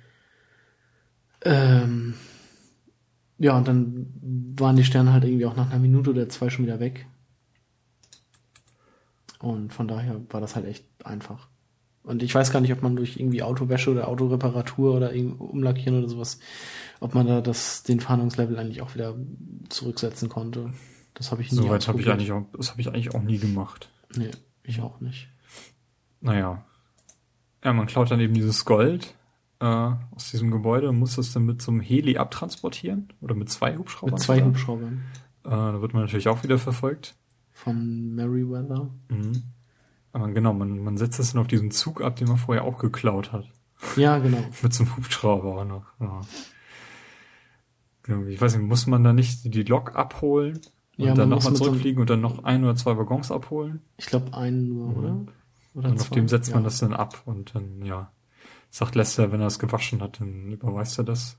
[1.43, 2.15] Ähm,
[3.39, 4.07] ja, und dann
[4.59, 7.07] waren die Sterne halt irgendwie auch nach einer Minute oder zwei schon wieder weg.
[9.39, 11.49] Und von daher war das halt echt einfach.
[12.09, 15.99] Und ich weiß gar nicht, ob man durch irgendwie Autowäsche oder Autoreparatur oder irgendwie umlackieren
[15.99, 16.41] oder sowas,
[17.01, 19.15] ob man da das, den Fahndungslevel eigentlich auch wieder
[19.69, 20.73] zurücksetzen konnte.
[21.13, 23.37] Das habe ich nie Soweit habe ich eigentlich auch, das habe ich eigentlich auch nie
[23.37, 23.91] gemacht.
[24.17, 24.31] Nee,
[24.63, 25.29] ich auch nicht.
[26.23, 26.65] Naja.
[27.63, 29.15] Ja, man klaut dann eben dieses Gold
[29.61, 33.51] äh, aus diesem Gebäude und muss das dann mit so einem Heli abtransportieren oder mit
[33.51, 34.15] zwei Hubschraubern.
[34.15, 34.43] Mit zwei.
[34.43, 35.03] Hubschraubern.
[35.45, 37.17] Äh, da wird man natürlich auch wieder verfolgt.
[37.53, 38.89] Von Meriwether.
[39.11, 39.43] Mhm.
[40.13, 42.79] Aber genau, man, man setzt das dann auf diesen Zug ab, den man vorher auch
[42.79, 43.49] geklaut hat.
[43.97, 44.39] Ja, genau.
[44.63, 45.87] Mit so einem Hubschrauber auch noch.
[46.01, 46.21] Ja.
[48.03, 50.61] Genau, Ich weiß nicht, muss man da nicht die Lok abholen
[50.97, 53.83] und Ja, dann nochmal zurückfliegen und dann noch ein oder zwei Waggons abholen?
[53.97, 55.27] Ich glaube einen nur, oder?
[55.75, 56.65] Oder Und auf dem setzt man Ja.
[56.65, 58.11] das dann ab und dann, ja,
[58.71, 61.39] sagt Lester, wenn er es gewaschen hat, dann überweist er das.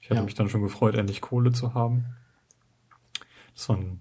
[0.00, 0.24] Ich hatte Ja.
[0.24, 2.04] mich dann schon gefreut, endlich Kohle zu haben.
[3.54, 4.00] Das war ein,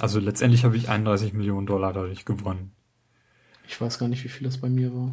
[0.00, 2.72] also letztendlich habe ich 31 Millionen Dollar dadurch gewonnen.
[3.70, 5.12] Ich weiß gar nicht, wie viel das bei mir war.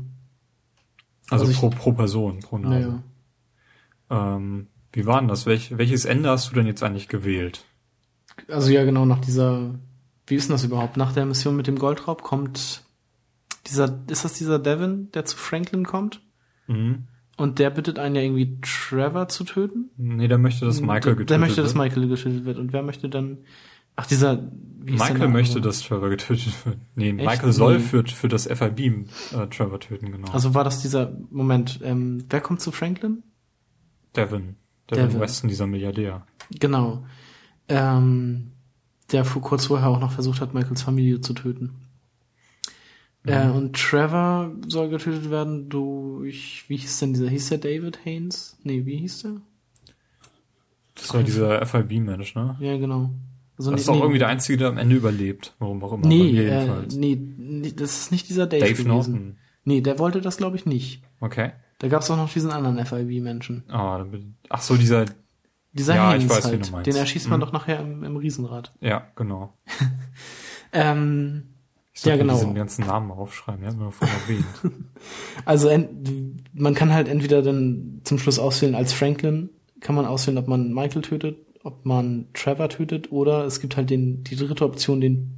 [1.30, 3.04] Also, Also ich- pro, pro Person, pro Nase.
[4.10, 4.36] Naja.
[4.38, 5.46] Ähm, wie war denn das?
[5.46, 7.66] Welch, welches Ende hast du denn jetzt eigentlich gewählt?
[8.48, 9.76] Also ja, genau, nach dieser,
[10.26, 10.98] wie ist denn das überhaupt?
[10.98, 12.84] Nach der Mission mit dem Goldraub kommt
[13.68, 16.22] dieser, ist das dieser Devin, der zu Franklin kommt?
[16.68, 17.04] Mhm.
[17.36, 19.92] Und der bittet einen ja irgendwie Trevor zu töten?
[19.98, 21.68] Nee, der möchte, dass Michael getötet Der möchte, wird.
[21.68, 22.58] dass Michael getötet wird.
[22.58, 23.38] Und wer möchte dann,
[23.98, 24.50] ach dieser,
[24.86, 26.78] Michael möchte, dass Trevor getötet wird.
[26.96, 27.18] Nee, Echt?
[27.18, 30.32] Michael soll für, für das FIB äh, Trevor töten, genau.
[30.32, 33.24] Also war das dieser, Moment, ähm, wer kommt zu Franklin?
[34.16, 34.56] Devin.
[34.90, 35.20] Devin, Devin.
[35.20, 36.26] Weston, dieser Milliardär.
[36.52, 37.06] Genau.
[37.68, 38.54] Ähm,
[39.12, 41.76] der vor, kurz vorher auch noch versucht hat, Michaels Familie zu töten.
[43.26, 47.30] Äh, und Trevor soll getötet werden durch, wie hieß denn dieser?
[47.30, 48.58] Hieß der David Haynes?
[48.64, 49.42] Nee, wie hieß der?
[50.96, 52.56] Das war dieser FIB-Mensch, ne?
[52.62, 53.12] Ja, genau.
[53.58, 55.56] Also, Das ist auch irgendwie der Einzige, der am Ende überlebt.
[55.60, 56.06] Warum auch immer.
[56.08, 58.88] Nee, äh, nee, nee, das ist nicht dieser Dave, Dave gewesen.
[58.88, 59.38] Norton.
[59.64, 61.02] Nee, der wollte das, glaube ich, nicht.
[61.20, 61.52] Okay.
[61.80, 63.64] Da gab es auch noch diesen anderen FIB-Menschen.
[63.70, 65.06] Ah, dann bin- ach so, dieser,
[65.74, 66.68] Dieser Ja, ich weiß, halt.
[66.68, 66.88] du meinst.
[66.88, 67.42] Den erschießt man Mhm.
[67.44, 68.74] doch nachher im, im Riesenrad.
[68.82, 69.54] ja, genau.
[70.74, 71.44] Ähm,
[71.94, 72.34] Ich Ja, genau.
[72.34, 73.66] diesen ganzen Namen aufschreiben.
[73.66, 74.46] Hat mir vorhin erwähnt.
[75.46, 75.70] Also
[76.54, 79.50] man kann halt entweder dann zum Schluss auswählen als Franklin,
[79.80, 81.38] kann man auswählen, ob man Michael tötet,
[81.68, 85.34] ob man Trevor tötet oder es gibt halt den die dritte Option, den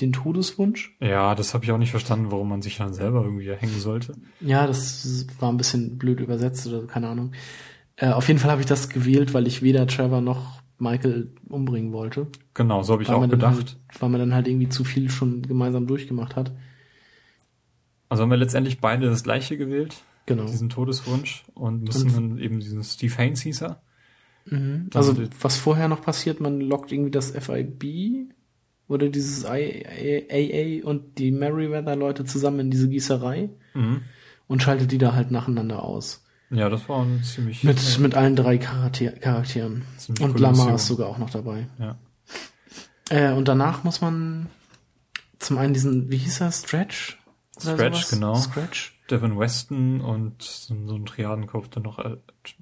[0.00, 0.96] den Todeswunsch.
[1.00, 4.14] ja, das habe ich auch nicht verstanden, warum man sich dann selber irgendwie erhängen sollte.
[4.40, 7.32] Ja, das war ein bisschen blöd übersetzt oder keine Ahnung.
[7.96, 11.92] Äh, auf jeden Fall habe ich das gewählt, weil ich weder Trevor noch Michael umbringen
[11.92, 12.28] wollte.
[12.54, 13.56] Genau, so habe ich auch gedacht.
[13.56, 16.52] Halt, weil man dann halt irgendwie zu viel schon gemeinsam durchgemacht hat.
[18.08, 20.44] Also haben wir letztendlich beide das gleiche gewählt, Genau.
[20.46, 23.82] diesen Todeswunsch, und müssen Und- dann eben diesen Steve Haynes hieß er.
[24.46, 24.90] Mhm.
[24.94, 28.28] Also Also- was vorher noch passiert, man lockt irgendwie das FIB
[28.88, 34.02] oder dieses AA und die Meriwether-Leute zusammen in diese Gießerei Mhm.
[34.48, 36.24] und schaltet die da halt nacheinander aus.
[36.50, 39.84] Ja, das war ein ziemlich, Mit, äh, mit allen drei Charakter Charakteren.
[40.08, 41.68] Und coole Lamar ist sogar auch noch dabei.
[41.78, 41.96] Ja.
[43.08, 44.46] Äh, und danach muss man
[45.38, 47.18] zum einen diesen, wie hieß er, Stretch?
[47.58, 48.10] Scratch, sowas?
[48.10, 48.34] genau.
[48.34, 48.99] Scratch.
[49.10, 52.16] Devin Weston und so, so ein Triadenkopf dann noch äh,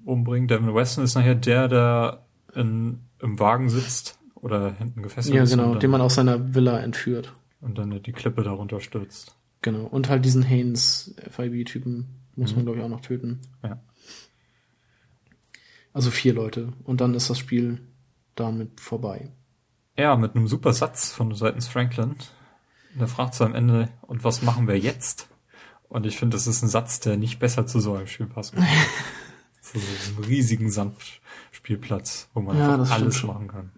[0.04, 0.48] umbringen.
[0.48, 2.24] Devin Weston ist nachher der, der
[2.54, 6.14] in, im Wagen sitzt oder hinten gefesselt Ja, ist genau, und dann, den man aus
[6.14, 7.32] seiner Villa entführt.
[7.60, 9.34] und dann die Klippe darunter stürzt.
[9.62, 9.84] Genau.
[9.84, 12.56] Und halt diesen Haynes FIB-Typen muss Mhm.
[12.56, 13.40] man, glaube ich, auch noch töten.
[13.64, 13.80] Ja.
[15.92, 16.72] Also vier Leute.
[16.84, 17.80] Und dann ist das Spiel
[18.34, 19.32] damit vorbei.
[19.96, 22.14] Ja, mit einem super Satz von seitens Franklin.
[22.94, 25.27] Der fragt so am Ende, und was machen wir jetzt?
[25.88, 28.54] Und ich finde, das ist ein Satz, der nicht besser zu so einem Spiel passt.
[29.60, 29.86] zu so
[30.20, 33.72] einem riesigen Sandspielplatz, wo man Ja, einfach alles machen kann.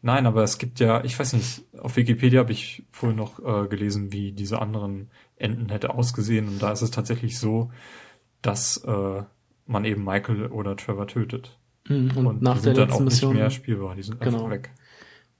[0.00, 3.66] Nein, aber es gibt ja, ich weiß nicht, auf Wikipedia habe ich vorhin noch äh,
[3.66, 6.46] gelesen, wie diese anderen Enden hätte ausgesehen.
[6.46, 7.72] Und da ist es tatsächlich so,
[8.40, 9.22] dass äh,
[9.66, 11.58] man eben Michael oder Trevor tötet.
[11.88, 12.12] Mhm.
[12.16, 14.20] Und, Und, nach die der sind dann letzten auch Mission, nicht mehr spielbar, die sind
[14.20, 14.36] Genau.
[14.38, 14.70] einfach weg.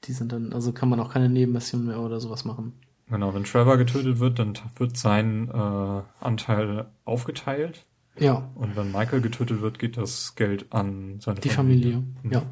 [0.05, 2.73] die sind dann, also kann man auch keine Nebenmission mehr oder sowas machen.
[3.11, 7.87] Genau, wenn Trevor getötet wird, dann wird sein äh, Anteil aufgeteilt.
[8.19, 12.03] Ja, Und wenn Michael getötet wird, geht das Geld an seine die Familie.
[12.23, 12.33] Mhm.
[12.33, 12.43] Ja.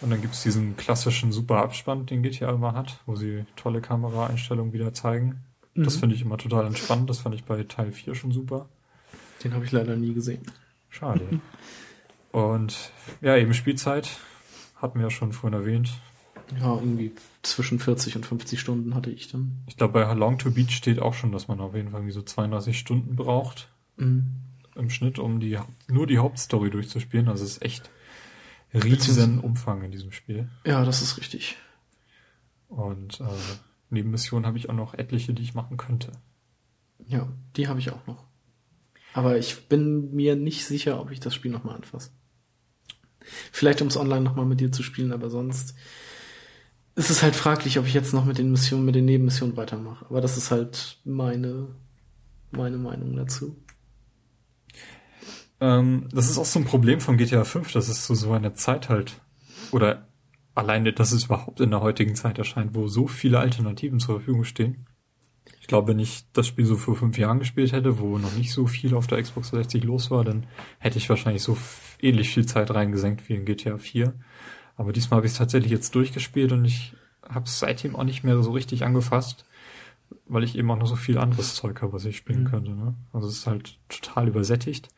[0.00, 4.72] Und dann gibt's diesen klassischen super Abspann, den GTA immer hat, wo sie tolle Kameraeinstellungen
[4.72, 5.40] wieder zeigen.
[5.74, 6.00] Das Mhm.
[6.00, 7.08] finde ich immer total entspannt.
[7.08, 8.68] Das fand ich bei Teil 4 schon super.
[9.44, 10.42] Den habe ich leider nie gesehen.
[10.88, 11.40] Schade.
[12.32, 12.90] Und
[13.20, 14.18] ja, eben Spielzeit.
[14.76, 15.90] Hatten wir ja schon vorhin erwähnt.
[16.60, 17.12] Ja, irgendwie
[17.50, 19.62] zwischen 40 und 50 Stunden hatte ich dann.
[19.66, 22.14] Ich glaube, bei Long to Beach steht auch schon, dass man auf jeden Fall irgendwie
[22.14, 23.68] so 32 Stunden braucht.
[23.96, 24.36] Mhm.
[24.74, 25.58] im Schnitt, um die
[25.88, 27.28] nur die Hauptstory durchzuspielen.
[27.28, 27.90] Also es ist echt
[28.74, 30.50] riesen Umfang in diesem Spiel.
[30.66, 31.56] Ja, das ist richtig.
[32.68, 33.24] Und äh,
[33.90, 36.12] neben Missionen habe ich auch noch etliche, die ich machen könnte.
[37.06, 38.24] Ja, die habe ich auch noch.
[39.14, 42.10] Aber ich bin mir nicht sicher, ob ich das Spiel nochmal anfasse.
[43.50, 45.74] Vielleicht um es online nochmal mit dir zu spielen, aber sonst
[46.96, 50.06] ist es halt fraglich, ob ich jetzt noch mit den Missionen, mit den Nebenmissionen weitermache.
[50.06, 51.68] Aber das ist halt meine,
[52.50, 53.54] meine Meinung dazu.
[55.60, 58.54] Ähm, das ist auch so ein Problem von GTA 5, dass es zu so einer
[58.54, 59.20] Zeit halt,
[59.72, 60.08] oder
[60.54, 64.44] alleine, dass es überhaupt in der heutigen Zeit erscheint, wo so viele Alternativen zur Verfügung
[64.44, 64.86] stehen.
[65.60, 68.52] Ich glaube, wenn ich das Spiel so vor fünf Jahren gespielt hätte, wo noch nicht
[68.52, 70.46] so viel auf der Xbox 360 los war, dann
[70.78, 71.58] hätte ich wahrscheinlich so
[72.00, 74.14] ähnlich viel Zeit reingesenkt wie in GTA 4.
[74.76, 76.94] Aber diesmal habe ich es tatsächlich jetzt durchgespielt und ich
[77.28, 79.44] habe es seitdem auch nicht mehr so richtig angefasst,
[80.26, 82.48] weil ich eben auch noch so viel anderes Zeug habe, was ich spielen mhm.
[82.48, 82.70] könnte.
[82.72, 82.94] Ne?
[83.12, 84.88] Also es ist halt total übersättigt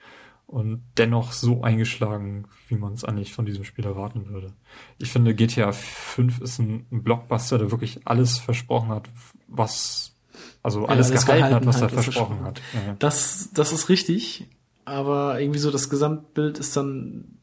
[0.49, 4.55] und dennoch so eingeschlagen, wie man es eigentlich von diesem Spiel erwarten würde.
[4.99, 9.09] Ich finde, GTA 5 ist ein, Blockbuster, der wirklich alles versprochen hat,
[9.47, 10.17] was
[10.63, 12.63] also alles, ja, alles gehalten, gehalten, hat, was halt, er versprochen hat.
[12.73, 12.97] Ja.
[12.99, 14.49] Das, das ist richtig,
[14.87, 17.39] aber irgendwie so das Gesamtbild ist dann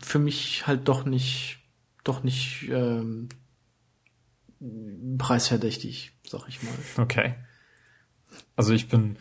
[0.00, 1.58] für mich halt doch nicht,
[2.08, 3.28] doch nicht ähm,
[5.18, 6.74] preisverdächtig, sag ich mal.
[6.98, 7.34] Okay.
[8.54, 9.18] Also ich bin,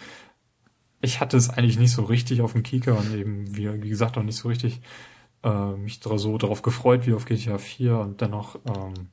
[1.02, 4.18] ich hatte es eigentlich nicht so richtig auf dem Kieker und eben, wie, wie gesagt,
[4.18, 4.82] auch nicht so richtig
[5.44, 9.10] äh, mich so darauf gefreut wie auf GTA 4 und dennoch ähm,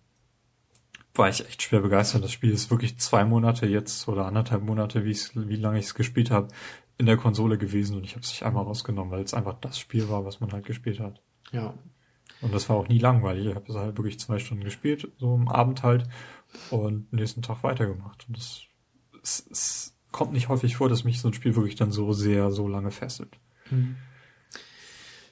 [1.15, 2.25] war ich echt schwer begeistert.
[2.25, 5.95] Das Spiel ist wirklich zwei Monate jetzt oder anderthalb Monate, wie, wie lange ich es
[5.95, 6.49] gespielt habe,
[6.99, 9.79] in der Konsole gewesen und ich habe es nicht einmal rausgenommen, weil es einfach das
[9.79, 11.21] Spiel war, was man halt gespielt hat.
[11.53, 11.75] Ja.
[12.43, 13.47] Und das war auch nie langweilig.
[13.47, 16.09] Ich habe es halt wirklich zwei Stunden gespielt, so am Abend halt,
[16.71, 18.27] und nächsten Tag weitergemacht.
[18.29, 18.67] Und das
[19.23, 22.51] es, es kommt nicht häufig vor, dass mich so ein Spiel wirklich dann so sehr,
[22.51, 23.39] so lange fesselt.
[23.71, 23.97] Mhm.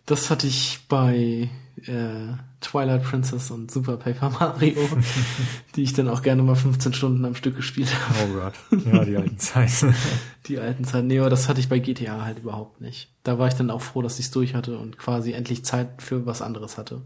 [0.07, 1.51] Das hatte ich bei
[1.87, 4.89] äh, Twilight Princess und Super Paper Mario,
[5.77, 8.31] die ich dann auch gerne mal 15 Stunden am Stück gespielt habe.
[8.31, 9.95] Oh Gott, ja, die alten Zeiten.
[10.47, 11.07] die alten Zeiten.
[11.07, 13.13] Nee, aber das hatte ich bei GTA halt überhaupt nicht.
[13.23, 16.03] Da war ich dann auch froh, dass ich es durch hatte und quasi endlich Zeit
[16.03, 17.03] für was anderes hatte.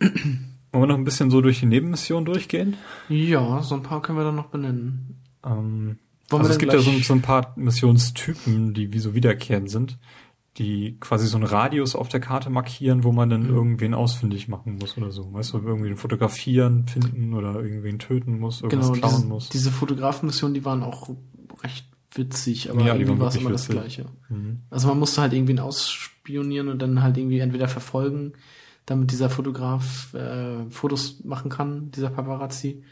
[0.00, 2.76] Wollen wir noch ein bisschen so durch die Nebenmission durchgehen?
[3.08, 5.22] Ja, so ein paar können wir dann noch benennen.
[5.44, 5.98] Ähm,
[6.30, 9.98] also es gibt ja so, so, ein paar Missionstypen, die wie so wiederkehrend sind
[10.58, 13.54] die quasi so einen Radius auf der Karte markieren, wo man dann mhm.
[13.54, 15.32] irgendwen ausfindig machen muss oder so.
[15.32, 19.48] Weißt du, irgendwie fotografieren, finden oder irgendwen töten muss, irgendwas genau, klauen diese, muss.
[19.48, 21.10] Diese Fotografenmissionen, die waren auch
[21.62, 23.68] recht witzig, aber ja, irgendwie war es immer witzig.
[23.68, 24.06] das Gleiche.
[24.28, 24.60] Mhm.
[24.70, 28.34] Also man musste halt irgendwen ausspionieren und dann halt irgendwie entweder verfolgen,
[28.86, 32.84] damit dieser Fotograf äh, Fotos machen kann, dieser Paparazzi.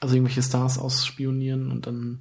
[0.00, 2.20] Also irgendwelche Stars ausspionieren und dann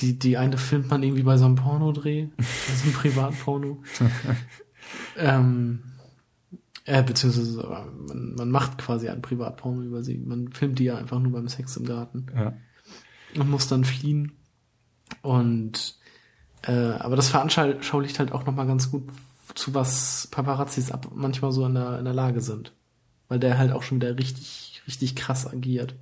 [0.00, 3.82] die, die eine filmt man irgendwie bei so einem Pornodreh, so einem Privatporno.
[5.16, 5.82] ähm,
[6.84, 7.66] äh, beziehungsweise
[8.08, 10.18] man, man macht quasi ein Privatporno über sie.
[10.18, 12.26] Man filmt die ja einfach nur beim Sex im Garten.
[12.34, 12.54] Ja.
[13.36, 14.32] Und muss dann fliehen.
[15.22, 15.98] Und
[16.62, 19.04] äh, aber das veranschaulicht halt auch nochmal ganz gut,
[19.54, 22.72] zu was Paparazzis ab manchmal so in der, in der Lage sind.
[23.28, 25.94] Weil der halt auch schon wieder richtig, richtig krass agiert.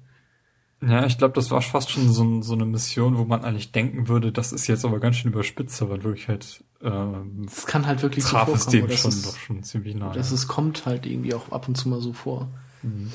[0.82, 4.09] Ja, ich glaube, das war fast schon so, so, eine Mission, wo man eigentlich denken
[4.09, 8.03] würde, das ist jetzt aber ganz schön überspitzt, aber in Wirklichkeit ähm, das kann halt
[8.03, 10.15] wirklich traf so es dem schon ist, doch schon ziemlich nahe.
[10.15, 12.48] Das es kommt halt irgendwie auch ab und zu mal so vor.
[12.82, 13.12] Mhm.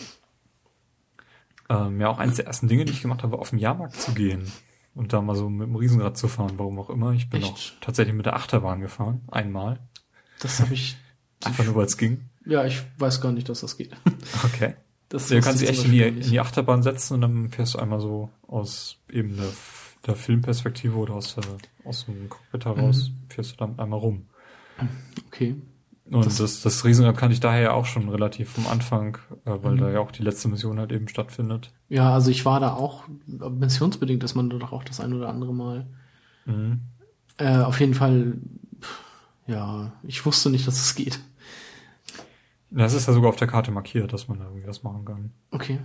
[1.69, 4.13] Ähm, ja, auch eines der ersten Dinge, die ich gemacht habe, auf den Jahrmarkt zu
[4.13, 4.51] gehen
[4.95, 7.11] und da mal so mit dem Riesenrad zu fahren, warum auch immer.
[7.11, 7.51] Ich bin Echt?
[7.51, 9.79] auch tatsächlich mit der Achterbahn gefahren, einmal.
[10.39, 10.97] Das habe ich
[11.45, 12.29] einfach nur, weil es ging.
[12.45, 13.95] Ja, ich weiß gar nicht, dass das geht.
[14.43, 14.73] Okay.
[15.11, 17.79] Das du kannst dich echt in die, in die Achterbahn setzen und dann fährst du
[17.79, 19.49] einmal so aus eben der,
[20.07, 21.43] der Filmperspektive oder aus, der,
[21.83, 23.29] aus dem Cockpit heraus, mhm.
[23.29, 24.27] fährst du dann einmal rum.
[25.27, 25.57] Okay.
[26.09, 29.51] Und das, das, das Riesenrad kannte ich daher ja auch schon relativ vom Anfang, äh,
[29.61, 29.79] weil mhm.
[29.79, 31.73] da ja auch die letzte Mission halt eben stattfindet.
[31.89, 35.53] Ja, also ich war da auch, missionsbedingt ist man doch auch das ein oder andere
[35.53, 35.87] Mal.
[36.45, 36.79] Mhm.
[37.37, 38.37] Äh, auf jeden Fall,
[39.45, 41.19] ja, ich wusste nicht, dass es geht.
[42.71, 45.31] Das ist ja sogar auf der Karte markiert, dass man da irgendwie was machen kann.
[45.51, 45.79] Okay.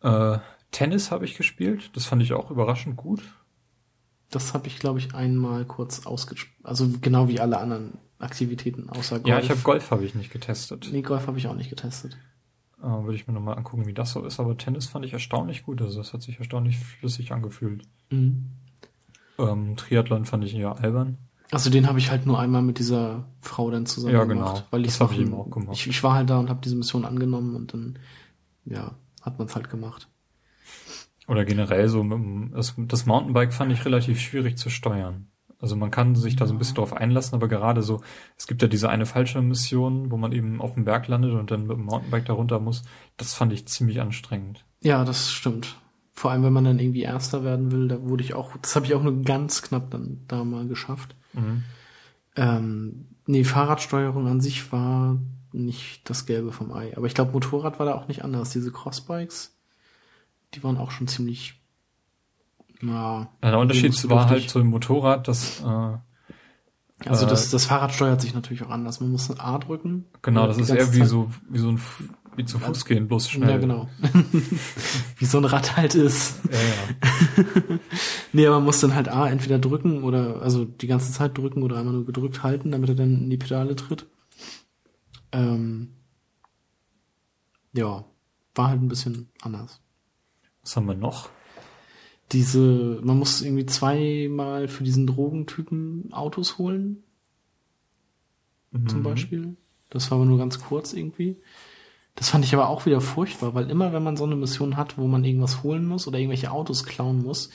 [0.00, 0.38] Äh,
[0.70, 1.90] Tennis habe ich gespielt.
[1.94, 3.22] Das fand ich auch überraschend gut.
[4.30, 6.56] Das habe ich, glaube ich, einmal kurz ausgespielt.
[6.64, 9.28] Also genau wie alle anderen Aktivitäten außer Golf.
[9.28, 10.88] Ja, ich habe Golf habe ich nicht getestet.
[10.90, 12.16] Nee, Golf habe ich auch nicht getestet.
[12.80, 14.40] Äh, Würde ich mir nochmal angucken, wie das so ist.
[14.40, 15.82] Aber Tennis fand ich erstaunlich gut.
[15.82, 17.84] Also das hat sich erstaunlich flüssig angefühlt.
[18.10, 18.50] Mhm.
[19.38, 21.18] Ähm, Triathlon fand ich eher albern.
[21.50, 24.46] Also den habe ich halt nur einmal mit dieser Frau dann zusammen ja, genau.
[24.46, 25.76] gemacht, weil das hab ich auch gemacht.
[25.76, 27.98] Ich, ich war halt da und habe diese Mission angenommen und dann
[28.64, 30.08] ja hat man es halt gemacht.
[31.28, 32.04] Oder generell so
[32.52, 35.26] das, das Mountainbike fand ich relativ schwierig zu steuern.
[35.58, 38.02] Also man kann sich da so ein bisschen drauf einlassen, aber gerade so,
[38.36, 41.50] es gibt ja diese eine falsche Mission, wo man eben auf dem Berg landet und
[41.50, 42.82] dann mit dem Mountainbike da runter muss.
[43.16, 44.64] Das fand ich ziemlich anstrengend.
[44.82, 45.76] Ja, das stimmt.
[46.12, 48.86] Vor allem, wenn man dann irgendwie Erster werden will, da wurde ich auch, das habe
[48.86, 51.16] ich auch nur ganz knapp dann da mal geschafft.
[51.36, 51.62] Mhm.
[52.34, 55.16] Ähm, nee, Fahrradsteuerung an sich war
[55.52, 56.96] nicht das Gelbe vom Ei.
[56.96, 58.50] Aber ich glaube, Motorrad war da auch nicht anders.
[58.50, 59.54] Diese Crossbikes,
[60.54, 61.60] die waren auch schon ziemlich.
[62.82, 65.64] Ja, ja der Unterschied war halt zu dem Motorrad, dass äh,
[67.08, 69.00] Also Äh, das, das Fahrrad steuert sich natürlich auch anders.
[69.00, 70.04] Man muss ein A drücken.
[70.22, 71.80] Genau, das ist eher wie Zeit- so, wie so ein,
[72.36, 73.50] wie zu Fuß gehen, bloß schnell.
[73.50, 73.88] Ja, genau.
[75.18, 76.40] wie so ein Rad halt ist.
[76.50, 77.78] Ja, ja.
[78.32, 81.62] Nee, aber man muss dann halt A entweder drücken oder, also die ganze Zeit drücken
[81.62, 84.06] oder einmal nur gedrückt halten, damit er dann in die Pedale tritt.
[85.32, 85.92] Ähm,
[87.72, 88.04] ja,
[88.54, 89.80] war halt ein bisschen anders.
[90.62, 91.30] Was haben wir noch?
[92.32, 97.02] Diese, man muss irgendwie zweimal für diesen Drogentypen Autos holen,
[98.88, 99.02] zum Mhm.
[99.04, 99.56] Beispiel.
[99.88, 101.36] Das war aber nur ganz kurz irgendwie.
[102.16, 104.96] Das fand ich aber auch wieder furchtbar, weil immer wenn man so eine Mission hat,
[104.96, 107.50] wo man irgendwas holen muss oder irgendwelche Autos klauen muss,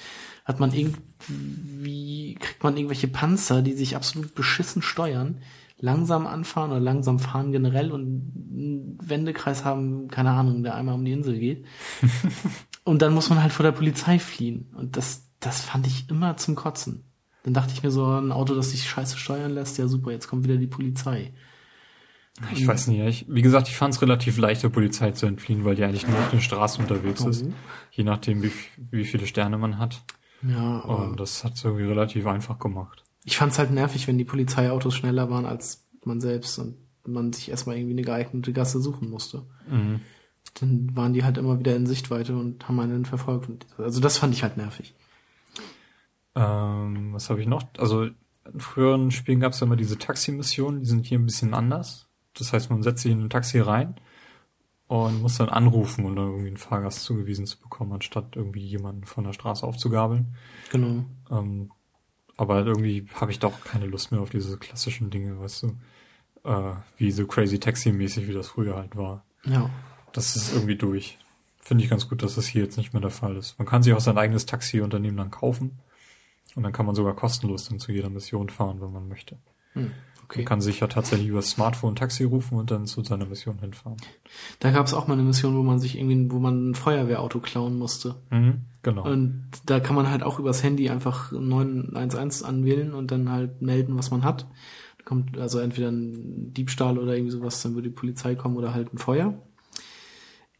[0.45, 5.41] hat man irgendwie, kriegt man irgendwelche Panzer, die sich absolut beschissen steuern,
[5.79, 11.05] langsam anfahren oder langsam fahren generell und einen Wendekreis haben, keine Ahnung, der einmal um
[11.05, 11.65] die Insel geht.
[12.83, 14.71] und dann muss man halt vor der Polizei fliehen.
[14.75, 17.05] Und das, das fand ich immer zum Kotzen.
[17.43, 20.27] Dann dachte ich mir so, ein Auto, das sich scheiße steuern lässt, ja super, jetzt
[20.27, 21.33] kommt wieder die Polizei.
[22.53, 25.63] Ich weiß nicht, ich, wie gesagt, ich fand es relativ leicht, der Polizei zu entfliehen,
[25.65, 27.45] weil die eigentlich nur auf den Straßen unterwegs ist.
[27.45, 27.53] Oh.
[27.91, 28.51] Je nachdem, wie,
[28.89, 30.03] wie viele Sterne man hat.
[30.41, 33.03] Ja, aber Und das hat es irgendwie relativ einfach gemacht.
[33.25, 37.49] ich fand's halt nervig, wenn die Polizeiautos schneller waren als man selbst und man sich
[37.49, 39.45] erstmal irgendwie eine geeignete Gasse suchen musste.
[39.69, 39.99] Mhm.
[40.59, 43.67] Dann waren die halt immer wieder in Sichtweite und haben einen verfolgt.
[43.77, 44.95] Also das fand ich halt nervig.
[46.35, 47.63] Ähm, was habe ich noch?
[47.77, 51.53] Also in früheren Spielen gab es ja immer diese Taxi-Missionen, die sind hier ein bisschen
[51.53, 52.07] anders.
[52.41, 53.95] Das heißt, man setzt sich in ein Taxi rein
[54.87, 59.05] und muss dann anrufen, um dann irgendwie einen Fahrgast zugewiesen zu bekommen, anstatt irgendwie jemanden
[59.05, 60.35] von der Straße aufzugabeln.
[60.71, 61.05] Genau.
[61.29, 61.71] Ähm,
[62.37, 65.67] aber halt irgendwie habe ich doch keine Lust mehr auf diese klassischen Dinge, weißt du,
[66.43, 69.23] äh, wie so crazy Taxi-mäßig, wie das früher halt war.
[69.45, 69.69] Ja.
[70.11, 71.19] Das ist irgendwie durch.
[71.59, 73.59] Finde ich ganz gut, dass das hier jetzt nicht mehr der Fall ist.
[73.59, 75.79] Man kann sich auch sein eigenes Taxiunternehmen dann kaufen.
[76.55, 79.37] Und dann kann man sogar kostenlos dann zu jeder Mission fahren, wenn man möchte.
[79.73, 79.91] Hm,
[80.31, 80.39] okay.
[80.39, 83.25] Man kann sich ja tatsächlich über das Smartphone ein Taxi rufen und dann zu seiner
[83.25, 83.97] Mission hinfahren.
[84.59, 87.77] Da gab's auch mal eine Mission, wo man sich irgendwie, wo man ein Feuerwehrauto klauen
[87.77, 88.15] musste.
[88.29, 89.03] Mhm, genau.
[89.03, 93.97] Und da kann man halt auch übers Handy einfach 911 anwählen und dann halt melden,
[93.97, 94.47] was man hat.
[94.97, 98.73] Da kommt also entweder ein Diebstahl oder irgendwie sowas, dann würde die Polizei kommen oder
[98.73, 99.33] halt ein Feuer.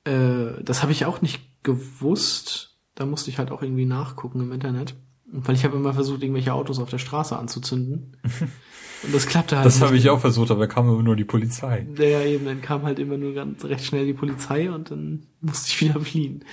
[0.03, 2.77] Äh, das habe ich auch nicht gewusst.
[2.95, 4.95] Da musste ich halt auch irgendwie nachgucken im Internet.
[5.34, 8.18] Weil ich habe immer versucht, irgendwelche Autos auf der Straße anzuzünden.
[9.03, 11.26] Und das klappte halt das habe ich auch versucht, aber da kam immer nur die
[11.26, 11.88] Polizei.
[11.98, 15.69] Ja, eben, dann kam halt immer nur ganz recht schnell die Polizei und dann musste
[15.69, 16.45] ich wieder fliehen.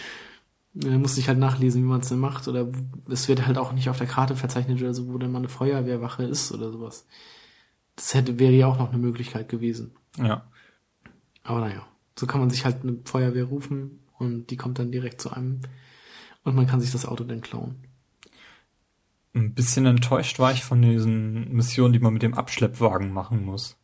[0.75, 2.49] Und Dann musste ich halt nachlesen, wie man es denn macht.
[2.49, 2.69] Oder
[3.11, 5.49] es wird halt auch nicht auf der Karte verzeichnet oder so, wo dann mal eine
[5.49, 7.07] Feuerwehrwache ist oder sowas.
[7.97, 9.93] Das hätte, wäre ja auch noch eine Möglichkeit gewesen.
[10.17, 10.47] Ja.
[11.43, 11.87] Aber naja,
[12.19, 15.61] so kann man sich halt eine Feuerwehr rufen und die kommt dann direkt zu einem
[16.45, 17.77] und man kann sich das Auto dann klauen.
[19.35, 23.77] Ein bisschen enttäuscht war ich von diesen Missionen, die man mit dem Abschleppwagen machen muss.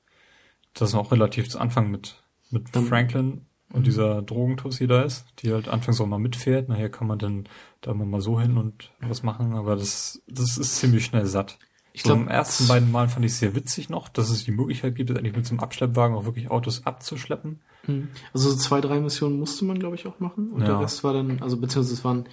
[0.72, 5.26] Das ist auch relativ zu Anfang mit, mit Dann- Franklin und dieser Drogentussi da ist,
[5.40, 6.68] die halt anfangs auch mal mitfährt.
[6.68, 7.48] Nachher kann man dann
[7.80, 11.58] da immer mal so hin und was machen, aber das, das ist ziemlich schnell satt.
[11.92, 14.44] Ich so glaub, im ersten beiden Malen fand ich es sehr witzig noch, dass es
[14.44, 17.60] die Möglichkeit gibt, eigentlich mit so einem Abschleppwagen auch wirklich Autos abzuschleppen.
[17.84, 18.08] Hm.
[18.32, 20.50] Also so zwei, drei Missionen musste man, glaube ich, auch machen.
[20.50, 20.66] Und Ja.
[20.68, 22.24] der Rest war dann, also beziehungsweise es waren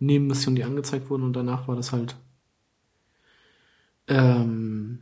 [0.00, 2.16] Nebenmissionen, die angezeigt wurden und danach war das halt
[4.08, 5.00] ähm,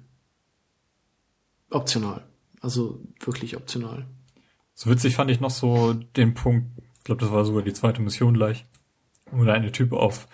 [1.70, 2.26] optional.
[2.60, 4.06] Also wirklich optional.
[4.74, 6.66] So witzig fand ich noch so den Punkt,
[6.98, 8.64] ich glaube, das war sogar die zweite Mission gleich,
[9.30, 10.28] wo der eine Typ auf,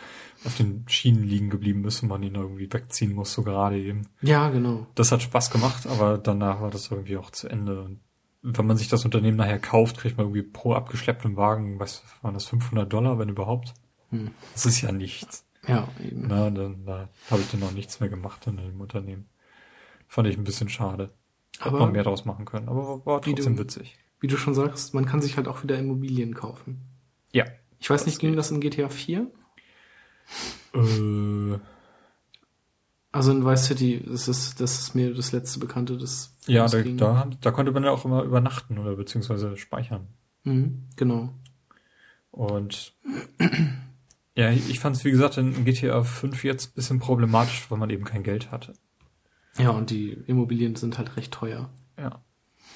[0.44, 4.08] auf den Schienen liegen geblieben ist und man ihn irgendwie wegziehen muss, so gerade eben.
[4.20, 4.86] Ja, genau.
[4.94, 7.80] Das hat Spaß gemacht, aber danach war das irgendwie auch zu Ende.
[7.82, 8.00] Und
[8.42, 12.34] wenn man sich das Unternehmen nachher kauft, kriegt man irgendwie pro abgeschleppten Wagen, was waren
[12.34, 13.74] das, 500 Dollar, wenn überhaupt?
[14.10, 14.30] Hm.
[14.52, 15.44] Das ist ja nichts.
[15.66, 16.26] Ja, eben.
[16.28, 19.26] Na, dann da habe ich dann noch nichts mehr gemacht in dem Unternehmen.
[20.06, 21.10] Fand ich ein bisschen schade.
[21.60, 23.98] Hätte man mehr draus machen können, aber war, trotzdem du- witzig.
[24.20, 26.80] Wie du schon sagst, man kann sich halt auch wieder Immobilien kaufen.
[27.32, 27.44] Ja.
[27.78, 29.30] Ich weiß nicht, ging das in GTA 4?
[30.74, 31.58] Äh,
[33.12, 36.82] Also in Vice City, das ist, das ist mir das letzte Bekannte, das Ja, da,
[36.82, 40.08] da, da konnte man ja auch immer übernachten oder beziehungsweise speichern.
[40.44, 41.32] Mhm, genau.
[42.30, 42.92] Und
[44.38, 47.90] ja, ich fand es, wie gesagt, in GTA 5 jetzt ein bisschen problematisch, weil man
[47.90, 48.72] eben kein Geld hatte.
[49.58, 51.70] Ja, und die Immobilien sind halt recht teuer.
[51.98, 52.22] Ja.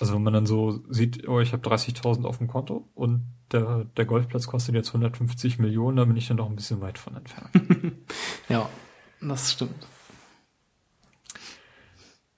[0.01, 3.84] Also wenn man dann so sieht, oh, ich habe 30.000 auf dem Konto und der,
[3.97, 7.14] der Golfplatz kostet jetzt 150 Millionen, da bin ich dann doch ein bisschen weit von
[7.14, 7.51] entfernt.
[8.48, 8.68] Ja,
[9.20, 9.86] das stimmt.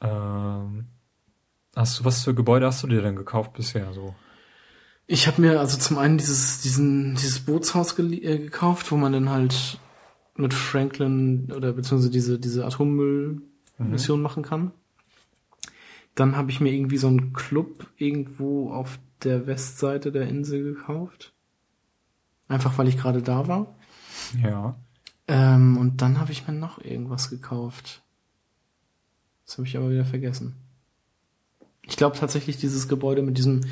[0.03, 0.89] ähm,
[1.75, 4.15] hast du, was für Gebäude hast du dir denn gekauft bisher so?
[5.07, 9.29] Ich habe mir also zum einen dieses, diesen, dieses Bootshaus äh, gekauft, wo man dann
[9.29, 9.79] halt
[10.37, 14.73] mit Franklin oder beziehungsweise diese, diese Atommüllmission machen kann.
[16.15, 21.33] Dann habe ich mir irgendwie so einen Club irgendwo auf der Westseite der Insel gekauft.
[22.49, 23.75] Einfach weil ich gerade da war.
[24.43, 24.77] Ja.
[25.27, 28.03] Ähm, und dann habe ich mir noch irgendwas gekauft.
[29.47, 30.55] Das habe ich aber wieder vergessen.
[31.83, 33.63] Ich glaube tatsächlich dieses Gebäude mit diesem,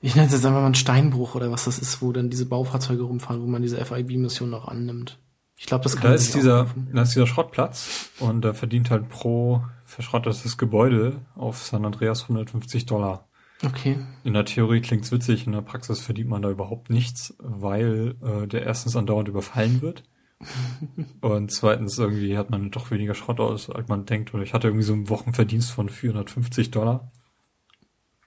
[0.00, 2.46] ich nenne es jetzt einfach mal einen Steinbruch oder was das ist, wo dann diese
[2.46, 5.18] Baufahrzeuge rumfahren, wo man diese FIB-Mission noch annimmt.
[5.58, 6.88] Ich glaube, das kann Da man ist dieser, aufrufen.
[6.92, 12.86] da ist dieser Schrottplatz und da verdient halt pro verschrottetes Gebäude auf San Andreas 150
[12.86, 13.28] Dollar.
[13.64, 13.96] Okay.
[14.22, 18.46] In der Theorie klingt's witzig, in der Praxis verdient man da überhaupt nichts, weil äh,
[18.46, 20.02] der erstens andauernd überfallen wird
[21.22, 24.34] und zweitens irgendwie hat man doch weniger Schrott aus, als man denkt.
[24.34, 27.10] Oder ich hatte irgendwie so einen Wochenverdienst von 450 Dollar,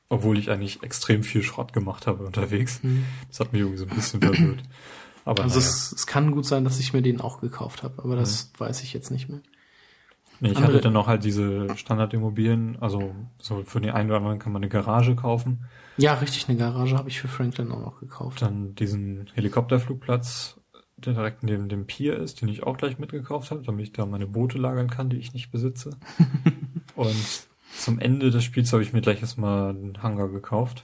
[0.10, 2.82] obwohl ich eigentlich extrem viel Schrott gemacht habe unterwegs.
[3.30, 4.64] Das hat mich irgendwie so ein bisschen verwirrt.
[5.26, 5.70] Aber Also naja.
[5.70, 8.82] es, es kann gut sein, dass ich mir den auch gekauft habe, aber das weiß
[8.84, 9.42] ich jetzt nicht mehr.
[10.42, 14.18] Nee, ich Andere- hatte dann noch halt diese Standardimmobilien, also so für den einen oder
[14.20, 15.66] anderen kann man eine Garage kaufen,
[15.98, 18.42] Ja, richtig, eine Garage habe ich für Franklin auch noch gekauft.
[18.42, 20.56] dann diesen Helikopterflugplatz,
[20.98, 24.06] der direkt neben dem Pier ist, den ich auch gleich mitgekauft habe, damit ich da
[24.06, 25.98] meine Boote lagern kann, die ich nicht besitze.
[26.96, 27.48] Und
[27.78, 30.84] zum Ende des Spiels habe ich mir gleich erstmal einen Hangar gekauft.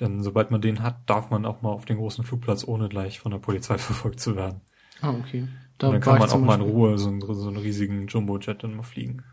[0.00, 3.18] Denn sobald man den hat, darf man auch mal auf den großen Flugplatz, ohne gleich
[3.18, 4.60] von der Polizei verfolgt zu werden.
[5.00, 5.42] Ah, okay.
[5.42, 8.76] Und dann kann man auch mal in Ruhe so einen, so einen riesigen Jumbo-Jet dann
[8.76, 9.24] mal fliegen.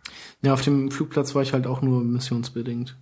[0.42, 2.98] Ja, auf dem Flugplatz war ich halt auch nur missionsbedingt.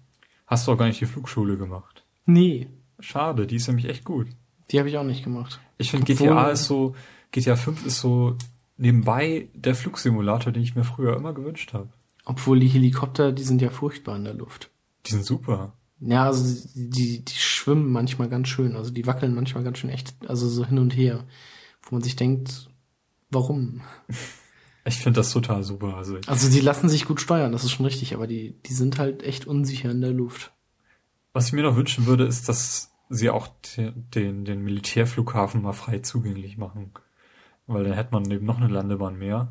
[0.46, 2.04] Hast du auch gar nicht die Flugschule gemacht.
[2.26, 2.68] Nee,
[3.02, 4.28] Schade, die ist nämlich echt gut.
[4.70, 5.60] die habe ich auch nicht gemacht.
[5.78, 6.96] Ich finde GTA ist so,
[7.32, 8.38] GTA 5 ist so
[8.78, 11.90] nebenbei der Flugsimulator, den ich mir früher immer gewünscht habe.
[12.32, 14.70] Obwohl die Helikopter, die sind ja furchtbar in der Luft.
[15.06, 15.74] Die sind super.
[16.00, 20.16] Ja, also die, die schwimmen manchmal ganz schön, also die wackeln manchmal ganz schön echt,
[20.28, 21.26] also so hin und her,
[21.84, 22.70] wo man sich denkt,
[23.30, 23.82] warum?
[24.84, 25.96] Ich finde das total super.
[25.96, 28.98] Also Also die lassen sich gut steuern, das ist schon richtig, aber die, die sind
[28.98, 30.52] halt echt unsicher in der Luft.
[31.34, 33.48] was ich mir noch wünschen würde, ist, dass sie auch
[33.78, 36.94] de- den, den Militärflughafen mal frei zugänglich machen.
[37.68, 39.50] Weil dann hätte man eben noch eine Landebahn mehr.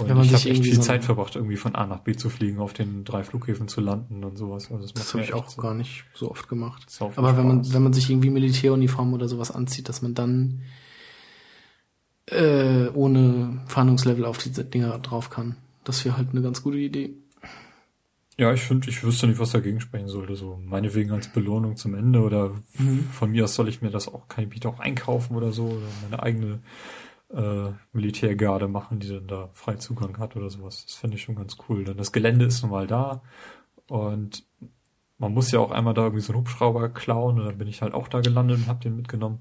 [0.00, 2.00] Und Wenn man ich sich habe echt viel so Zeit verbracht, irgendwie von A nach
[2.00, 4.72] B zu fliegen, auf den drei Flughäfen zu landen und sowas.
[4.72, 6.86] Also Das macht habe ich auch so- gar nicht so oft gemacht.
[7.14, 10.62] Aber wenn man, wenn man sich irgendwie Militäruniform oder sowas anzieht, dass man dann
[12.26, 15.56] äh, ohne Fahndungslevel auf diese Dinger drauf kann.
[15.84, 17.14] Das wäre halt eine ganz gute Idee.
[18.36, 20.34] Ja, ich finde, ich wüsste nicht, was dagegen sprechen sollte.
[20.34, 23.04] So meinetwegen als Belohnung zum Ende oder Mhm.
[23.12, 25.66] von mir aus soll ich mir das auch, kann ich mich auch einkaufen oder so
[25.66, 26.58] oder meine eigene
[27.34, 30.84] äh, Militärgarde machen, die dann da frei Zugang hat oder sowas.
[30.86, 31.84] Das finde ich schon ganz cool.
[31.84, 33.22] Denn das Gelände ist nun mal da
[33.88, 34.44] und
[35.18, 37.82] man muss ja auch einmal da irgendwie so einen Hubschrauber klauen und dann bin ich
[37.82, 39.40] halt auch da gelandet und hab den mitgenommen.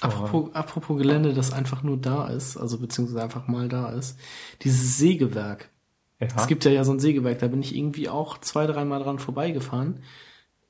[0.00, 4.18] Apropos, apropos Gelände, das einfach nur da ist, also beziehungsweise einfach mal da ist.
[4.62, 5.70] Dieses Sägewerk.
[6.20, 9.02] Ja, Es gibt ja ja so ein Sägewerk, da bin ich irgendwie auch zwei, dreimal
[9.02, 10.02] dran vorbeigefahren.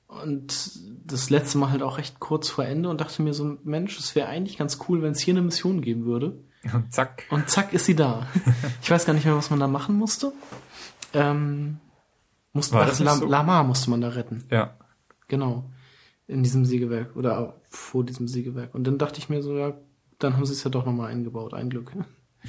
[0.07, 0.70] Und
[1.05, 4.15] das letzte Mal halt auch recht kurz vor Ende und dachte mir so, Mensch, es
[4.15, 6.39] wäre eigentlich ganz cool, wenn es hier eine Mission geben würde.
[6.73, 7.24] und zack.
[7.31, 8.27] Und zack ist sie da.
[8.83, 10.33] Ich weiß gar nicht mehr, was man da machen musste.
[11.12, 11.78] Ähm,
[12.53, 13.27] musste, War ach, das La so?
[13.27, 14.45] Lamar musste man da retten.
[14.51, 14.77] Ja,
[15.28, 15.65] Genau.
[16.28, 18.74] In diesem Sägewerk oder vor diesem Sägewerk.
[18.74, 19.74] Und dann dachte ich mir so, ja,
[20.19, 21.55] dann haben sie es ja doch nochmal eingebaut.
[21.55, 21.93] Ein Glück.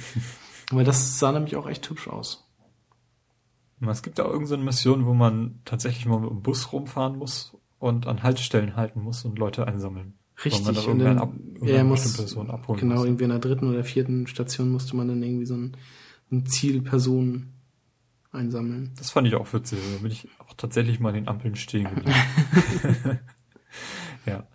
[0.70, 2.47] Weil das sah nämlich auch echt hübsch aus.
[3.80, 8.06] Es gibt auch irgendeine Mission, wo man tatsächlich mal mit dem Bus rumfahren muss und
[8.06, 10.18] an Haltestellen halten muss und Leute einsammeln.
[10.42, 10.88] Weil man da Richtig.
[10.88, 13.04] Und irgendeine, dann, ab, ja, irgendeine muss, bestimmte Person abholen genau, muss.
[13.04, 15.76] irgendwie in der dritten oder vierten Station musste man dann irgendwie so ein,
[16.30, 17.52] ein Zielperson
[18.30, 18.92] einsammeln.
[18.98, 19.78] Das fand ich auch witzig.
[19.94, 22.14] Da bin ich auch tatsächlich mal in den Ampeln stehen geblieben.
[24.26, 24.46] ja.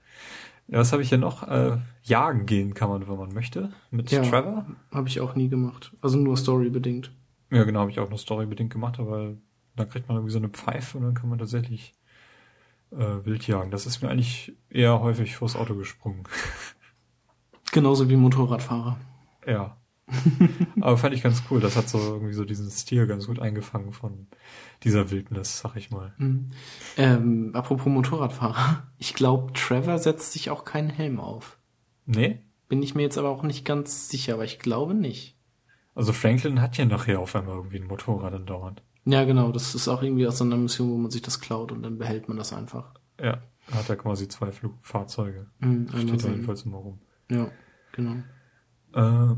[0.68, 1.48] Ja, was habe ich hier noch?
[1.48, 3.74] Äh, jagen gehen kann man, wenn man möchte.
[3.92, 4.22] Mit Ja.
[4.22, 4.66] Trevor.
[4.92, 5.94] Habe ich auch nie gemacht.
[6.02, 7.12] Also nur storybedingt.
[7.54, 9.36] Ja, genau, habe ich auch nur storybedingt gemacht, aber
[9.76, 11.94] dann kriegt man irgendwie so eine Pfeife und dann kann man tatsächlich
[12.92, 13.70] äh, wild jagen.
[13.70, 16.24] Das ist mir eigentlich eher häufig vors Auto gesprungen.
[17.72, 18.98] Genauso wie Motorradfahrer.
[19.48, 19.78] ja.
[20.82, 21.62] aber fand ich ganz cool.
[21.62, 24.28] Das hat so irgendwie so diesen Stil ganz gut eingefangen von
[24.84, 26.14] dieser Wildnis, sag ich mal.
[26.18, 26.52] Mhm.
[26.98, 28.92] Ähm, apropos Motorradfahrer.
[28.98, 31.58] Ich glaube, Trevor setzt sich auch keinen Helm auf.
[32.06, 32.42] Nee?
[32.68, 35.33] Bin ich mir jetzt aber auch nicht ganz sicher, aber ich glaube nicht.
[35.96, 38.82] Also Franklin hat ja nachher auf einmal irgendwie ein Motorrad andauernd.
[39.06, 39.52] Ja, genau.
[39.52, 41.98] Das ist auch irgendwie aus so einer Mission, wo man sich das klaut und dann
[41.98, 42.94] behält man das einfach.
[43.20, 43.40] Ja,
[43.72, 45.48] hat er quasi zwei Flugfahrzeuge.
[45.60, 47.00] Mhm, Steht da jedenfalls immer rum.
[47.30, 47.48] Ja,
[47.92, 48.16] genau.
[48.94, 49.36] Äh,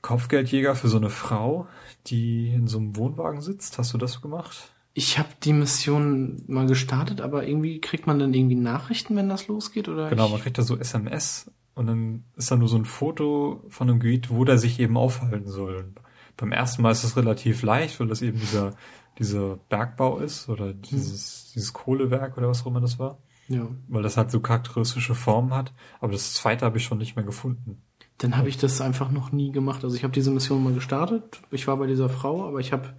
[0.00, 1.66] Kopfgeldjäger für so eine Frau,
[2.06, 3.78] die in so einem Wohnwagen sitzt.
[3.78, 4.72] Hast du das gemacht?
[4.94, 9.48] Ich habe die Mission mal gestartet, aber irgendwie kriegt man dann irgendwie Nachrichten, wenn das
[9.48, 10.10] losgeht, oder?
[10.10, 13.88] Genau, man kriegt da so SMS und dann ist da nur so ein Foto von
[13.88, 15.92] einem Gebiet, wo der sich eben aufhalten soll.
[16.36, 18.74] Beim ersten Mal ist es relativ leicht, weil das eben dieser
[19.18, 23.18] dieser Bergbau ist oder dieses, dieses Kohlewerk oder was auch immer das war.
[23.48, 23.68] Ja.
[23.88, 25.72] Weil das halt so charakteristische Formen hat.
[26.00, 27.82] Aber das zweite habe ich schon nicht mehr gefunden.
[28.18, 29.84] Dann habe ich das einfach noch nie gemacht.
[29.84, 31.42] Also ich habe diese Mission mal gestartet.
[31.50, 32.94] Ich war bei dieser Frau, aber ich habe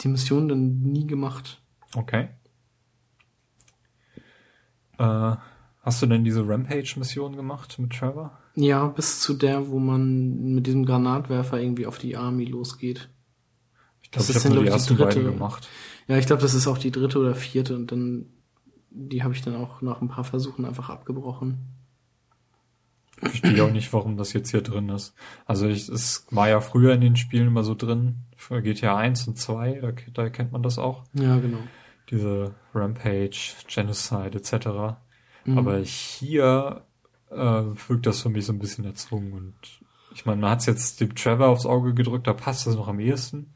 [0.00, 1.62] die Mission dann nie gemacht.
[1.94, 2.28] Okay.
[4.98, 5.36] Äh,
[5.86, 8.36] hast du denn diese Rampage-Mission gemacht mit Trevor?
[8.54, 13.08] Ja, bis zu der, wo man mit diesem Granatwerfer irgendwie auf die Army losgeht.
[14.02, 15.22] Ich glaube, Das ich ist habe nur dann, die beiden dritte.
[15.24, 15.68] gemacht.
[16.08, 18.26] Ja, ich glaube, das ist auch die dritte oder vierte und dann
[18.98, 21.58] die habe ich dann auch nach ein paar Versuchen einfach abgebrochen.
[23.22, 25.14] Ich verstehe auch nicht, warum das jetzt hier drin ist.
[25.46, 29.28] Also ich, es war ja früher in den Spielen immer so drin, für GTA 1
[29.28, 31.04] und 2, da, da kennt man das auch.
[31.14, 31.58] Ja, genau.
[32.10, 34.96] Diese Rampage, Genocide etc.
[35.46, 35.58] Mhm.
[35.58, 36.82] Aber hier
[37.30, 39.32] äh, wirkt das für mich so ein bisschen erzwungen.
[39.32, 39.54] Und
[40.12, 42.88] ich meine, man hat es jetzt dem Trevor aufs Auge gedrückt, da passt das noch
[42.88, 43.54] am ehesten.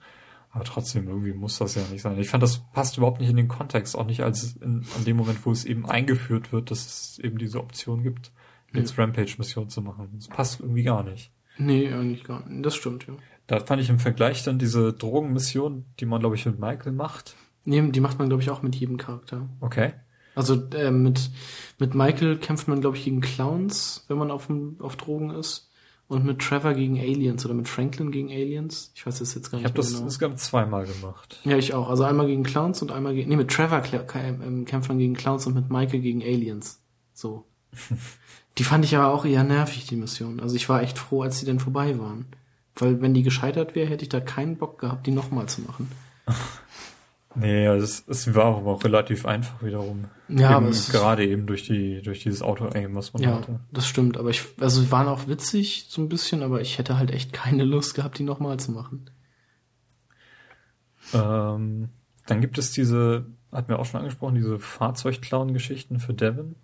[0.52, 2.18] Aber trotzdem, irgendwie muss das ja nicht sein.
[2.18, 5.16] Ich fand, das passt überhaupt nicht in den Kontext, auch nicht als in, an dem
[5.16, 8.32] Moment, wo es eben eingeführt wird, dass es eben diese Option gibt,
[8.72, 10.08] jetzt Rampage-Mission zu machen.
[10.14, 11.32] Das passt irgendwie gar nicht.
[11.56, 12.66] Nee, eigentlich gar nicht.
[12.66, 13.14] Das stimmt, ja.
[13.46, 17.36] Da fand ich im Vergleich dann diese Drogenmission, die man, glaube ich, mit Michael macht.
[17.64, 19.48] Nee, die macht man, glaube ich, auch mit jedem Charakter.
[19.60, 19.92] Okay.
[20.34, 21.30] Also äh, mit,
[21.78, 25.66] mit Michael kämpft man, glaube ich, gegen Clowns, wenn man auf, dem- auf Drogen ist.
[26.08, 28.90] Und mit Trevor gegen Aliens oder mit Franklin gegen Aliens.
[28.96, 30.06] Ich weiß das jetzt gar Ich nicht habe das mehr genau.
[30.08, 31.38] insgesamt zweimal gemacht.
[31.44, 31.88] Ja, ich auch.
[31.88, 33.28] Also einmal gegen Clowns und einmal gegen.
[33.28, 36.80] Nee, mit Trevor ka- ähm, kämpft man gegen Clowns und mit Michael gegen Aliens.
[37.14, 37.44] So.
[38.58, 40.40] die fand ich aber auch eher nervig, die Mission.
[40.40, 42.26] Also ich war echt froh, als die dann vorbei waren.
[42.74, 45.90] Weil wenn die gescheitert wäre, hätte ich da keinen Bock gehabt, die nochmal zu machen.
[47.40, 50.04] Nee, es, es war aber auch relativ einfach wiederum.
[50.28, 53.34] Ja, eben, aber es ist- gerade eben durch die durch dieses Auto-Aim, was man Ja,
[53.36, 53.60] hatte.
[53.72, 54.16] das stimmt.
[54.16, 57.32] Aber ich, also sie waren auch witzig, so ein bisschen, aber ich hätte halt echt
[57.32, 59.10] keine Lust gehabt, die nochmal zu machen.
[61.14, 61.88] Ähm,
[62.26, 66.54] dann gibt es diese, hatten wir auch schon angesprochen, diese Fahrzeugklauen-Geschichten für Devon,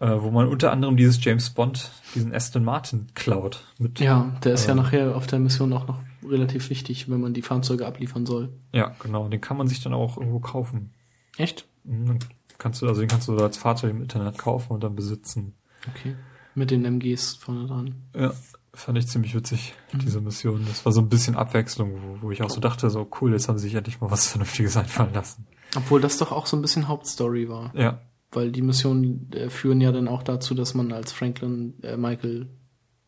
[0.00, 3.64] äh, wo man unter anderem dieses James Bond, diesen Aston Martin klaut.
[3.78, 4.78] Mit, Ja, der ist ja Ähm.
[4.78, 8.52] nachher auf der Mission auch noch relativ wichtig, wenn man die Fahrzeuge abliefern soll.
[8.72, 9.28] ja, genau.
[9.28, 10.92] Den kann man sich dann auch irgendwo kaufen.
[11.36, 11.66] Echt?
[11.84, 12.18] Mhm,
[12.58, 15.54] kannst du, also den kannst du als Fahrzeug im Internet kaufen und dann besitzen.
[15.88, 16.14] Okay.
[16.54, 17.94] Mit den MGs vorne dran.
[18.14, 18.32] Ja,
[18.72, 19.98] fand ich ziemlich witzig, Mhm.
[20.00, 20.64] diese Mission.
[20.66, 23.48] Das war so ein bisschen Abwechslung, wo, wo ich auch so dachte, so cool, jetzt
[23.48, 25.46] haben sie sich endlich mal was Vernünftiges einfallen lassen.
[25.76, 27.74] Obwohl das doch auch so ein bisschen Hauptstory war.
[27.76, 28.00] Ja,
[28.32, 32.48] Weil die Missionen äh, führen ja dann auch dazu, dass man als Franklin äh, Michael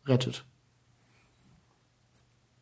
[0.06, 0.44] rettet.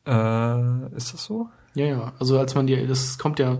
[0.06, 1.48] Äh, ist das so?
[1.74, 2.12] Ja, ja.
[2.18, 3.58] Also als man die, das kommt ja,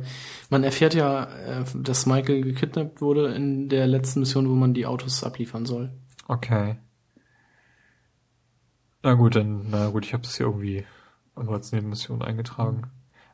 [0.49, 4.87] man erfährt ja, äh, dass Michael gekidnappt wurde in der letzten Mission, wo man die
[4.87, 5.91] Autos abliefern soll.
[6.29, 6.77] Okay.
[9.03, 10.85] Na gut, dann, na gut, ich habe das hier irgendwie
[11.35, 12.85] also als Nebenmission eingetragen.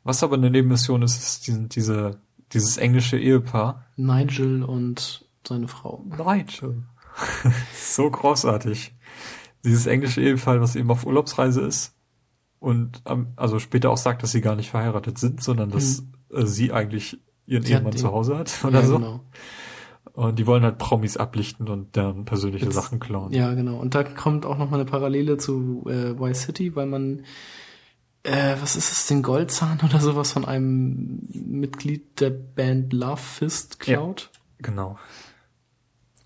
[0.04, 2.20] Was aber eine Nebenmission ist, ist die, diese,
[2.52, 3.86] dieses englische Ehepaar.
[3.96, 6.04] Nigel und seine Frau.
[6.06, 6.82] Nigel.
[7.74, 8.94] so großartig.
[9.64, 11.94] Dieses englische Ehepaar, was eben auf Urlaubsreise ist
[12.62, 13.02] und
[13.34, 17.18] also später auch sagt, dass sie gar nicht verheiratet sind, sondern dass äh, sie eigentlich
[17.44, 17.64] ihren.
[17.64, 18.98] Sie Ehemann zu Hause hat oder ja, so.
[18.98, 19.20] genau.
[20.12, 23.32] Und die wollen halt Promis ablichten und deren persönliche Jetzt- Sachen klauen.
[23.32, 23.78] Ja, genau.
[23.78, 27.24] Und da kommt auch nochmal eine Parallele zu äh, Vice City, weil man,
[28.22, 33.80] äh, was ist es, den Goldzahn oder sowas von einem Mitglied der Band Love Fist
[33.80, 34.30] klaut.
[34.58, 34.98] Genau.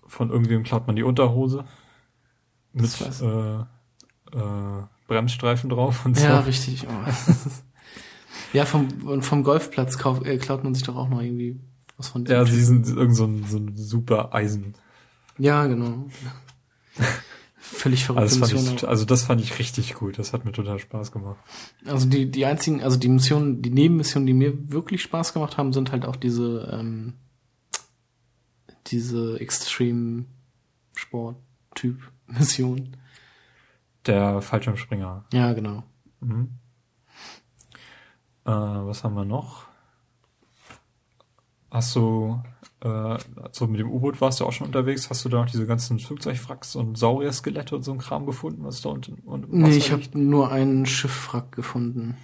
[0.05, 1.65] Von irgendwem klaut man die Unterhose
[2.73, 2.91] mit
[3.21, 3.59] äh,
[4.37, 6.47] äh, Bremsstreifen drauf und Ja, so.
[6.47, 6.85] richtig.
[6.87, 7.11] Oh.
[8.53, 11.59] ja, vom, und vom Golfplatz kauf, äh, klaut man sich doch auch noch irgendwie
[11.97, 14.75] was von Ja, sie sind irgend so ein, so ein super Eisen.
[15.39, 16.07] Ja, genau.
[17.59, 18.77] Völlig verrückte Also das, fand Mission.
[18.77, 20.17] ich, also das fand ich richtig gut.
[20.17, 21.37] Das hat mir total Spaß gemacht.
[21.85, 25.73] Also die, die einzigen, also die Missionen, die Nebenmissionen, die mir wirklich Spaß gemacht haben,
[25.73, 27.13] sind halt auch diese, ähm,
[28.87, 30.25] diese Extreme
[30.95, 31.37] Sport
[31.75, 32.95] Typ Mission.
[34.07, 35.25] Der Fallschirmspringer.
[35.33, 35.83] Ja, genau.
[36.21, 36.49] Mhm.
[38.45, 39.65] Äh, was haben wir noch?
[41.69, 42.41] Hast du,
[42.79, 43.17] äh,
[43.51, 45.09] so mit dem U-Boot warst du auch schon unterwegs.
[45.09, 48.81] Hast du da noch diese ganzen Flugzeugwracks und Saurier-Skelette und so ein Kram gefunden, was
[48.81, 52.15] da unten im Nee, ich habe nur einen Schiffwrack gefunden.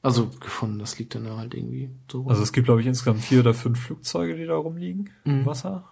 [0.00, 2.28] Also gefunden, das liegt dann da halt irgendwie so rum.
[2.28, 5.46] Also es gibt, glaube ich, insgesamt vier oder fünf Flugzeuge, die da rumliegen im Mhm.
[5.46, 5.84] Wasser.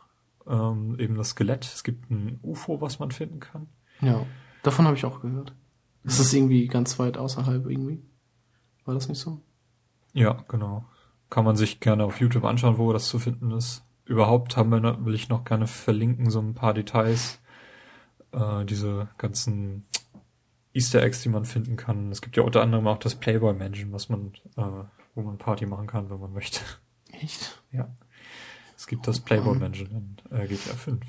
[0.46, 1.64] Ähm, eben das Skelett.
[1.66, 3.66] Es gibt ein UFO, was man finden kann.
[4.00, 4.24] ja,
[4.66, 5.54] davon habe ich auch gehört.
[6.04, 8.02] Es ist irgendwie ganz weit außerhalb irgendwie.
[8.84, 9.40] War das nicht so?
[10.12, 10.84] Ja, genau.
[11.30, 13.84] Kann man sich gerne auf YouTube anschauen, wo das zu finden ist.
[14.04, 17.40] Überhaupt haben wir, will ich noch gerne verlinken, so ein paar Details.
[18.32, 19.84] Äh, diese ganzen
[20.72, 22.12] Easter Eggs, die man finden kann.
[22.12, 24.84] Es gibt ja unter anderem auch das Playboy Mansion, was man äh,
[25.16, 26.60] wo man Party machen kann, wenn man möchte.
[27.10, 27.62] Echt?
[27.72, 27.88] Ja.
[28.76, 29.90] Es gibt das Playboy Mansion
[30.30, 31.02] in äh, GTA 5.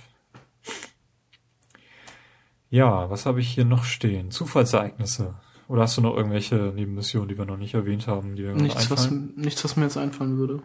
[2.70, 4.32] Ja, was habe ich hier noch stehen?
[4.32, 5.36] Zufallsereignisse.
[5.68, 8.90] Oder hast du noch irgendwelche Nebenmissionen, die wir noch nicht erwähnt haben, die wir Nichts,
[8.90, 10.64] was, nichts, was mir jetzt einfallen würde.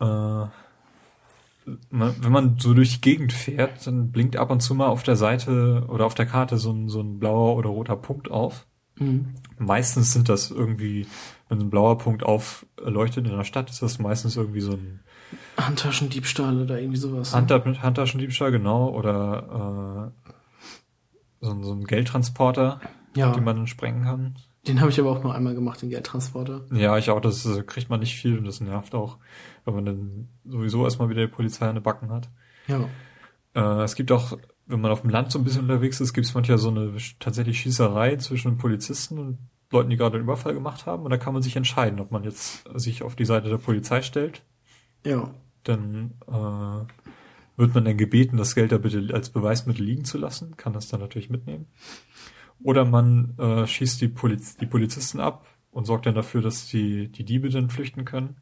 [0.00, 0.48] Äh,
[1.90, 5.16] wenn man so durch die Gegend fährt, dann blinkt ab und zu mal auf der
[5.16, 8.66] Seite oder auf der Karte so ein, so ein blauer oder roter Punkt auf.
[8.96, 9.34] Mhm.
[9.58, 11.06] Meistens sind das irgendwie,
[11.48, 15.00] wenn ein blauer Punkt aufleuchtet in der Stadt, ist das meistens irgendwie so ein
[15.58, 17.34] Handtaschendiebstahl oder irgendwie sowas.
[17.34, 20.27] Hand, Handtaschendiebstahl, genau, oder äh,
[21.40, 22.80] so, so ein Geldtransporter,
[23.16, 23.32] ja.
[23.32, 24.36] den man dann sprengen kann.
[24.66, 26.66] Den habe ich aber auch nur einmal gemacht, den Geldtransporter.
[26.72, 27.20] Ja, ich auch.
[27.20, 29.16] Das kriegt man nicht viel und das nervt auch,
[29.64, 32.28] wenn man dann sowieso erstmal wieder die Polizei an den Backen hat.
[32.66, 32.88] Ja.
[33.54, 34.36] Äh, es gibt auch,
[34.66, 36.92] wenn man auf dem Land so ein bisschen unterwegs ist, gibt es manchmal so eine
[37.18, 39.38] tatsächlich Schießerei zwischen Polizisten und
[39.70, 41.04] Leuten, die gerade einen Überfall gemacht haben.
[41.04, 44.02] Und da kann man sich entscheiden, ob man jetzt sich auf die Seite der Polizei
[44.02, 44.42] stellt.
[45.04, 45.30] Ja.
[45.64, 46.92] Dann äh,
[47.58, 50.88] wird man dann gebeten, das Geld da bitte als Beweismittel liegen zu lassen, kann das
[50.88, 51.66] dann natürlich mitnehmen.
[52.62, 57.08] Oder man äh, schießt die, Poliz die Polizisten ab und sorgt dann dafür, dass die,
[57.08, 58.36] die Diebe dann flüchten können.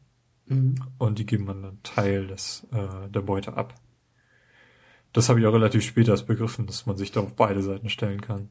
[0.46, 0.76] Mhm.
[0.98, 3.74] Und die geben dann einen Teil des, äh, der Beute ab.
[5.12, 7.88] Das habe ich auch relativ spät erst begriffen, dass man sich da auf beide Seiten
[7.88, 8.50] stellen kann.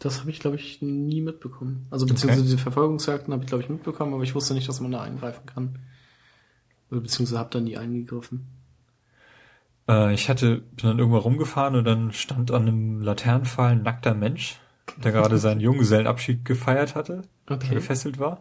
[0.00, 1.86] Das habe ich, glaube ich, nie mitbekommen.
[1.90, 2.50] Also beziehungsweise okay.
[2.50, 5.46] diese Verfolgungsjagden habe ich, glaube ich, mitbekommen, aber ich wusste nicht, dass man da eingreifen
[5.46, 5.78] kann.
[6.90, 8.59] Oder beziehungsweise habe da nie eingegriffen.
[9.88, 14.14] Äh, ich hatte, bin dann irgendwo rumgefahren und dann stand an einem Laternenpfahl ein nackter
[14.14, 14.58] Mensch
[14.96, 17.74] der gerade seinen Junggesellenabschied gefeiert hatte, okay.
[17.74, 18.40] gefesselt war.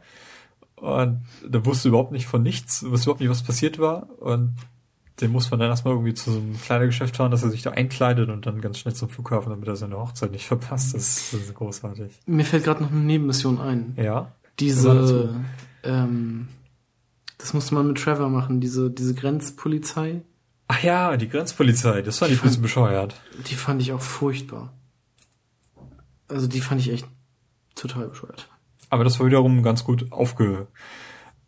[0.75, 4.07] Und der wusste überhaupt nicht von nichts, wusste überhaupt nicht, was passiert war.
[4.19, 4.55] Und
[5.19, 7.71] den muss man dann erstmal irgendwie zu so einem Kleidergeschäft fahren, dass er sich da
[7.71, 10.93] einkleidet und dann ganz schnell zum Flughafen, damit er seine Hochzeit nicht verpasst.
[10.93, 12.19] Das, das ist großartig.
[12.25, 13.93] Mir fällt gerade noch eine Nebenmission ein.
[13.97, 14.31] Ja.
[14.59, 15.35] Diese,
[15.83, 16.47] ähm,
[17.37, 20.21] das musste man mit Trevor machen, diese, diese Grenzpolizei.
[20.71, 23.19] Ach ja, die Grenzpolizei, das fand die ich ein bisschen bescheuert.
[23.49, 24.71] Die fand ich auch furchtbar.
[26.27, 27.07] Also die fand ich echt
[27.73, 28.47] total bescheuert.
[28.91, 30.67] Aber das war wiederum ganz gut aufge,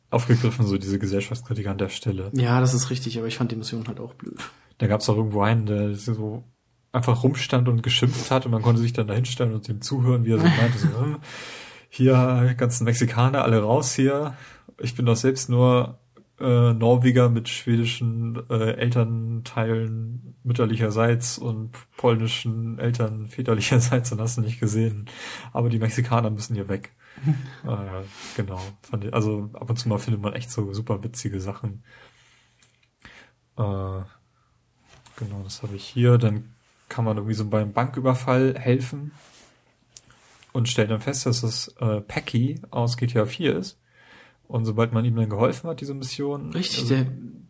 [0.09, 2.31] aufgegriffen, so diese Gesellschaftskritik an der Stelle.
[2.33, 4.39] Ja, das ist richtig, aber ich fand die Mission halt auch blöd.
[4.79, 6.43] Da gab es auch irgendwo einen, der so
[6.91, 10.25] einfach rumstand und geschimpft hat und man konnte sich dann da hinstellen und ihm zuhören,
[10.25, 11.17] wie er so meinte, so, hm,
[11.89, 14.35] hier ganzen Mexikaner alle raus hier.
[14.79, 16.00] Ich bin doch selbst nur
[16.41, 24.59] äh, Norweger mit schwedischen äh, Elternteilen mütterlicherseits und polnischen Eltern väterlicherseits, und hast du nicht
[24.59, 25.05] gesehen.
[25.53, 26.91] Aber die Mexikaner müssen hier weg.
[27.65, 28.03] äh,
[28.35, 28.59] genau.
[29.11, 31.83] Also ab und zu mal findet man echt so super witzige Sachen.
[33.57, 33.61] Äh,
[35.17, 36.17] genau, das habe ich hier.
[36.17, 36.53] Dann
[36.89, 39.11] kann man irgendwie so beim Banküberfall helfen
[40.53, 43.80] und stellt dann fest, dass es äh, Packy aus GTA 4 ist.
[44.51, 46.51] Und sobald man ihm dann geholfen hat, diese Mission.
[46.51, 47.07] Richtig, also, der,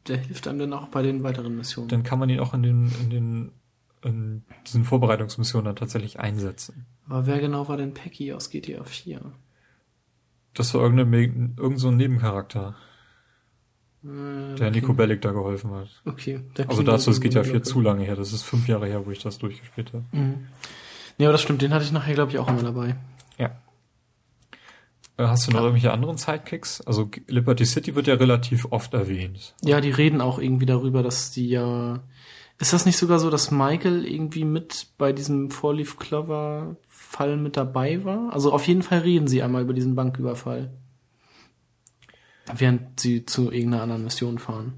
[0.08, 1.90] der hilft einem dann auch bei den weiteren Missionen.
[1.90, 3.52] Dann kann man ihn auch in den, in den,
[4.04, 6.86] in diesen Vorbereitungsmissionen dann tatsächlich einsetzen.
[7.08, 9.20] Aber wer genau war denn Pecky aus GTA 4?
[10.54, 12.76] Das war irgendeine, irgend so ein Nebencharakter.
[14.04, 15.90] Äh, der Nico Bellic da geholfen hat.
[16.06, 16.42] Okay.
[16.68, 18.16] Also dazu, es geht ja viel zu lange her.
[18.16, 20.06] Das ist fünf Jahre her, wo ich das durchgespielt habe.
[20.12, 20.48] Mhm.
[21.18, 21.64] Ja, aber das stimmt.
[21.64, 22.96] Den hatte ich nachher, glaube ich, auch immer dabei.
[23.40, 23.52] Ja.
[25.18, 26.82] Äh, hast du noch irgendwelche anderen Sidekicks?
[26.82, 29.56] Also Liberty City wird ja relativ oft erwähnt.
[29.64, 32.02] Ja, die reden auch irgendwie darüber, dass die ja.
[32.60, 37.38] Ist das nicht sogar so, dass Michael irgendwie mit bei diesem Four Leaf Clover Fall
[37.38, 38.32] mit dabei war?
[38.34, 40.72] Also auf jeden Fall reden sie einmal über diesen Banküberfall.
[42.54, 44.74] Während sie zu irgendeiner anderen Mission fahren.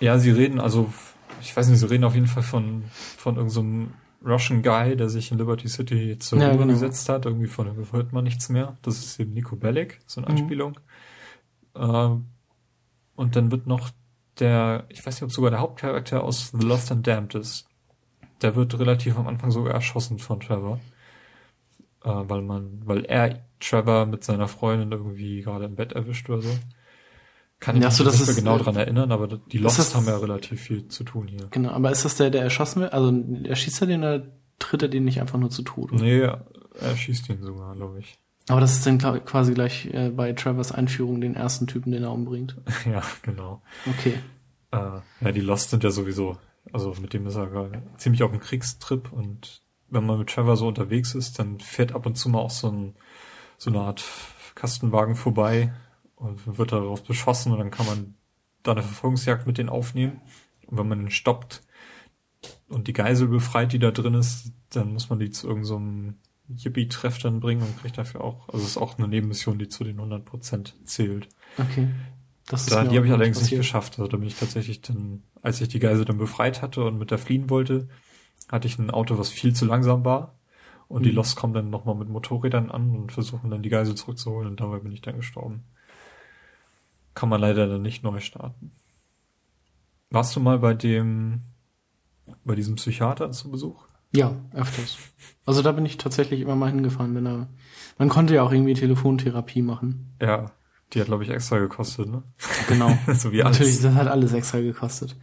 [0.00, 0.92] Ja, sie reden, also,
[1.40, 3.92] ich weiß nicht, sie reden auf jeden Fall von, von irgendeinem
[4.24, 6.72] Russian Guy, der sich in Liberty City zur ja, Ruhe genau.
[6.72, 7.26] gesetzt hat.
[7.26, 8.76] Irgendwie von dem hört man nichts mehr.
[8.82, 10.38] Das ist eben Nico Bellic, so eine mhm.
[10.38, 10.78] Anspielung.
[11.74, 12.26] Mhm.
[13.16, 13.90] und dann wird noch
[14.38, 17.66] der, ich weiß nicht, ob sogar der Hauptcharakter aus The Lost and Damned ist.
[18.42, 20.80] Der wird relativ am Anfang sogar erschossen von Trevor.
[22.04, 26.42] Äh, weil man, weil er Trevor mit seiner Freundin irgendwie gerade im Bett erwischt oder
[26.42, 26.58] so.
[27.62, 30.16] Kann ich mich so, nicht mehr genau dran erinnern, aber die Lost das, haben ja
[30.16, 31.46] relativ viel zu tun hier.
[31.52, 32.92] Genau, aber ist das der, der erschossen wird?
[32.92, 33.14] Also
[33.44, 34.26] erschießt er den oder
[34.58, 35.92] tritt er den nicht einfach nur zu Tod?
[35.92, 36.02] Oder?
[36.02, 38.18] Nee, er schießt ihn sogar, glaube ich.
[38.48, 42.10] Aber das ist dann quasi gleich äh, bei Travers Einführung den ersten Typen, den er
[42.10, 42.56] umbringt.
[42.90, 43.62] ja, genau.
[43.86, 44.14] Okay.
[44.72, 46.38] Äh, ja, die Lost sind ja sowieso,
[46.72, 50.56] also mit dem ist er gerade ziemlich auf dem Kriegstrip und wenn man mit Trevor
[50.56, 52.94] so unterwegs ist, dann fährt ab und zu mal auch so ein
[53.56, 54.02] so eine Art
[54.56, 55.72] Kastenwagen vorbei,
[56.22, 58.14] und wird darauf beschossen und dann kann man
[58.62, 60.20] da eine Verfolgungsjagd mit denen aufnehmen.
[60.66, 61.62] Und wenn man ihn stoppt
[62.68, 66.16] und die Geisel befreit, die da drin ist, dann muss man die zu irgendeinem
[66.54, 69.68] so Yippie-Treff dann bringen und kriegt dafür auch, also es ist auch eine Nebenmission, die
[69.68, 71.28] zu den 100% zählt.
[71.58, 71.88] Okay.
[72.48, 73.60] Das Da, die habe ich allerdings nicht passiert.
[73.60, 73.98] geschafft.
[73.98, 77.10] Also da bin ich tatsächlich dann, als ich die Geisel dann befreit hatte und mit
[77.10, 77.88] der fliehen wollte,
[78.50, 80.38] hatte ich ein Auto, was viel zu langsam war.
[80.88, 81.16] Und die Mhm.
[81.16, 84.78] Lost kommen dann nochmal mit Motorrädern an und versuchen dann die Geisel zurückzuholen und dabei
[84.80, 85.64] bin ich dann gestorben.
[87.14, 88.72] Kann man leider dann nicht neu starten.
[90.10, 91.42] Warst du mal bei dem,
[92.44, 93.84] bei diesem Psychiater zu Besuch?
[94.14, 94.98] Ja, öfters.
[95.46, 97.48] Also da bin ich tatsächlich immer mal hingefahren, wenn er.
[97.98, 100.14] Man konnte ja auch irgendwie Telefontherapie machen.
[100.20, 100.52] Ja,
[100.92, 102.22] die hat glaube ich extra gekostet, ne?
[102.68, 102.96] Genau.
[103.14, 103.82] so wie Natürlich, alles.
[103.82, 105.16] das hat alles extra gekostet.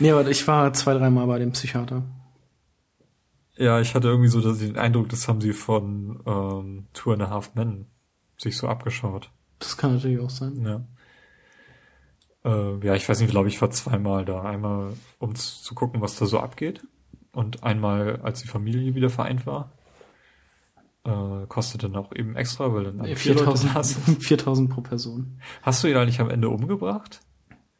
[0.00, 2.02] Nee, aber ich war zwei, dreimal bei dem Psychiater.
[3.56, 7.30] Ja, ich hatte irgendwie so den Eindruck, das haben sie von ähm, Two and a
[7.30, 7.86] Half Men
[8.36, 9.30] sich so abgeschaut.
[9.58, 10.62] Das kann natürlich auch sein.
[10.62, 10.84] Ja.
[12.46, 14.42] Äh, ja, ich weiß nicht, glaube ich, war zweimal da.
[14.42, 16.86] Einmal, um zu gucken, was da so abgeht.
[17.32, 19.72] Und einmal, als die Familie wieder vereint war.
[21.04, 24.22] Äh, kostet dann auch eben extra, weil dann Leute 4000, da sind.
[24.22, 25.38] 4000 pro Person.
[25.62, 27.20] Hast du ihn eigentlich am Ende umgebracht?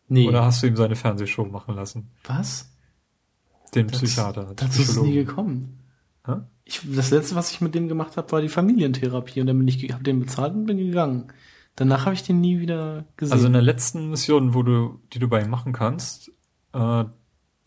[0.08, 0.28] Nee.
[0.28, 2.10] Oder hast du ihm seine Fernsehshow machen lassen?
[2.24, 2.70] Was?
[3.74, 4.52] Den Das- Psychiater.
[4.54, 5.80] Dazu ist es nie gekommen.
[6.26, 6.34] Hä?
[6.64, 9.68] Ich, das letzte, was ich mit dem gemacht habe, war die Familientherapie und dann bin
[9.68, 11.32] ich, hab den bezahlt und bin gegangen.
[11.76, 13.34] Danach habe ich den nie wieder gesehen.
[13.34, 16.32] Also in der letzten Mission, wo du, die du bei ihm machen kannst,
[16.72, 17.04] äh,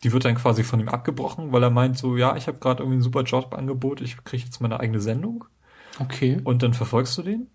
[0.02, 2.82] die wird dann quasi von ihm abgebrochen, weil er meint so, ja, ich habe gerade
[2.82, 5.44] irgendwie ein super Jobangebot, ich kriege jetzt meine eigene Sendung.
[5.98, 6.40] okay.
[6.42, 7.48] Und dann verfolgst du den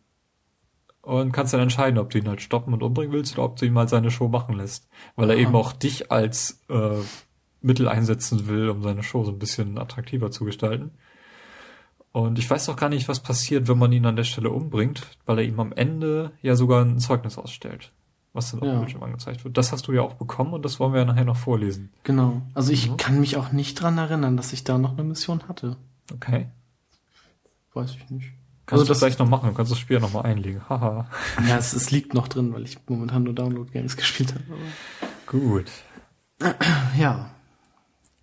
[1.01, 3.65] und kannst dann entscheiden, ob du ihn halt stoppen und umbringen willst oder ob du
[3.65, 4.87] ihn mal seine Show machen lässt.
[5.15, 5.41] Weil er Aha.
[5.41, 6.97] eben auch dich als äh,
[7.61, 10.91] Mittel einsetzen will, um seine Show so ein bisschen attraktiver zu gestalten.
[12.15, 15.05] Und ich weiß auch gar nicht, was passiert, wenn man ihn an der Stelle umbringt,
[15.25, 17.91] weil er ihm am Ende ja sogar ein Zeugnis ausstellt,
[18.31, 18.71] was dann auf Ja.
[18.75, 19.57] dem Bildschirm angezeigt wird.
[19.57, 21.91] Das hast du ja auch bekommen und das wollen wir ja nachher noch vorlesen.
[22.03, 22.41] Genau.
[22.53, 22.95] Also ich Mhm.
[22.95, 25.75] kann mich auch nicht dran erinnern, dass ich da noch eine Mission hatte.
[26.13, 26.47] Okay.
[27.73, 28.29] Weiß ich nicht.
[28.65, 30.61] Kannst Also du das gleich noch machen, du kannst das Spiel nochmal einlegen.
[30.69, 31.09] Haha.
[31.45, 34.43] Ja, es, es liegt noch drin, weil ich momentan nur Download-Games gespielt habe.
[34.49, 35.69] Aber Gut.
[36.97, 37.29] ja.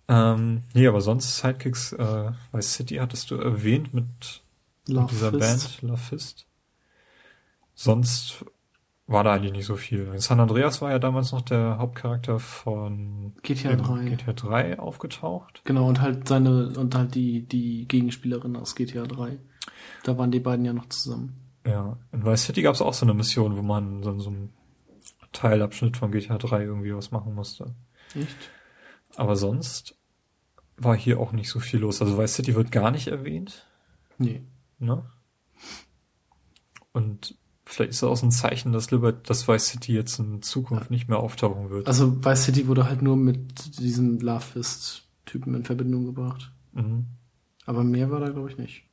[0.07, 4.41] Ähm, nee, aber sonst Sidekicks, äh, Vice City hattest du erwähnt mit,
[4.87, 5.39] mit dieser Fist.
[5.39, 6.45] Band Love Fist.
[7.73, 8.45] Sonst
[9.07, 10.11] war da eigentlich nicht so viel.
[10.13, 14.09] In San Andreas war ja damals noch der Hauptcharakter von GTA dem 3.
[14.09, 15.61] GTA 3 aufgetaucht.
[15.65, 19.39] Genau, und halt seine, und halt die, die Gegenspielerin aus GTA 3.
[20.03, 21.39] Da waren die beiden ja noch zusammen.
[21.65, 21.97] Ja.
[22.11, 24.49] In Vice City gab es auch so eine Mission, wo man so so einem
[25.31, 27.73] Teilabschnitt von GTA 3 irgendwie was machen musste.
[28.15, 28.51] Echt?
[29.15, 29.95] Aber sonst
[30.77, 32.01] war hier auch nicht so viel los.
[32.01, 33.67] Also Vice City wird gar nicht erwähnt.
[34.17, 34.41] Nee.
[34.79, 35.03] Ne?
[36.91, 37.35] Und
[37.65, 40.91] vielleicht ist das auch so ein Zeichen, dass Libert, dass Vice City jetzt in Zukunft
[40.91, 41.87] nicht mehr auftauchen wird.
[41.87, 46.51] Also Vice City wurde halt nur mit diesem Love Fist-Typen in Verbindung gebracht.
[46.73, 47.05] Mhm.
[47.65, 48.83] Aber mehr war da, glaube ich, nicht.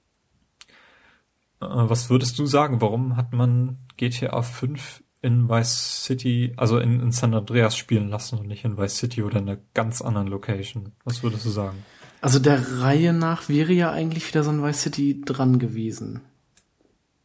[1.61, 2.81] Äh, was würdest du sagen?
[2.81, 8.39] Warum hat man GTA 5 in Vice City, also in, in San Andreas spielen lassen
[8.39, 10.93] und nicht in Vice City oder in einer ganz anderen Location?
[11.05, 11.79] Was würdest du sagen?
[12.21, 16.21] Also der Reihe nach wäre ja eigentlich wieder so ein Vice City dran gewesen.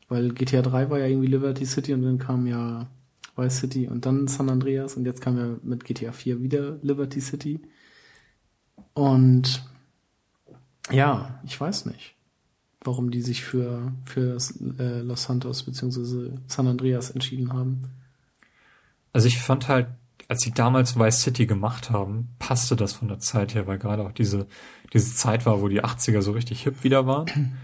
[0.08, 2.88] Weil GTA 3 war ja irgendwie Liberty City und dann kam ja
[3.36, 7.22] Vice City und dann San Andreas und jetzt kam ja mit GTA 4 wieder Liberty
[7.22, 7.62] City.
[8.94, 9.64] Und
[10.92, 12.15] ja, ich weiß nicht,
[12.86, 14.38] warum die sich für, für
[14.80, 17.84] äh, Los Santos beziehungsweise San Andreas entschieden haben.
[19.14, 19.88] Also ich fand halt,
[20.28, 24.04] als sie damals Vice City gemacht haben, passte das von der Zeit her, weil gerade
[24.04, 24.48] auch diese,
[24.94, 27.58] diese Zeit war, wo die 80er so richtig hip wieder waren.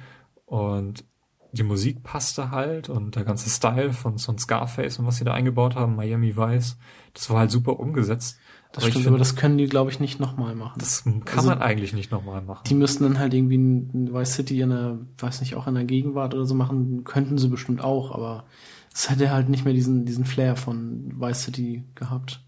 [0.46, 1.06] Und
[1.54, 5.34] die Musik passte halt und der ganze Style von ein Scarface und was sie da
[5.34, 6.78] eingebaut haben, Miami Vice,
[7.14, 8.38] das war halt super umgesetzt.
[8.74, 10.80] Das Aber stimmt, find, aber das können die, glaube ich, nicht nochmal machen.
[10.80, 12.64] das kann also- man eigentlich nicht nochmal machen.
[12.68, 15.84] Die müssten dann halt irgendwie ein Vice City in der, weiß nicht, auch in der
[15.84, 18.46] Gegenwart oder so machen, könnten sie bestimmt auch, aber
[18.94, 22.42] es hätte halt nicht mehr diesen, diesen Flair von Vice City gehabt.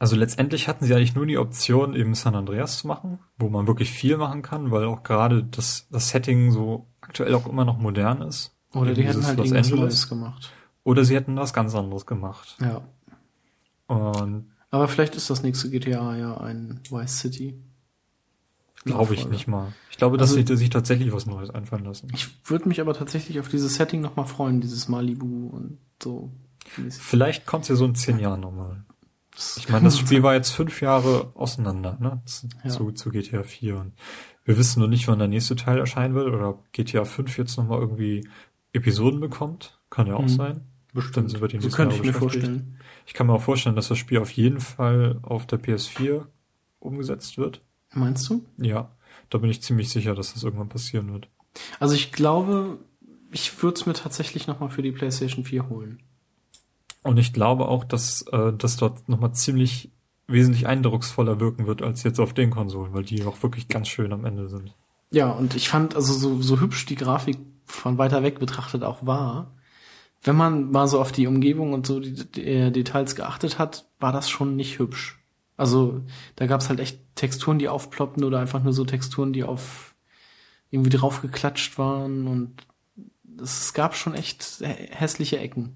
[0.00, 3.66] Also letztendlich hatten sie eigentlich nur die Option, eben San Andreas zu machen, wo man
[3.66, 7.78] wirklich viel machen kann, weil auch gerade das, das Setting so aktuell auch immer noch
[7.78, 8.54] modern ist.
[8.72, 9.80] Oder die hätten halt Los irgendwas Angeles.
[9.80, 10.52] Neues gemacht.
[10.84, 12.56] Oder sie hätten was ganz anderes gemacht.
[12.60, 12.82] Ja.
[13.88, 17.54] Und Aber vielleicht ist das nächste GTA ja ein Vice City.
[18.84, 19.72] glaube ich nicht mal.
[19.90, 22.08] Ich glaube, dass Also- sie sich tatsächlich was Neues einfallen lassen.
[22.14, 26.30] Ich würde mich aber tatsächlich auf dieses Setting nochmal freuen, dieses Malibu und so.
[26.90, 28.84] Vielleicht kommt es ja so in zehn Jahren nochmal.
[29.56, 32.22] Ich meine, das Spiel war jetzt fünf Jahre auseinander, ne?
[32.24, 32.70] Zu, Ja.
[32.70, 33.78] zu, zu GTA 4.
[33.78, 33.92] Und
[34.44, 37.56] wir wissen noch nicht, wann der nächste Teil erscheinen wird oder ob GTA 5 jetzt
[37.56, 38.26] nochmal irgendwie
[38.72, 39.78] Episoden bekommt.
[39.90, 40.28] Kann ja auch Mhm.
[40.28, 40.60] sein.
[41.14, 42.78] Dann sind wir die so könnte ich mir vorstellen.
[43.08, 46.26] Ich kann mir auch vorstellen, dass das Spiel auf jeden Fall auf der PS4
[46.78, 47.62] umgesetzt wird.
[47.94, 48.44] Meinst du?
[48.58, 48.90] Ja,
[49.30, 51.30] da bin ich ziemlich sicher, dass das irgendwann passieren wird.
[51.80, 52.76] Also ich glaube,
[53.32, 56.02] ich würde es mir tatsächlich nochmal für die PlayStation 4 holen.
[57.02, 59.90] Und ich glaube auch, dass äh, das dort nochmal ziemlich
[60.26, 64.12] wesentlich eindrucksvoller wirken wird als jetzt auf den Konsolen, weil die auch wirklich ganz schön
[64.12, 64.74] am Ende sind.
[65.10, 69.06] Ja, und ich fand, also so, so hübsch die Grafik von weiter weg betrachtet auch
[69.06, 69.54] war,
[70.22, 73.86] wenn man mal so auf die Umgebung und so die, die äh, Details geachtet hat,
[74.00, 75.18] war das schon nicht hübsch.
[75.56, 76.02] Also
[76.36, 79.94] da gab's halt echt Texturen, die aufploppten oder einfach nur so Texturen, die auf
[80.70, 82.66] irgendwie draufgeklatscht waren und
[83.40, 85.74] es gab schon echt hässliche Ecken.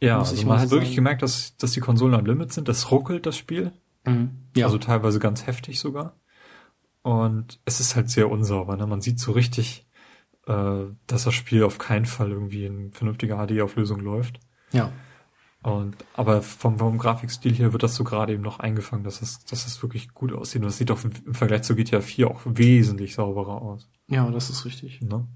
[0.00, 2.68] Ja, also man hat wirklich gemerkt, dass, dass die Konsolen am Limit sind.
[2.68, 3.72] Das ruckelt, das Spiel.
[4.06, 4.30] Mhm.
[4.56, 4.66] Ja.
[4.66, 6.16] Also teilweise ganz heftig sogar.
[7.02, 8.76] Und es ist halt sehr unsauber.
[8.76, 8.86] Ne?
[8.86, 9.86] Man sieht so richtig,
[10.50, 14.40] äh, dass das Spiel auf keinen Fall irgendwie in vernünftiger HD-Auflösung läuft.
[14.72, 14.90] Ja.
[15.62, 19.44] Und aber vom, vom Grafikstil her wird das so gerade eben noch eingefangen, dass es,
[19.44, 20.62] dass es wirklich gut aussieht.
[20.62, 23.88] Und das sieht auch im Vergleich zu GTA 4 auch wesentlich sauberer aus.
[24.08, 25.00] Ja, das ist richtig.
[25.02, 25.28] Ne?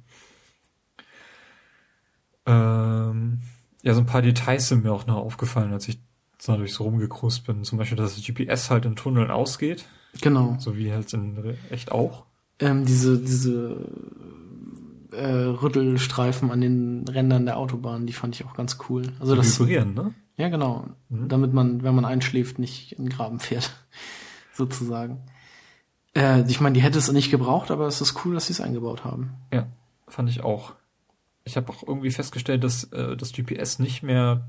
[2.47, 3.41] Ähm,
[3.83, 6.01] ja, so ein paar Details sind mir auch noch aufgefallen, als ich
[6.41, 7.63] so durch so rumgekrust bin.
[7.63, 9.85] Zum Beispiel, dass das GPS halt in Tunneln ausgeht.
[10.21, 10.57] Genau.
[10.59, 12.25] So wie halt in echt auch.
[12.59, 13.77] Ähm, diese, diese
[15.17, 19.13] äh, Rüttelstreifen an den Rändern der Autobahn, die fand ich auch ganz cool.
[19.21, 20.15] Also das vibrieren, ne?
[20.37, 20.89] Ja, genau.
[21.09, 21.29] Mhm.
[21.29, 23.71] Damit man, wenn man einschläft, nicht in den Graben fährt,
[24.53, 25.23] sozusagen.
[26.15, 28.61] Äh, ich meine, die hätte es nicht gebraucht, aber es ist cool, dass sie es
[28.61, 29.35] eingebaut haben.
[29.53, 29.67] Ja,
[30.09, 30.75] fand ich auch.
[31.45, 34.49] Ich habe auch irgendwie festgestellt, dass äh, das GPS nicht mehr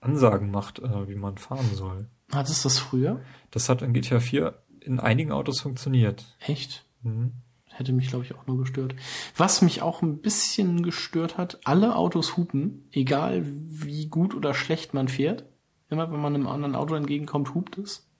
[0.00, 2.06] Ansagen macht, äh, wie man fahren soll.
[2.32, 3.20] Hat es das früher?
[3.50, 6.36] Das hat in GTA 4 in einigen Autos funktioniert.
[6.40, 6.84] Echt?
[7.02, 7.32] Mhm.
[7.78, 8.96] Hätte mich, glaube ich, auch nur gestört.
[9.36, 14.94] Was mich auch ein bisschen gestört hat, alle Autos hupen, egal wie gut oder schlecht
[14.94, 15.44] man fährt.
[15.88, 18.10] Immer wenn man einem anderen Auto entgegenkommt, hupt es.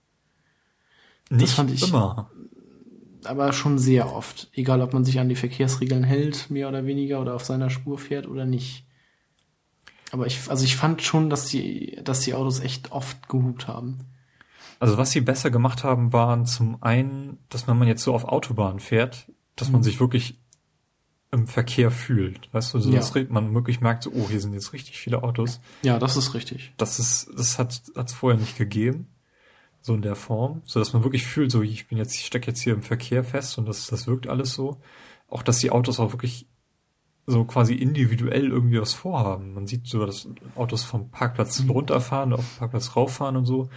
[1.29, 2.31] Nicht das fand ich immer.
[3.25, 4.49] Aber schon sehr oft.
[4.53, 7.97] Egal, ob man sich an die Verkehrsregeln hält, mehr oder weniger, oder auf seiner Spur
[7.97, 8.87] fährt oder nicht.
[10.13, 14.05] Aber ich, also ich fand schon, dass die, dass die Autos echt oft gehupt haben.
[14.79, 18.23] Also was sie besser gemacht haben, waren zum einen, dass wenn man jetzt so auf
[18.23, 19.29] Autobahn fährt,
[19.59, 20.39] dass man sich wirklich
[21.31, 22.51] im Verkehr fühlt.
[22.53, 22.97] Weißt du, so ja.
[22.97, 25.59] dass man wirklich merkt, so, oh, hier sind jetzt richtig viele Autos.
[25.83, 26.73] Ja, das ist richtig.
[26.77, 29.07] Das ist, das hat es vorher nicht gegeben.
[29.81, 30.61] So in der Form.
[30.65, 33.23] So dass man wirklich fühlt, so, ich bin jetzt, ich stecke jetzt hier im Verkehr
[33.23, 34.81] fest und das, das wirkt alles so.
[35.27, 36.47] Auch, dass die Autos auch wirklich
[37.27, 39.53] so quasi individuell irgendwie was vorhaben.
[39.53, 41.69] Man sieht so, dass Autos vom Parkplatz mhm.
[41.69, 43.69] runterfahren, auf den Parkplatz rauffahren und so.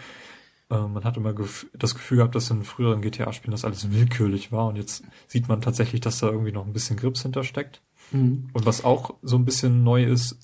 [0.73, 1.35] Äh, man hat immer
[1.74, 5.61] das Gefühl gehabt, dass in früheren GTA-Spielen das alles willkürlich war und jetzt sieht man
[5.61, 7.82] tatsächlich, dass da irgendwie noch ein bisschen Grips hintersteckt.
[8.11, 8.49] Mhm.
[8.53, 10.39] Und was auch so ein bisschen neu ist,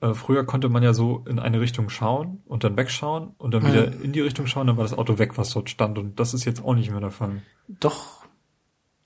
[0.00, 3.64] äh, früher konnte man ja so in eine Richtung schauen und dann wegschauen und dann
[3.64, 4.02] wieder mhm.
[4.02, 6.44] in die Richtung schauen, dann war das Auto weg, was dort stand und das ist
[6.44, 7.42] jetzt auch nicht mehr der Fall.
[7.68, 8.24] Doch,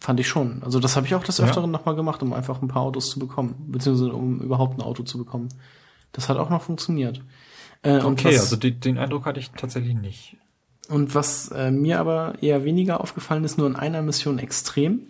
[0.00, 0.62] fand ich schon.
[0.62, 1.78] Also das habe ich auch des Öfteren ja.
[1.78, 5.18] nochmal gemacht, um einfach ein paar Autos zu bekommen, beziehungsweise um überhaupt ein Auto zu
[5.18, 5.50] bekommen.
[6.12, 7.22] Das hat auch noch funktioniert.
[7.82, 10.38] Äh, okay, also die, den Eindruck hatte ich tatsächlich nicht.
[10.88, 15.02] Und was äh, mir aber eher weniger aufgefallen ist, nur in einer Mission extrem.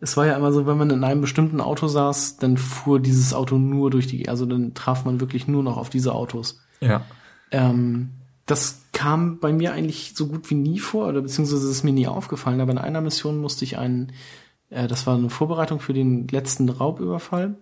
[0.00, 3.34] Es war ja immer so, wenn man in einem bestimmten Auto saß, dann fuhr dieses
[3.34, 6.60] Auto nur durch die, also dann traf man wirklich nur noch auf diese Autos.
[6.80, 7.02] Ja.
[7.50, 8.10] Ähm,
[8.46, 12.06] das kam bei mir eigentlich so gut wie nie vor, oder beziehungsweise ist mir nie
[12.06, 14.12] aufgefallen, aber in einer Mission musste ich einen,
[14.70, 17.56] äh, das war eine Vorbereitung für den letzten Raubüberfall,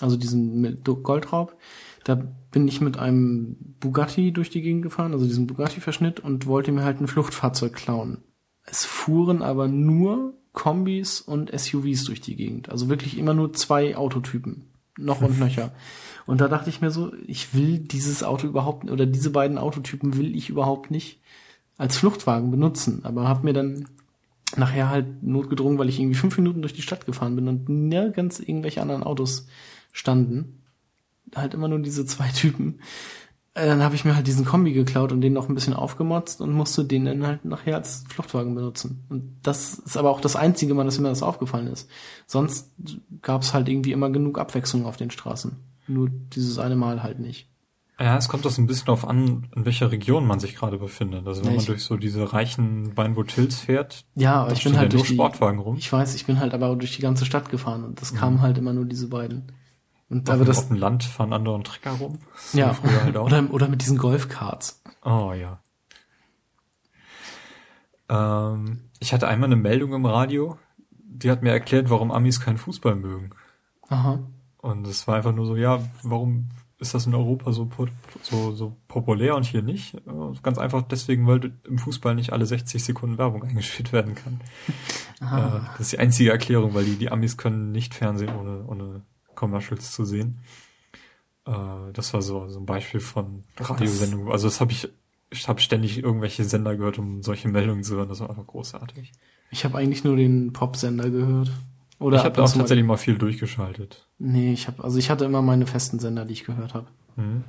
[0.00, 1.56] also diesen Goldraub.
[2.04, 2.22] Da
[2.54, 6.84] bin ich mit einem Bugatti durch die Gegend gefahren, also diesem Bugatti-Verschnitt und wollte mir
[6.84, 8.18] halt ein Fluchtfahrzeug klauen.
[8.62, 12.68] Es fuhren aber nur Kombis und SUVs durch die Gegend.
[12.68, 14.68] Also wirklich immer nur zwei Autotypen.
[14.96, 15.72] Noch und nöcher.
[16.26, 20.16] Und da dachte ich mir so, ich will dieses Auto überhaupt, oder diese beiden Autotypen
[20.16, 21.20] will ich überhaupt nicht
[21.76, 23.00] als Fluchtwagen benutzen.
[23.02, 23.88] Aber habe mir dann
[24.56, 28.38] nachher halt notgedrungen, weil ich irgendwie fünf Minuten durch die Stadt gefahren bin und nirgends
[28.38, 29.48] irgendwelche anderen Autos
[29.90, 30.60] standen
[31.36, 32.80] halt immer nur diese zwei Typen.
[33.54, 36.40] Äh, dann habe ich mir halt diesen Kombi geklaut und den noch ein bisschen aufgemotzt
[36.40, 39.04] und musste den dann halt nachher als Fluchtwagen benutzen.
[39.08, 41.88] Und das ist aber auch das einzige Mal, dass mir das aufgefallen ist.
[42.26, 42.72] Sonst
[43.22, 45.56] gab es halt irgendwie immer genug Abwechslung auf den Straßen.
[45.86, 47.48] Nur dieses eine Mal halt nicht.
[48.00, 51.28] Ja, es kommt das ein bisschen darauf an, in welcher Region man sich gerade befindet.
[51.28, 54.76] Also wenn ja, man durch so diese reichen Weinwood Hills fährt, ja, aber ich bin
[54.76, 55.76] halt durch die, Sportwagen rum.
[55.78, 58.16] Ich weiß, ich bin halt aber durch die ganze Stadt gefahren und das mhm.
[58.16, 59.52] kamen halt immer nur diese beiden.
[60.14, 62.20] Und auf, aber das, auf dem Land fahren andere einen Trecker rum.
[62.52, 64.80] ja, halt oder, oder mit diesen Golfkarts.
[65.04, 65.58] Oh ja.
[68.08, 70.56] Ähm, ich hatte einmal eine Meldung im Radio,
[70.90, 73.30] die hat mir erklärt, warum Amis keinen Fußball mögen.
[73.88, 74.20] Aha.
[74.58, 77.68] Und es war einfach nur so, ja, warum ist das in Europa so,
[78.22, 80.00] so, so populär und hier nicht?
[80.44, 84.40] Ganz einfach deswegen, weil im Fußball nicht alle 60 Sekunden Werbung eingespielt werden kann.
[85.20, 89.02] Äh, das ist die einzige Erklärung, weil die, die Amis können nicht Fernsehen ohne, ohne
[89.34, 90.40] Commercials zu sehen.
[91.46, 91.52] Äh,
[91.92, 94.30] das war so, so ein Beispiel von Radiosendung.
[94.30, 94.88] Also das habe ich,
[95.30, 98.08] ich habe ständig irgendwelche Sender gehört, um solche Meldungen zu hören.
[98.08, 99.12] Das war einfach großartig.
[99.50, 101.50] Ich habe eigentlich nur den Popsender gehört.
[101.98, 104.06] Oder ich habe auch tatsächlich mal viel durchgeschaltet.
[104.18, 106.86] Nee, ich habe also ich hatte immer meine festen Sender, die ich gehört habe.
[107.16, 107.44] Mhm.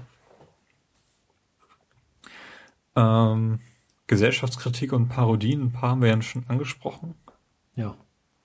[2.95, 3.59] Ähm,
[4.07, 7.15] Gesellschaftskritik und Parodien, ein paar haben wir ja schon angesprochen.
[7.75, 7.95] Ja.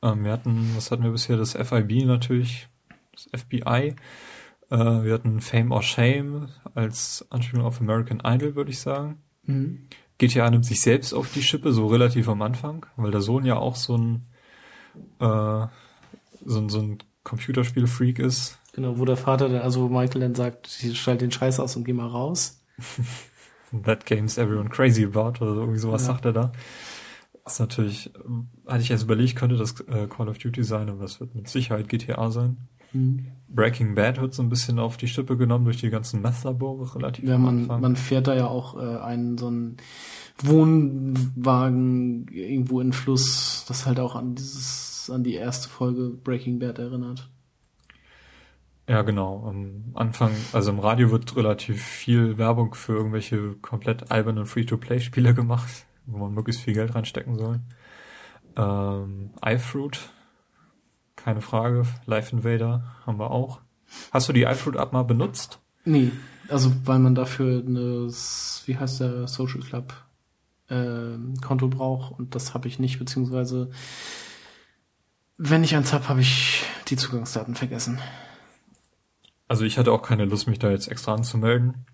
[0.02, 1.36] Ähm, wir hatten, was hatten wir bisher?
[1.36, 2.68] Das FIB natürlich,
[3.28, 3.94] das FBI.
[4.70, 9.18] Äh, wir hatten Fame or Shame als Anspielung auf American Idol, würde ich sagen.
[9.44, 9.86] Mhm.
[10.18, 13.56] GTA nimmt sich selbst auf die Schippe, so relativ am Anfang, weil der Sohn ja
[13.56, 14.26] auch so ein,
[15.18, 15.66] äh,
[16.44, 18.58] so ein, so ein Computerspiel-Freak ist.
[18.74, 21.92] Genau, wo der Vater, dann, also Michael dann sagt, schalt den Scheiß aus und geh
[21.92, 22.62] mal raus.
[23.84, 26.08] That game's everyone crazy about, oder irgendwie sowas ja.
[26.08, 26.52] sagt er da.
[27.44, 28.12] Das ist natürlich,
[28.66, 31.48] hatte ich jetzt überlegt, könnte das äh, Call of Duty sein, aber es wird mit
[31.48, 32.68] Sicherheit GTA sein.
[32.92, 33.26] Mhm.
[33.48, 37.28] Breaking Bad wird so ein bisschen auf die Stippe genommen durch die ganzen Meth-Labore relativ
[37.28, 39.76] Ja, man, man fährt da ja auch äh, einen so einen
[40.38, 46.78] Wohnwagen irgendwo in Fluss, das halt auch an dieses, an die erste Folge Breaking Bad
[46.78, 47.28] erinnert.
[48.88, 49.44] Ja, genau.
[49.46, 55.86] Am Anfang, also im Radio wird relativ viel Werbung für irgendwelche komplett albernen Free-to-Play-Spiele gemacht,
[56.06, 57.60] wo man möglichst viel Geld reinstecken soll.
[58.56, 60.10] Ähm, iFruit,
[61.24, 61.84] keine Frage.
[62.06, 63.60] Live Invader haben wir auch.
[64.12, 65.58] Hast du die iFruit-App mal benutzt?
[65.84, 66.10] Nee,
[66.48, 68.08] also weil man dafür eine,
[68.66, 69.94] wie heißt der Social Club
[70.68, 73.70] äh, Konto braucht und das habe ich nicht, beziehungsweise
[75.38, 77.98] wenn ich eins habe, habe ich die Zugangsdaten vergessen.
[79.48, 81.86] Also ich hatte auch keine Lust, mich da jetzt extra anzumelden.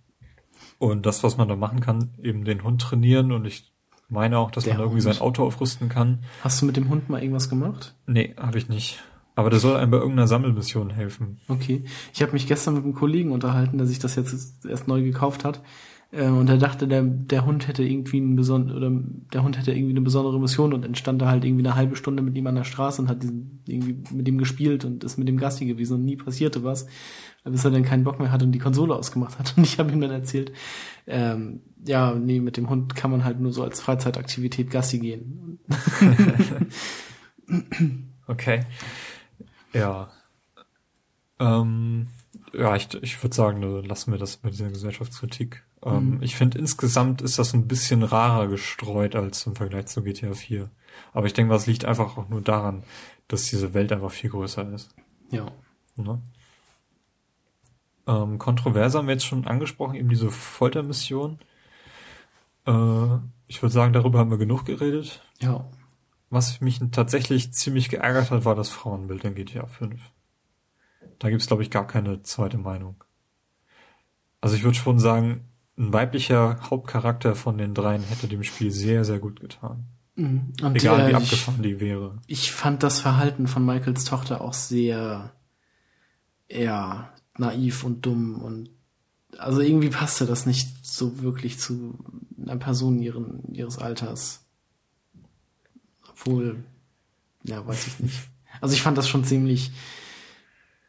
[0.79, 3.73] Und das, was man da machen kann, eben den Hund trainieren und ich
[4.09, 5.15] meine auch, dass Der man irgendwie Hund.
[5.15, 6.23] sein Auto aufrüsten kann.
[6.43, 7.95] Hast du mit dem Hund mal irgendwas gemacht?
[8.07, 9.03] Nee, habe ich nicht.
[9.37, 11.39] Aber der soll einem bei irgendeiner Sammelmission helfen.
[11.47, 11.85] Okay.
[12.13, 15.45] Ich habe mich gestern mit einem Kollegen unterhalten, der sich das jetzt erst neu gekauft
[15.45, 15.63] hat.
[16.11, 18.91] Äh, und er dachte, der, der Hund hätte irgendwie einen beson oder
[19.33, 22.23] der Hund hätte irgendwie eine besondere Mission und entstand da halt irgendwie eine halbe Stunde
[22.23, 25.29] mit ihm an der Straße und hat diesen, irgendwie mit ihm gespielt und ist mit
[25.29, 26.87] dem Gassi gewesen und nie passierte was
[27.51, 29.55] bis er dann keinen Bock mehr hat und die Konsole ausgemacht hat.
[29.57, 30.53] Und ich habe ihm dann erzählt,
[31.07, 35.61] ähm, ja, nee, mit dem Hund kann man halt nur so als Freizeitaktivität Gassi gehen.
[38.27, 38.61] okay.
[39.79, 40.11] Ja.
[41.39, 42.09] Ähm,
[42.53, 45.65] ja, ich, ich würde sagen, lassen wir das mit dieser Gesellschaftskritik.
[45.85, 46.23] Ähm, mhm.
[46.23, 50.71] Ich finde, insgesamt ist das ein bisschen rarer gestreut als im Vergleich zu GTA 4.
[51.13, 52.85] Aber ich denke, was liegt einfach auch nur daran,
[53.29, 54.95] dass diese Welt einfach viel größer ist.
[55.31, 55.47] Ja.
[55.97, 56.21] Ne?
[58.07, 61.39] Ähm, kontroverser haben wir jetzt schon angesprochen, eben diese Foltermission.
[62.67, 65.23] Äh, ich würde sagen, darüber haben wir genug geredet.
[65.41, 65.65] Ja.
[66.31, 70.01] Was mich tatsächlich ziemlich geärgert hat, war das Frauenbild in GTA 5.
[71.19, 73.05] Da gibt's glaube ich, gar keine zweite Meinung.
[74.41, 75.45] Also ich würde schon sagen,
[75.79, 79.85] ein weiblicher Hauptcharakter von den dreien hätte dem Spiel sehr, sehr gut getan.
[80.17, 80.53] Mhm.
[80.63, 82.19] Und Egal äh, wie abgefahren die wäre.
[82.27, 85.33] Ich fand das Verhalten von Michaels Tochter auch sehr,
[86.51, 88.71] ja, naiv und dumm und
[89.39, 91.99] also irgendwie passte das nicht so wirklich zu
[92.41, 94.46] einer Person ihren, ihres Alters.
[96.17, 96.65] Obwohl,
[97.45, 98.19] ja, weiß ich nicht.
[98.61, 99.71] Also ich fand das schon ziemlich,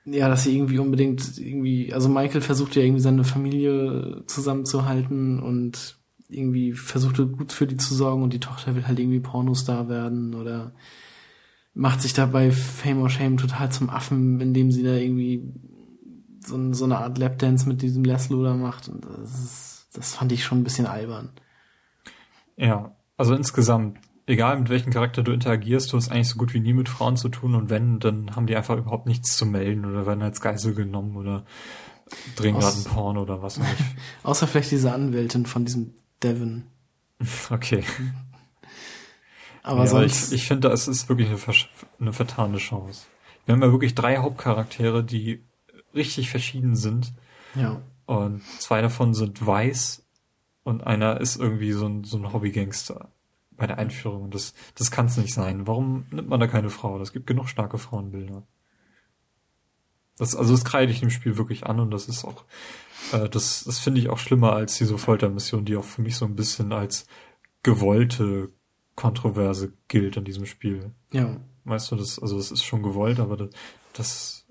[0.06, 5.98] ja, dass sie irgendwie unbedingt irgendwie, also Michael versuchte ja irgendwie seine Familie zusammenzuhalten und
[6.30, 10.34] irgendwie versuchte gut für die zu sorgen und die Tochter will halt irgendwie Pornostar werden
[10.34, 10.74] oder
[11.74, 15.54] macht sich dabei Fame or Shame total zum Affen, indem sie da irgendwie
[16.44, 18.90] so, so eine Art Lapdance mit diesem Leslo da macht.
[18.90, 21.30] Und das, ist, das fand ich schon ein bisschen albern.
[22.56, 26.60] Ja, also insgesamt, egal mit welchem Charakter du interagierst, du hast eigentlich so gut wie
[26.60, 29.86] nie mit Frauen zu tun und wenn, dann haben die einfach überhaupt nichts zu melden
[29.86, 31.46] oder werden als Geisel genommen oder
[32.36, 33.76] drehen gerade ein Porn oder was nicht.
[34.24, 36.64] Außer vielleicht diese Anwältin von diesem Devon.
[37.50, 37.84] Okay.
[39.64, 40.32] Aber ja, sonst.
[40.32, 41.40] Ich, ich finde, es ist wirklich eine,
[42.00, 43.08] eine vertane Chance.
[43.46, 45.44] Wir haben ja wirklich drei Hauptcharaktere, die
[45.96, 47.14] richtig verschieden sind.
[47.56, 47.82] Ja.
[48.06, 50.06] Und zwei davon sind weiß
[50.64, 53.10] und einer ist irgendwie so ein, so ein Hobbygangster
[53.58, 54.32] bei der Einführung.
[54.32, 55.68] Das, das kann es nicht sein.
[55.68, 57.00] Warum nimmt man da keine Frau?
[57.00, 58.44] Das gibt genug starke Frauenbilder.
[60.18, 62.46] Das, also das kreide ich dem Spiel wirklich an und das ist auch,
[63.12, 66.26] äh, das, das finde ich auch schlimmer als diese Foltermission, die auch für mich so
[66.26, 67.06] ein bisschen als
[67.62, 68.50] gewollte
[68.96, 70.92] Kontroverse gilt in diesem Spiel.
[71.12, 71.38] Ja.
[71.66, 73.50] Weißt du, das, also das ist schon gewollt, aber das,
[73.94, 74.48] das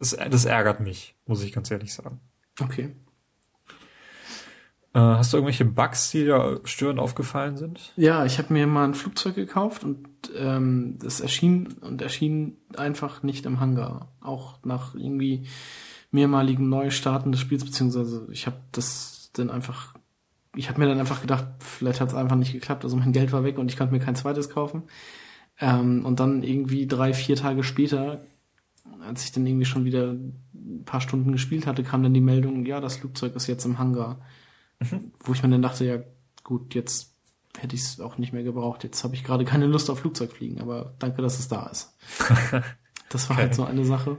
[0.00, 2.20] das, das ärgert mich, muss ich ganz ehrlich sagen.
[2.58, 2.90] Okay.
[4.92, 7.92] Äh, hast du irgendwelche Bugs, die dir störend aufgefallen sind?
[7.96, 13.22] Ja, ich habe mir mal ein Flugzeug gekauft und ähm, das erschien und erschien einfach
[13.22, 14.08] nicht im Hangar.
[14.20, 15.46] Auch nach irgendwie
[16.10, 19.94] mehrmaligen Neustarten des Spiels, beziehungsweise ich habe das dann einfach,
[20.56, 23.30] ich habe mir dann einfach gedacht, vielleicht hat es einfach nicht geklappt, also mein Geld
[23.32, 24.84] war weg und ich konnte mir kein zweites kaufen.
[25.60, 28.22] Ähm, und dann irgendwie drei, vier Tage später,
[29.06, 32.66] als ich dann irgendwie schon wieder ein paar Stunden gespielt hatte, kam dann die Meldung,
[32.66, 34.20] ja, das Flugzeug ist jetzt im Hangar.
[34.80, 35.12] Mhm.
[35.20, 35.98] Wo ich mir dann dachte, ja,
[36.42, 37.14] gut, jetzt
[37.58, 38.84] hätte ich es auch nicht mehr gebraucht.
[38.84, 41.94] Jetzt habe ich gerade keine Lust auf Flugzeugfliegen, aber danke, dass es da ist.
[43.08, 43.50] das war halt okay.
[43.50, 44.18] halt so eine Sache.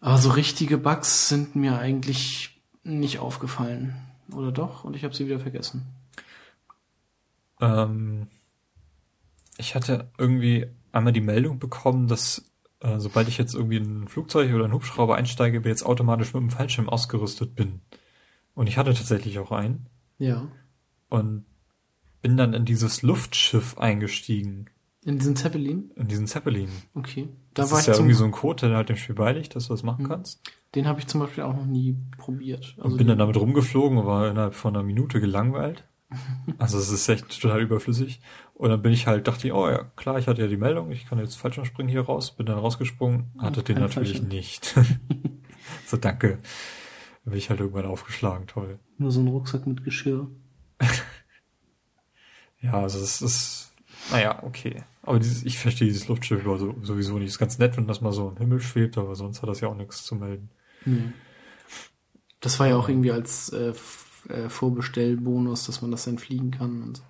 [0.00, 3.94] Aber so richtige Bugs sind mir eigentlich nicht aufgefallen.
[4.32, 4.84] Oder doch?
[4.84, 5.86] Und ich habe sie wieder vergessen.
[7.60, 8.28] Ähm,
[9.58, 12.50] ich hatte irgendwie einmal die Meldung bekommen, dass
[12.80, 16.32] äh, sobald ich jetzt irgendwie in ein Flugzeug oder einen Hubschrauber einsteige, wir jetzt automatisch
[16.32, 17.80] mit einem Fallschirm ausgerüstet bin.
[18.60, 19.86] Und ich hatte tatsächlich auch einen.
[20.18, 20.46] Ja.
[21.08, 21.46] Und
[22.20, 24.66] bin dann in dieses Luftschiff eingestiegen.
[25.02, 25.90] In diesen Zeppelin?
[25.96, 26.68] In diesen Zeppelin.
[26.92, 27.30] Okay.
[27.54, 29.68] Da das war ist ja irgendwie so ein Code, der halt dem Spiel beiliegt, dass
[29.68, 30.08] du das machen mhm.
[30.08, 30.42] kannst.
[30.74, 32.74] Den habe ich zum Beispiel auch noch nie probiert.
[32.76, 35.88] Also und bin dann damit rumgeflogen und war innerhalb von einer Minute gelangweilt.
[36.58, 38.20] also es ist echt total überflüssig.
[38.52, 40.90] Und dann bin ich halt, dachte ich, oh ja, klar, ich hatte ja die Meldung,
[40.90, 44.28] ich kann jetzt Fallschirmspringen hier raus, bin dann rausgesprungen, hatte den natürlich Fallschirm.
[44.28, 44.74] nicht.
[45.86, 46.40] so, danke.
[47.30, 48.78] Bin ich halt irgendwann aufgeschlagen, toll.
[48.98, 50.28] Nur so ein Rucksack mit Geschirr.
[52.60, 53.72] ja, also es ist,
[54.10, 54.84] naja, okay.
[55.02, 57.28] Aber dieses, ich verstehe dieses Luftschiff also sowieso nicht.
[57.28, 59.60] Es ist ganz nett, wenn das mal so im Himmel schwebt, aber sonst hat das
[59.60, 60.50] ja auch nichts zu melden.
[60.84, 61.12] Nee.
[62.40, 63.72] Das war ja auch irgendwie als äh,
[64.28, 66.82] äh, Vorbestellbonus, dass man das dann fliegen kann.
[66.82, 67.02] Und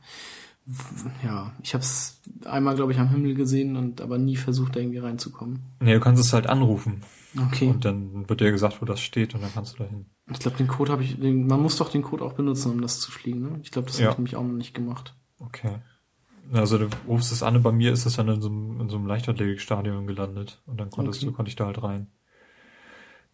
[1.24, 4.80] ja, ich habe es einmal, glaube ich, am Himmel gesehen und aber nie versucht, da
[4.80, 5.60] irgendwie reinzukommen.
[5.80, 7.02] Nee, du kannst es halt anrufen.
[7.38, 7.68] Okay.
[7.68, 10.06] Und dann wird dir gesagt, wo das steht und dann kannst du da hin.
[10.30, 12.80] Ich glaube, den Code habe ich, den, man muss doch den Code auch benutzen, um
[12.80, 13.60] das zu fliegen, ne?
[13.62, 14.06] Ich glaube, das ja.
[14.06, 15.14] habe ich nämlich auch noch nicht gemacht.
[15.38, 15.76] Okay.
[16.52, 18.88] Also du rufst es an und bei mir ist es dann in so einem, in
[18.88, 21.30] so einem Leichtathletikstadion gelandet und dann konntest okay.
[21.30, 22.08] du, konnte ich da halt rein.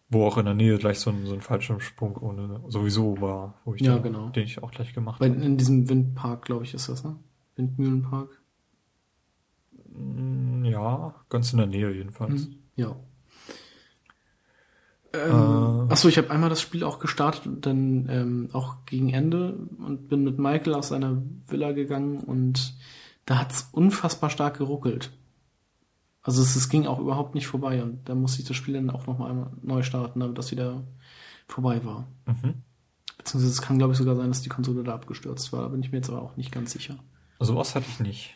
[0.09, 3.73] Wo auch in der Nähe gleich so ein, so ein Fallschirmsprung ohne sowieso war, wo
[3.73, 4.29] ich ja, da, genau.
[4.29, 5.33] den ich auch gleich gemacht habe.
[5.33, 7.17] In diesem Windpark, glaube ich, ist das, ne?
[7.55, 8.41] Windmühlenpark.
[9.89, 12.45] Mm, ja, ganz in der Nähe jedenfalls.
[12.45, 12.95] Hm, ja.
[15.17, 19.09] Ähm, äh, achso, ich habe einmal das Spiel auch gestartet und dann ähm, auch gegen
[19.09, 22.75] Ende und bin mit Michael aus seiner Villa gegangen und
[23.25, 25.11] da hat's unfassbar stark geruckelt.
[26.21, 28.89] Also es, es, ging auch überhaupt nicht vorbei und da musste ich das Spiel dann
[28.89, 30.83] auch nochmal einmal neu starten, damit das wieder
[31.47, 32.05] vorbei war.
[32.25, 32.55] Mhm.
[33.17, 35.81] Beziehungsweise es kann, glaube ich, sogar sein, dass die Konsole da abgestürzt war, da bin
[35.81, 36.97] ich mir jetzt aber auch nicht ganz sicher.
[37.39, 38.35] Also was hatte ich nicht.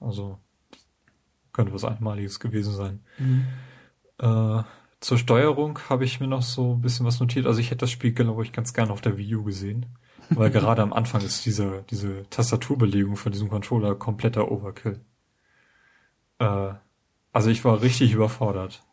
[0.00, 0.38] Also
[1.52, 3.00] könnte was Einmaliges gewesen sein.
[3.18, 3.46] Mhm.
[4.18, 4.62] Äh,
[5.00, 7.46] zur Steuerung habe ich mir noch so ein bisschen was notiert.
[7.46, 9.86] Also ich hätte das Spiel, glaube ich, ganz gerne auf der Wii U gesehen.
[10.30, 15.00] Weil gerade am Anfang ist diese, diese Tastaturbelegung von diesem Controller kompletter Overkill.
[16.38, 16.74] Äh,
[17.32, 18.84] also ich war richtig überfordert.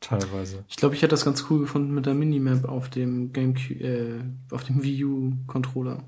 [0.00, 0.64] Teilweise.
[0.68, 4.20] Ich glaube, ich hätte das ganz cool gefunden mit der Minimap auf dem GameCube, äh,
[4.50, 6.04] auf dem Wii U Controller.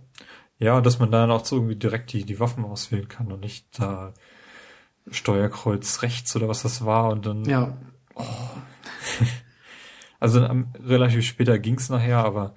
[0.59, 3.67] Ja, dass man dann auch so irgendwie direkt die, die Waffen auswählen kann und nicht
[3.79, 4.15] da
[5.11, 7.45] Steuerkreuz rechts oder was das war und dann.
[7.45, 7.77] Ja.
[8.15, 8.25] Oh.
[10.23, 12.55] Also am, relativ später ging's nachher, aber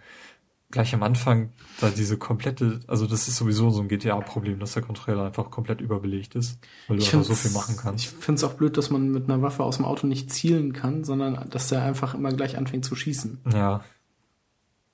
[0.70, 1.50] gleich am Anfang
[1.82, 5.82] da diese komplette, also das ist sowieso so ein GTA-Problem, dass der Controller einfach komplett
[5.82, 8.06] überbelegt ist, weil du ich einfach so viel machen kannst.
[8.06, 10.74] Ich finde es auch blöd, dass man mit einer Waffe aus dem Auto nicht zielen
[10.74, 13.40] kann, sondern dass der einfach immer gleich anfängt zu schießen.
[13.52, 13.84] Ja.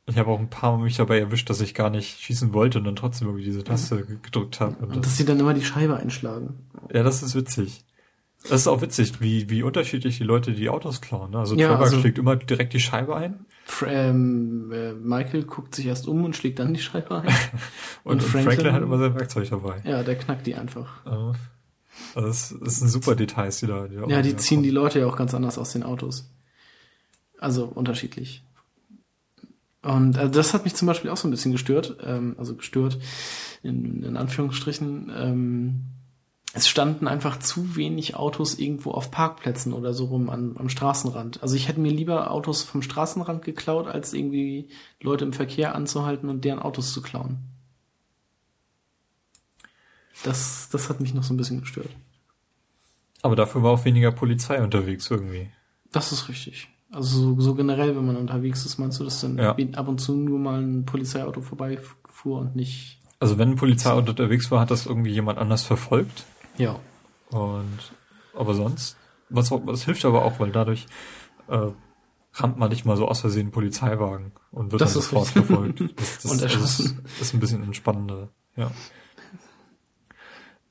[0.06, 2.78] Ich habe auch ein paar Mal mich dabei erwischt, dass ich gar nicht schießen wollte
[2.78, 4.16] und dann trotzdem irgendwie diese Taste ja.
[4.22, 4.78] gedrückt habe.
[4.78, 6.70] Und, und das dass sie dann immer die Scheibe einschlagen.
[6.94, 7.84] Ja, das ist witzig.
[8.50, 11.32] Das ist auch witzig, wie, wie unterschiedlich die Leute die Autos klauen.
[11.32, 11.40] Ne?
[11.40, 13.46] Also ja, Trevor also, schlägt immer direkt die Scheibe ein.
[13.86, 17.28] Ähm, äh, Michael guckt sich erst um und schlägt dann die Scheibe ein.
[18.04, 19.82] und, und, Franklin, Franklin, hat immer sein Werkzeug dabei.
[19.86, 21.06] Ja, der knackt die einfach.
[22.16, 23.88] Also das, das sind super Details, die da.
[23.88, 24.64] Die da ja, die ziehen kommen.
[24.64, 26.32] die Leute ja auch ganz anders aus den Autos.
[27.40, 28.44] Also unterschiedlich.
[29.84, 31.98] Und also das hat mich zum Beispiel auch so ein bisschen gestört.
[32.04, 32.98] Ähm, also gestört
[33.62, 35.12] in, in Anführungsstrichen.
[35.16, 35.86] Ähm,
[36.54, 41.42] es standen einfach zu wenig Autos irgendwo auf Parkplätzen oder so rum an, am Straßenrand.
[41.42, 44.68] Also ich hätte mir lieber Autos vom Straßenrand geklaut, als irgendwie
[45.00, 47.38] Leute im Verkehr anzuhalten und deren Autos zu klauen.
[50.24, 51.90] Das, das hat mich noch so ein bisschen gestört.
[53.22, 55.50] Aber dafür war auch weniger Polizei unterwegs irgendwie.
[55.92, 56.68] Das ist richtig.
[56.92, 59.56] Also so, so generell, wenn man unterwegs ist, meinst du, dass dann ja.
[59.74, 63.00] ab und zu nur mal ein Polizeiauto vorbeifuhr und nicht.
[63.20, 66.26] Also wenn ein Polizeiauto unterwegs war, hat das irgendwie jemand anders verfolgt?
[66.62, 66.80] Ja.
[67.32, 67.80] Und
[68.36, 68.98] aber sonst,
[69.30, 70.86] was, was hilft aber auch, weil dadurch
[71.48, 71.72] äh,
[72.34, 75.82] rammt man nicht mal so aus Versehen einen Polizeiwagen und wird das dann sofort verfolgt.
[75.96, 77.00] Das, das, und erschossen.
[77.04, 78.72] Das ist, ist ein bisschen entspannender, ja.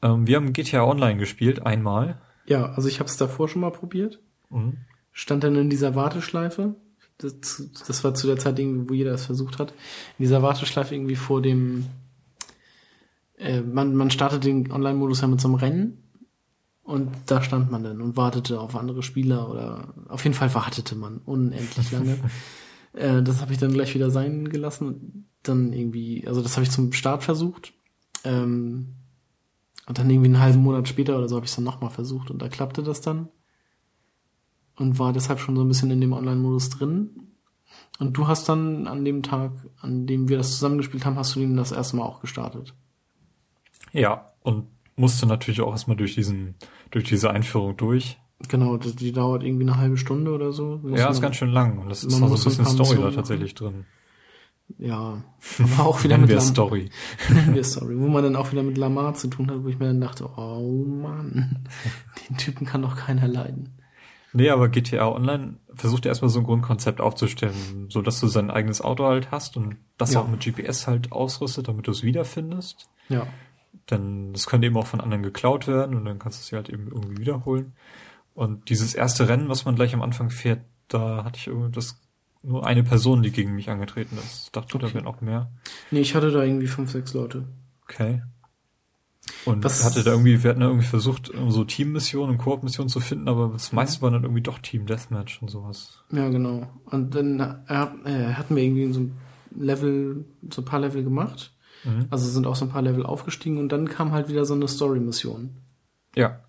[0.03, 2.21] Ähm, wir haben GTA Online gespielt, einmal.
[2.47, 4.21] Ja, also ich habe es davor schon mal probiert.
[4.49, 4.79] Mhm.
[5.13, 6.77] Stand dann in dieser Warteschleife.
[7.19, 9.73] Das, das war zu der Zeit wo jeder es versucht hat.
[10.19, 11.87] In dieser Warteschleife irgendwie vor dem,
[13.41, 16.03] äh, man, man startet den Online-Modus ja mit so einem Rennen
[16.83, 20.95] und da stand man dann und wartete auf andere Spieler oder auf jeden Fall wartete
[20.95, 22.19] man unendlich lange.
[22.93, 26.65] äh, das habe ich dann gleich wieder sein gelassen und dann irgendwie, also das habe
[26.65, 27.73] ich zum Start versucht.
[28.25, 28.95] Ähm,
[29.87, 32.31] und dann irgendwie einen halben Monat später oder so habe ich es dann nochmal versucht
[32.31, 33.29] und da klappte das dann
[34.77, 37.11] und war deshalb schon so ein bisschen in dem Online-Modus drin.
[37.99, 41.41] Und du hast dann an dem Tag, an dem wir das zusammengespielt haben, hast du
[41.41, 42.75] den das erste Mal auch gestartet.
[43.93, 46.55] Ja, und musste natürlich auch erstmal durch diesen,
[46.91, 48.19] durch diese Einführung durch.
[48.49, 50.81] Genau, die, die dauert irgendwie eine halbe Stunde oder so.
[50.95, 53.55] ja, ist ganz schön lang und das ist auch so ein bisschen Story da tatsächlich
[53.55, 53.85] drin.
[54.79, 55.23] Ja,
[55.59, 56.91] aber auch wieder mit Lam Story.
[57.53, 59.87] wir Story, wo man dann auch wieder mit Lamar zu tun hat, wo ich mir
[59.87, 61.69] dann dachte, oh Mann,
[62.29, 63.71] den Typen kann doch keiner leiden.
[64.33, 68.51] Nee, aber GTA Online versucht ja erstmal so ein Grundkonzept aufzustellen, so dass du sein
[68.51, 70.21] eigenes Auto halt hast und das ja.
[70.21, 72.89] auch mit GPS halt ausrüstet, damit du es wiederfindest.
[73.09, 73.27] Ja.
[73.91, 76.69] Denn das könnte eben auch von anderen geklaut werden und dann kannst du es halt
[76.69, 77.73] eben irgendwie wiederholen.
[78.35, 82.01] Und dieses erste Rennen, was man gleich am Anfang fährt, da hatte ich irgendwie das
[82.43, 84.45] nur eine Person, die gegen mich angetreten ist.
[84.45, 84.87] Ich dachte, okay.
[84.87, 85.51] da wären auch mehr.
[85.91, 87.45] Nee, ich hatte da irgendwie fünf, sechs Leute.
[87.85, 88.23] Okay.
[89.45, 89.85] Und Was?
[89.85, 93.51] hatte da irgendwie, wir hatten da irgendwie versucht, so Teammissionen und Koop-Missionen zu finden, aber
[93.53, 96.03] das meiste war dann irgendwie doch Team Deathmatch und sowas.
[96.11, 96.69] Ja, genau.
[96.87, 99.19] Und dann er, äh, hatten wir irgendwie so ein
[99.55, 101.53] Level, so ein paar Level gemacht.
[101.85, 102.07] Mhm.
[102.11, 104.69] Also sind auch so ein paar Level aufgestiegen und dann kam halt wieder so eine
[104.69, 105.57] Story-Mission.
[106.15, 106.41] Ja.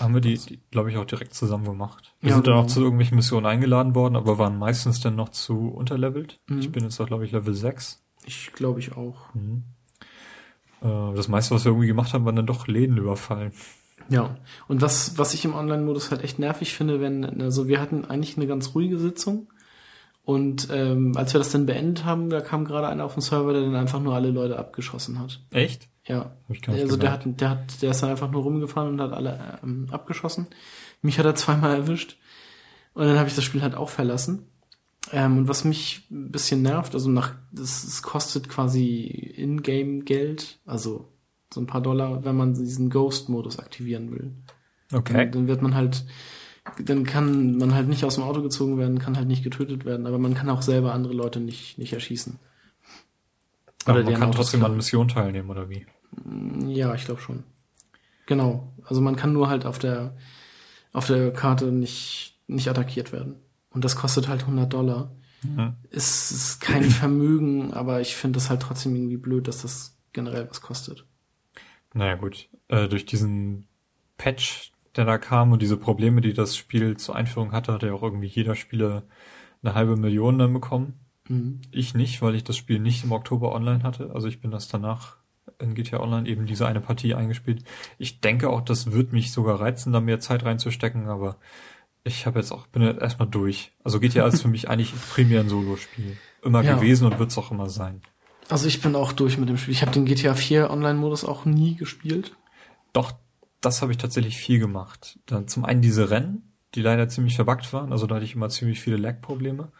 [0.00, 2.14] Haben wir die, die glaube ich, auch direkt zusammen gemacht.
[2.20, 2.64] Wir ja, sind dann genau.
[2.64, 6.40] auch zu irgendwelchen Missionen eingeladen worden, aber waren meistens dann noch zu unterlevelt.
[6.48, 6.60] Mhm.
[6.60, 8.02] Ich bin jetzt auch, glaube ich, Level 6.
[8.24, 9.34] Ich glaube ich auch.
[9.34, 9.64] Mhm.
[10.80, 13.52] Äh, das meiste, was wir irgendwie gemacht haben, waren dann doch Läden überfallen.
[14.08, 14.36] Ja,
[14.68, 18.36] und was, was ich im Online-Modus halt echt nervig finde, wenn, also wir hatten eigentlich
[18.36, 19.51] eine ganz ruhige Sitzung
[20.24, 23.52] und ähm, als wir das dann beendet haben, da kam gerade einer auf den Server,
[23.52, 25.40] der dann einfach nur alle Leute abgeschossen hat.
[25.50, 25.88] Echt?
[26.06, 26.36] Ja.
[26.66, 29.86] also der hat, der hat, der ist dann einfach nur rumgefahren und hat alle ähm,
[29.90, 30.46] abgeschossen.
[31.00, 32.16] Mich hat er zweimal erwischt
[32.94, 34.46] und dann habe ich das Spiel halt auch verlassen.
[35.10, 41.08] Ähm, und was mich ein bisschen nervt, also nach, das, das kostet quasi Ingame-Geld, also
[41.52, 44.32] so ein paar Dollar, wenn man diesen Ghost-Modus aktivieren will.
[44.92, 45.12] Okay.
[45.14, 46.04] Dann, dann wird man halt,
[46.78, 50.06] dann kann man halt nicht aus dem Auto gezogen werden, kann halt nicht getötet werden,
[50.06, 52.38] aber man kann auch selber andere Leute nicht, nicht erschießen.
[53.84, 55.86] Oder aber man kann trotzdem an Mission teilnehmen, oder wie?
[56.24, 57.42] Mm, ja, ich glaube schon.
[58.26, 58.72] Genau.
[58.84, 60.16] Also man kann nur halt auf der,
[60.92, 63.36] auf der Karte nicht, nicht attackiert werden.
[63.70, 65.12] Und das kostet halt 100 Dollar.
[65.42, 65.74] Mhm.
[65.90, 70.48] Es ist kein Vermögen, aber ich finde das halt trotzdem irgendwie blöd, dass das generell
[70.48, 71.04] was kostet.
[71.94, 73.66] Naja gut, äh, durch diesen
[74.16, 77.92] Patch, der da kam und diese Probleme, die das Spiel zur Einführung hatte, hat ja
[77.92, 79.04] auch irgendwie jeder Spieler
[79.62, 81.00] eine halbe Million dann bekommen.
[81.28, 81.60] Mhm.
[81.70, 84.10] Ich nicht, weil ich das Spiel nicht im Oktober online hatte.
[84.14, 85.16] Also ich bin das danach
[85.58, 87.64] in GTA Online eben diese eine Partie eingespielt.
[87.98, 91.36] Ich denke auch, das wird mich sogar reizen, da mehr Zeit reinzustecken, aber
[92.04, 93.72] ich habe jetzt auch, bin jetzt erstmal durch.
[93.84, 96.16] Also GTA ist für mich eigentlich primär ein Solo-Spiel.
[96.42, 96.74] Immer ja.
[96.74, 98.02] gewesen und wird es auch immer sein.
[98.48, 99.72] Also ich bin auch durch mit dem Spiel.
[99.72, 102.36] Ich habe den GTA 4 Online-Modus auch nie gespielt.
[102.92, 103.12] Doch,
[103.62, 105.18] das habe ich tatsächlich viel gemacht.
[105.26, 107.92] Dann zum einen diese Rennen, die leider ziemlich verbuggt waren.
[107.92, 109.72] Also da hatte ich immer ziemlich viele Lag-Probleme.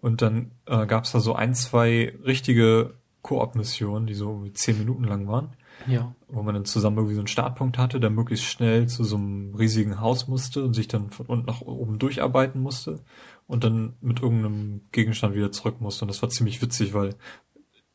[0.00, 5.04] Und dann äh, gab es da so ein, zwei richtige Koop-Missionen, die so zehn Minuten
[5.04, 5.56] lang waren.
[5.86, 6.14] Ja.
[6.28, 9.54] Wo man dann zusammen irgendwie so einen Startpunkt hatte, der möglichst schnell zu so einem
[9.54, 13.00] riesigen Haus musste und sich dann von unten nach oben durcharbeiten musste
[13.46, 16.04] und dann mit irgendeinem Gegenstand wieder zurück musste.
[16.04, 17.14] Und das war ziemlich witzig, weil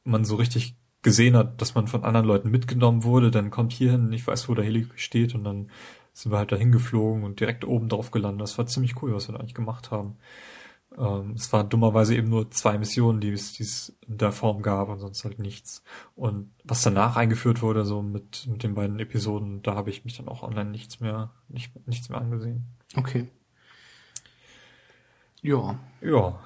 [0.03, 3.91] man so richtig gesehen hat, dass man von anderen Leuten mitgenommen wurde, dann kommt hier
[3.91, 5.69] hin, ich weiß, wo der Heli steht und dann
[6.13, 8.41] sind wir halt dahin geflogen und direkt oben drauf gelandet.
[8.41, 10.17] Das war ziemlich cool, was wir da eigentlich gemacht haben.
[10.97, 14.61] Ähm, es waren dummerweise eben nur zwei Missionen, die es, die es in der Form
[14.61, 15.83] gab und sonst halt nichts.
[16.15, 20.17] Und was danach eingeführt wurde, so mit, mit den beiden Episoden, da habe ich mich
[20.17, 22.65] dann auch online nichts mehr, nicht, nichts mehr angesehen.
[22.95, 23.29] Okay.
[25.41, 25.79] Ja.
[26.01, 26.39] Ja.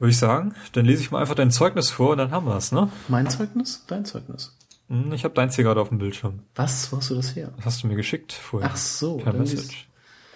[0.00, 2.56] Würde ich sagen, dann lese ich mal einfach dein Zeugnis vor und dann haben wir
[2.56, 2.90] es, ne?
[3.08, 3.84] Mein Zeugnis?
[3.86, 4.56] Dein Zeugnis?
[4.88, 6.40] Hm, ich habe deins hier gerade auf dem Bildschirm.
[6.54, 6.90] Was?
[6.90, 7.52] Wo hast du das her?
[7.56, 8.70] Das hast du mir geschickt vorher.
[8.72, 9.18] Ach so.
[9.18, 9.88] Per Message.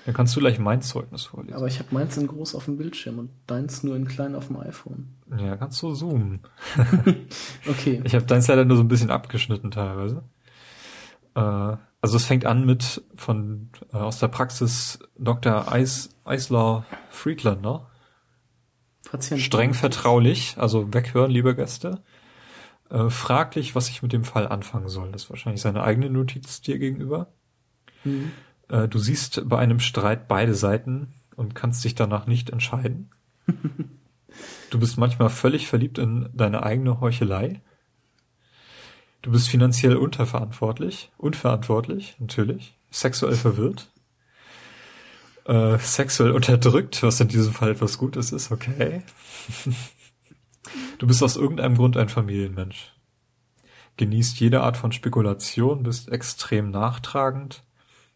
[0.05, 1.57] Dann kannst du gleich mein Zeugnis vorlesen.
[1.57, 4.49] Aber ich habe meins in groß auf dem Bildschirm und deins nur in klein auf
[4.49, 5.15] dem iPhone.
[5.39, 6.41] Ja, kannst du zoomen.
[7.66, 8.03] okay.
[8.05, 10.24] Ich habe deins leider nur so ein bisschen abgeschnitten teilweise.
[11.35, 15.73] Äh, also es fängt an mit von äh, aus der Praxis Dr.
[15.73, 17.91] Eis, Eislaw Friedlander.
[19.15, 19.41] Patient.
[19.41, 22.03] Streng vertraulich, also weghören, liebe Gäste.
[22.91, 25.12] Äh, fraglich, was ich mit dem Fall anfangen soll.
[25.12, 27.28] Das ist wahrscheinlich seine eigene Notiz dir gegenüber.
[28.03, 28.32] Mhm.
[28.69, 33.11] Äh, du siehst bei einem Streit beide Seiten und kannst dich danach nicht entscheiden.
[34.70, 37.61] Du bist manchmal völlig verliebt in deine eigene Heuchelei.
[39.23, 43.93] Du bist finanziell unterverantwortlich, unverantwortlich, natürlich, sexuell verwirrt,
[45.45, 49.03] äh, sexuell unterdrückt, was in diesem Fall etwas Gutes ist, okay.
[50.99, 52.93] du bist aus irgendeinem Grund ein Familienmensch.
[53.97, 57.62] Genießt jede Art von Spekulation, bist extrem nachtragend,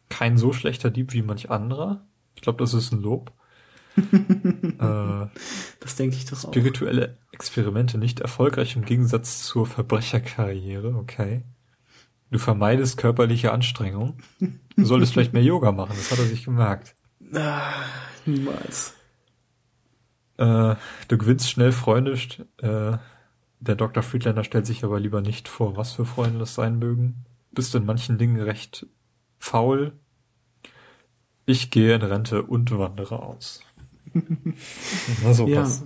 [0.08, 2.06] kein so schlechter Dieb wie manch anderer.
[2.34, 3.32] Ich glaube, das ist ein Lob.
[3.96, 5.26] äh,
[5.80, 6.48] das denke ich doch auch.
[6.48, 11.44] Spirituelle Experimente nicht erfolgreich im Gegensatz zur Verbrecherkarriere, okay.
[12.30, 14.18] Du vermeidest körperliche Anstrengung.
[14.76, 16.94] Du solltest vielleicht mehr Yoga machen, das hat er sich gemerkt.
[17.32, 17.84] Ah,
[18.26, 18.94] niemals.
[20.36, 20.76] Äh,
[21.08, 22.12] du gewinnst schnell Freunde.
[22.58, 22.98] Äh,
[23.60, 24.02] der Dr.
[24.02, 27.24] Friedlander stellt sich aber lieber nicht vor, was für Freunde das sein mögen.
[27.50, 28.86] Bist in manchen Dingen recht
[29.38, 29.92] faul.
[31.44, 33.60] Ich gehe in Rente und wandere aus.
[35.22, 35.62] Na so ja.
[35.62, 35.84] was.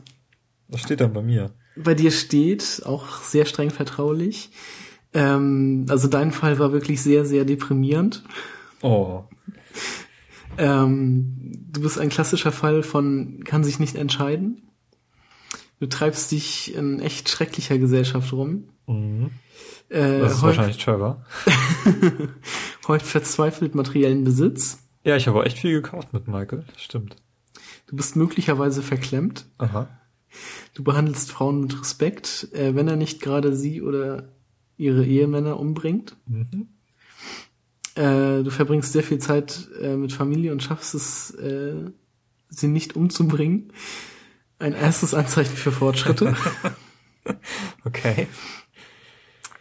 [0.68, 1.52] Was steht dann bei mir?
[1.76, 4.50] Bei dir steht, auch sehr streng vertraulich,
[5.14, 8.22] ähm, also dein Fall war wirklich sehr, sehr deprimierend.
[8.80, 9.24] Oh.
[10.58, 14.62] Ähm, du bist ein klassischer Fall von kann sich nicht entscheiden.
[15.80, 18.68] Du treibst dich in echt schrecklicher Gesellschaft rum.
[18.86, 19.30] Mhm.
[19.88, 21.24] Äh, das ist wahrscheinlich Trevor.
[22.88, 24.78] heute verzweifelt materiellen Besitz.
[25.04, 27.16] Ja, ich habe auch echt viel gekauft mit Michael, das stimmt.
[27.86, 29.46] Du bist möglicherweise verklemmt.
[29.58, 29.88] Aha.
[30.74, 34.28] Du behandelst Frauen mit Respekt, äh, wenn er nicht gerade sie oder
[34.76, 36.16] ihre Ehemänner umbringt.
[36.26, 36.68] Mhm.
[37.94, 41.74] Äh, du verbringst sehr viel Zeit äh, mit Familie und schaffst es, äh,
[42.48, 43.72] sie nicht umzubringen.
[44.58, 46.34] Ein erstes Anzeichen für Fortschritte.
[47.84, 48.28] okay.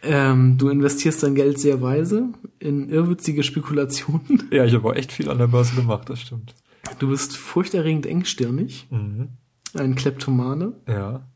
[0.02, 4.44] Ähm, du investierst dein Geld sehr weise in irrwitzige Spekulationen.
[4.50, 6.54] Ja, ich habe auch echt viel an der Börse gemacht, das stimmt.
[6.98, 8.88] Du bist furchterregend engstirnig.
[8.90, 9.28] Mhm.
[9.74, 10.72] Ein Kleptomane.
[10.88, 11.26] Ja.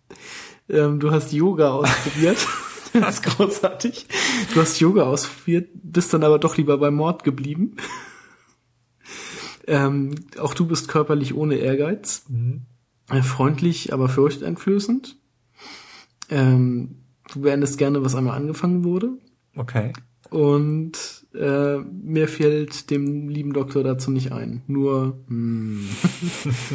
[0.68, 2.38] Ähm, du hast Yoga ausprobiert.
[3.00, 4.06] das ist großartig.
[4.52, 7.76] Du hast Yoga ausprobiert, bist dann aber doch lieber beim Mord geblieben.
[9.66, 12.24] Ähm, auch du bist körperlich ohne Ehrgeiz.
[12.28, 12.62] Mhm.
[13.22, 15.16] Freundlich, aber furchteinflößend.
[16.28, 17.02] Ähm,
[17.32, 19.10] du beendest gerne, was einmal angefangen wurde.
[19.54, 19.92] Okay.
[20.30, 24.62] Und äh, mir fällt dem lieben Doktor dazu nicht ein.
[24.66, 25.24] Nur.
[25.28, 25.88] Hm.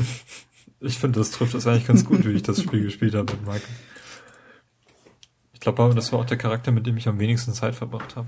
[0.80, 3.42] ich finde, das trifft das eigentlich ganz gut, wie ich das Spiel gespielt habe mit
[3.46, 3.62] Michael.
[5.62, 8.28] Ich glaube das war auch der Charakter, mit dem ich am wenigsten Zeit verbracht habe.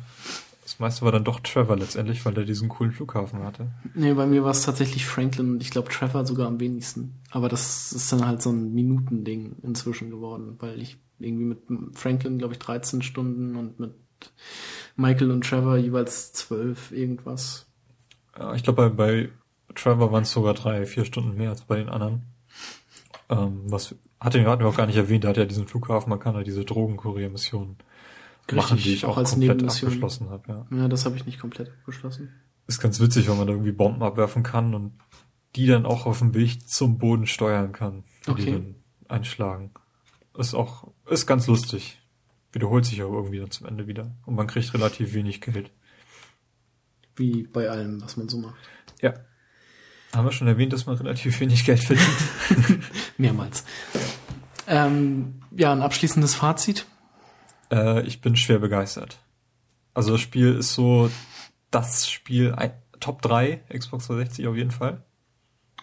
[0.61, 3.71] Das meiste war dann doch Trevor letztendlich, weil er diesen coolen Flughafen hatte.
[3.95, 7.15] Nee, bei mir war es tatsächlich Franklin und ich glaube Trevor sogar am wenigsten.
[7.31, 12.37] Aber das ist dann halt so ein Minutending inzwischen geworden, weil ich irgendwie mit Franklin,
[12.37, 13.95] glaube ich, 13 Stunden und mit
[14.95, 17.65] Michael und Trevor jeweils 12 irgendwas.
[18.37, 19.29] Ja, ich glaube, bei, bei
[19.73, 22.27] Trevor waren es sogar drei, vier Stunden mehr als bei den anderen.
[23.29, 26.19] Ähm, was hatte hatten wir auch gar nicht erwähnt, der hat ja diesen Flughafen, man
[26.19, 27.77] kann ja diese Drogenkurier-Missionen
[28.51, 30.43] machen, die ich auch, auch komplett abgeschlossen habe.
[30.47, 32.29] Ja, ja das habe ich nicht komplett abgeschlossen.
[32.67, 34.93] Ist ganz witzig, wenn man da irgendwie Bomben abwerfen kann und
[35.55, 38.45] die dann auch auf dem Weg zum Boden steuern kann, die, okay.
[38.45, 38.75] die dann
[39.09, 39.71] einschlagen.
[40.37, 42.01] Ist auch, ist ganz lustig.
[42.51, 44.15] Wiederholt sich aber irgendwie dann zum Ende wieder.
[44.25, 45.71] Und man kriegt relativ wenig Geld.
[47.15, 48.55] Wie bei allem, was man so macht.
[49.01, 49.13] Ja.
[50.13, 52.07] Haben wir schon erwähnt, dass man relativ wenig Geld verdient?
[53.17, 53.65] Mehrmals.
[54.67, 56.85] Ähm, ja, ein abschließendes Fazit.
[57.71, 59.19] Äh, ich bin schwer begeistert.
[59.93, 61.09] Also das Spiel ist so
[61.71, 62.55] das Spiel
[62.99, 65.03] Top 3 Xbox 360 auf jeden Fall.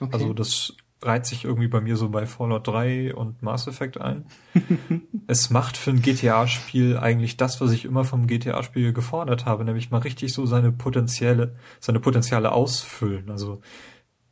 [0.01, 0.11] Okay.
[0.13, 4.27] Also das reiht sich irgendwie bei mir so bei Fallout 3 und Mass Effect ein.
[5.27, 9.91] es macht für ein GTA-Spiel eigentlich das, was ich immer vom GTA-Spiel gefordert habe, nämlich
[9.91, 13.31] mal richtig so seine potenzielle, seine Potenziale ausfüllen.
[13.31, 13.61] Also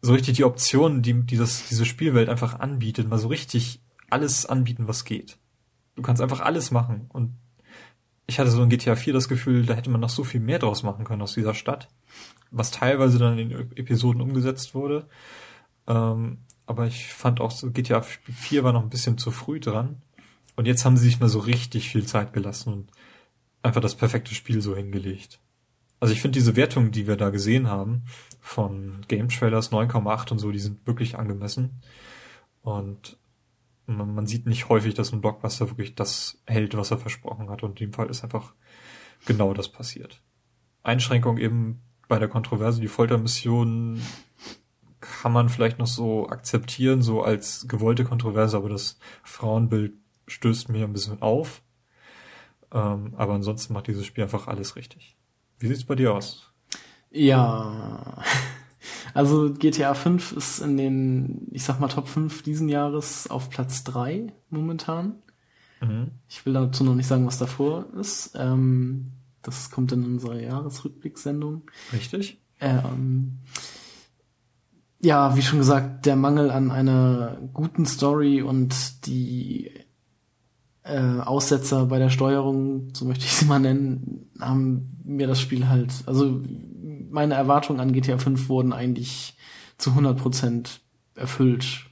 [0.00, 3.80] so richtig die Optionen, die dieses, diese Spielwelt einfach anbietet, mal so richtig
[4.10, 5.38] alles anbieten, was geht.
[5.96, 7.06] Du kannst einfach alles machen.
[7.12, 7.34] Und
[8.26, 10.58] ich hatte so in GTA 4 das Gefühl, da hätte man noch so viel mehr
[10.58, 11.88] draus machen können aus dieser Stadt,
[12.50, 15.08] was teilweise dann in den Episoden umgesetzt wurde.
[15.86, 20.02] Ähm, aber ich fand auch so, GTA 4 war noch ein bisschen zu früh dran.
[20.54, 22.90] Und jetzt haben sie sich mal so richtig viel Zeit gelassen und
[23.62, 25.40] einfach das perfekte Spiel so hingelegt.
[26.00, 28.04] Also ich finde diese Wertungen, die wir da gesehen haben,
[28.48, 31.82] von Game Trailers 9,8 und so, die sind wirklich angemessen.
[32.62, 33.18] Und
[33.84, 37.62] man, man sieht nicht häufig, dass ein Blockbuster wirklich das hält, was er versprochen hat.
[37.62, 38.54] Und in dem Fall ist einfach
[39.26, 40.22] genau das passiert.
[40.82, 44.00] Einschränkung eben bei der Kontroverse, die Foltermission
[45.00, 49.92] kann man vielleicht noch so akzeptieren, so als gewollte Kontroverse, aber das Frauenbild
[50.26, 51.62] stößt mir ein bisschen auf.
[52.72, 55.18] Ähm, aber ansonsten macht dieses Spiel einfach alles richtig.
[55.58, 56.48] Wie sieht's bei dir aus?
[57.10, 58.22] Ja,
[59.14, 63.84] Also GTA 5 ist in den, ich sag mal, Top 5 diesen Jahres auf Platz
[63.84, 65.14] 3 momentan.
[65.80, 66.12] Mhm.
[66.28, 68.32] Ich will dazu noch nicht sagen, was davor ist.
[68.36, 69.12] Ähm,
[69.42, 71.62] das kommt in unserer Jahresrückblicksendung.
[71.92, 72.38] Richtig.
[72.60, 73.38] Ähm,
[75.00, 79.72] ja, wie schon gesagt, der Mangel an einer guten Story und die
[80.82, 85.68] äh, Aussetzer bei der Steuerung, so möchte ich sie mal nennen, haben mir das Spiel
[85.68, 86.40] halt, also
[87.10, 89.36] meine Erwartungen an GTA 5 wurden eigentlich
[89.78, 90.78] zu 100%
[91.14, 91.86] erfüllt.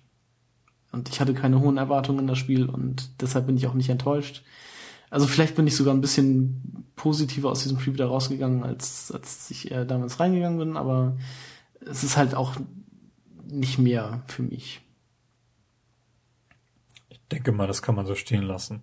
[0.93, 3.91] Und ich hatte keine hohen Erwartungen in das Spiel und deshalb bin ich auch nicht
[3.91, 4.45] enttäuscht.
[5.11, 9.51] Also vielleicht bin ich sogar ein bisschen positiver aus diesem Spiel wieder rausgegangen, als, als
[9.51, 11.17] ich äh, damals reingegangen bin, aber
[11.81, 12.57] es ist halt auch
[13.47, 14.81] nicht mehr für mich.
[17.09, 18.83] Ich denke mal, das kann man so stehen lassen.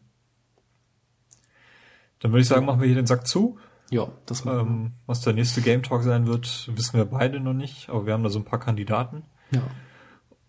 [2.20, 3.58] Dann würde ich sagen, machen wir hier den Sack zu.
[3.94, 7.90] Ja, das ähm, Was der nächste Game Talk sein wird, wissen wir beide noch nicht,
[7.90, 9.22] aber wir haben da so ein paar Kandidaten.
[9.52, 9.62] Ja.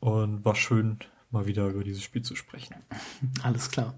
[0.00, 1.00] Und war schön,
[1.30, 2.74] mal wieder über dieses Spiel zu sprechen.
[3.42, 3.92] Alles klar.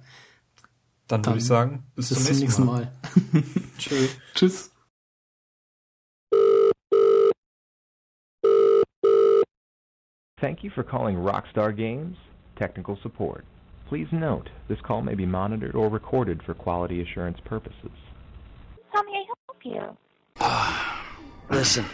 [1.07, 2.93] Dann, Dann würde ich sagen, bis, bis zum nächsten Mal.
[3.33, 3.43] Mal.
[3.79, 4.19] Tschüss.
[4.35, 4.73] Tschüss.
[10.41, 12.17] Thank you for calling Rockstar Games
[12.57, 13.45] Technical Support.
[13.89, 17.93] Please note, this call may be monitored or recorded for quality assurance purposes.
[18.97, 19.99] How may I help
[21.51, 21.55] you?
[21.55, 21.85] Listen,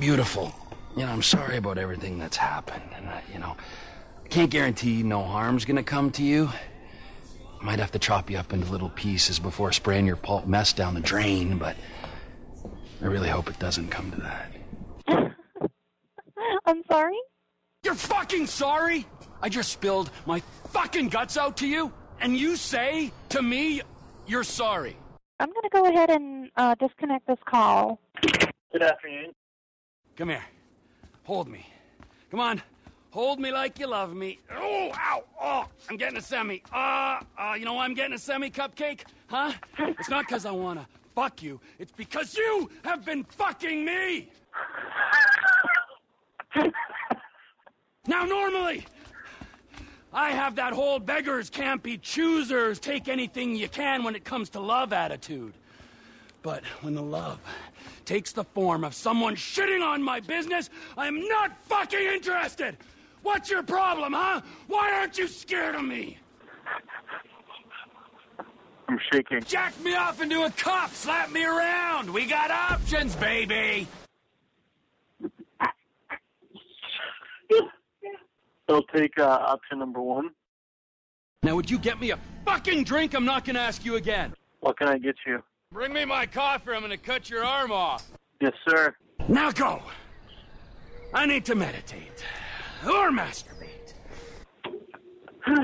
[0.00, 0.52] beautiful.
[0.96, 3.54] You know, I'm sorry about everything that's happened, and uh, you know,
[4.24, 6.50] I can't guarantee no harm's gonna come to you.
[7.60, 10.72] I might have to chop you up into little pieces before spraying your pulp mess
[10.72, 11.76] down the drain, but
[13.00, 15.36] I really hope it doesn't come to that.
[16.66, 17.20] I'm sorry?
[17.84, 19.06] You're fucking sorry?
[19.40, 23.82] I just spilled my fucking guts out to you, and you say to me,
[24.26, 24.96] you're sorry.
[25.40, 27.98] I'm gonna go ahead and uh, disconnect this call.
[28.22, 29.32] Good afternoon.
[30.16, 30.44] Come here.
[31.24, 31.66] Hold me.
[32.30, 32.62] Come on.
[33.10, 34.38] Hold me like you love me.
[34.56, 36.62] Oh, ow, oh, I'm getting a semi.
[36.72, 39.02] Uh, uh, you know why I'm getting a semi cupcake?
[39.28, 39.52] Huh?
[39.78, 41.60] It's not because I want to fuck you.
[41.78, 44.30] It's because you have been fucking me.
[48.06, 48.84] Now, normally,
[50.14, 54.48] I have that whole beggars can't be choosers, take anything you can when it comes
[54.50, 55.54] to love attitude.
[56.42, 57.40] But when the love
[58.04, 62.76] takes the form of someone shitting on my business, I'm not fucking interested!
[63.22, 64.42] What's your problem, huh?
[64.68, 66.18] Why aren't you scared of me?
[68.86, 69.42] I'm shaking.
[69.42, 72.08] Jack me off into a cup, slap me around.
[72.08, 73.88] We got options, baby.
[78.68, 80.30] I'll take uh, option number one.
[81.42, 83.14] Now, would you get me a fucking drink?
[83.14, 84.32] I'm not gonna ask you again.
[84.60, 85.42] What can I get you?
[85.70, 86.72] Bring me my coffee.
[86.72, 88.10] I'm gonna cut your arm off.
[88.40, 88.94] Yes, sir.
[89.28, 89.82] Now go.
[91.12, 92.24] I need to meditate
[92.84, 93.94] or masturbate.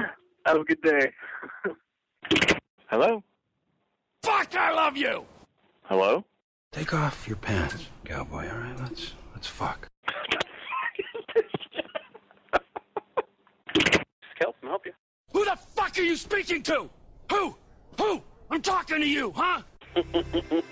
[0.46, 1.12] Have a good day.
[2.88, 3.22] Hello?
[4.22, 5.24] Fuck, I love you!
[5.84, 6.24] Hello?
[6.72, 8.78] Take off your pants, cowboy, alright?
[8.78, 9.88] Let's let's fuck.
[14.40, 14.92] Kel, can I help you?
[15.32, 16.88] Who the fuck are you speaking to?
[17.30, 17.54] Who?
[17.98, 18.22] Who?
[18.50, 19.62] I'm talking to you, huh?
[19.96, 20.62] Is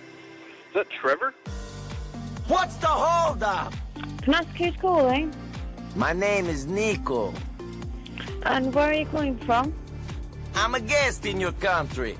[0.74, 1.35] that Trevor?
[2.47, 3.74] What's the holdup?
[4.23, 5.35] Can I ask who's calling?
[5.95, 7.35] My name is Nico.
[8.45, 9.74] And where are you calling from?
[10.55, 12.16] I'm a guest in your country.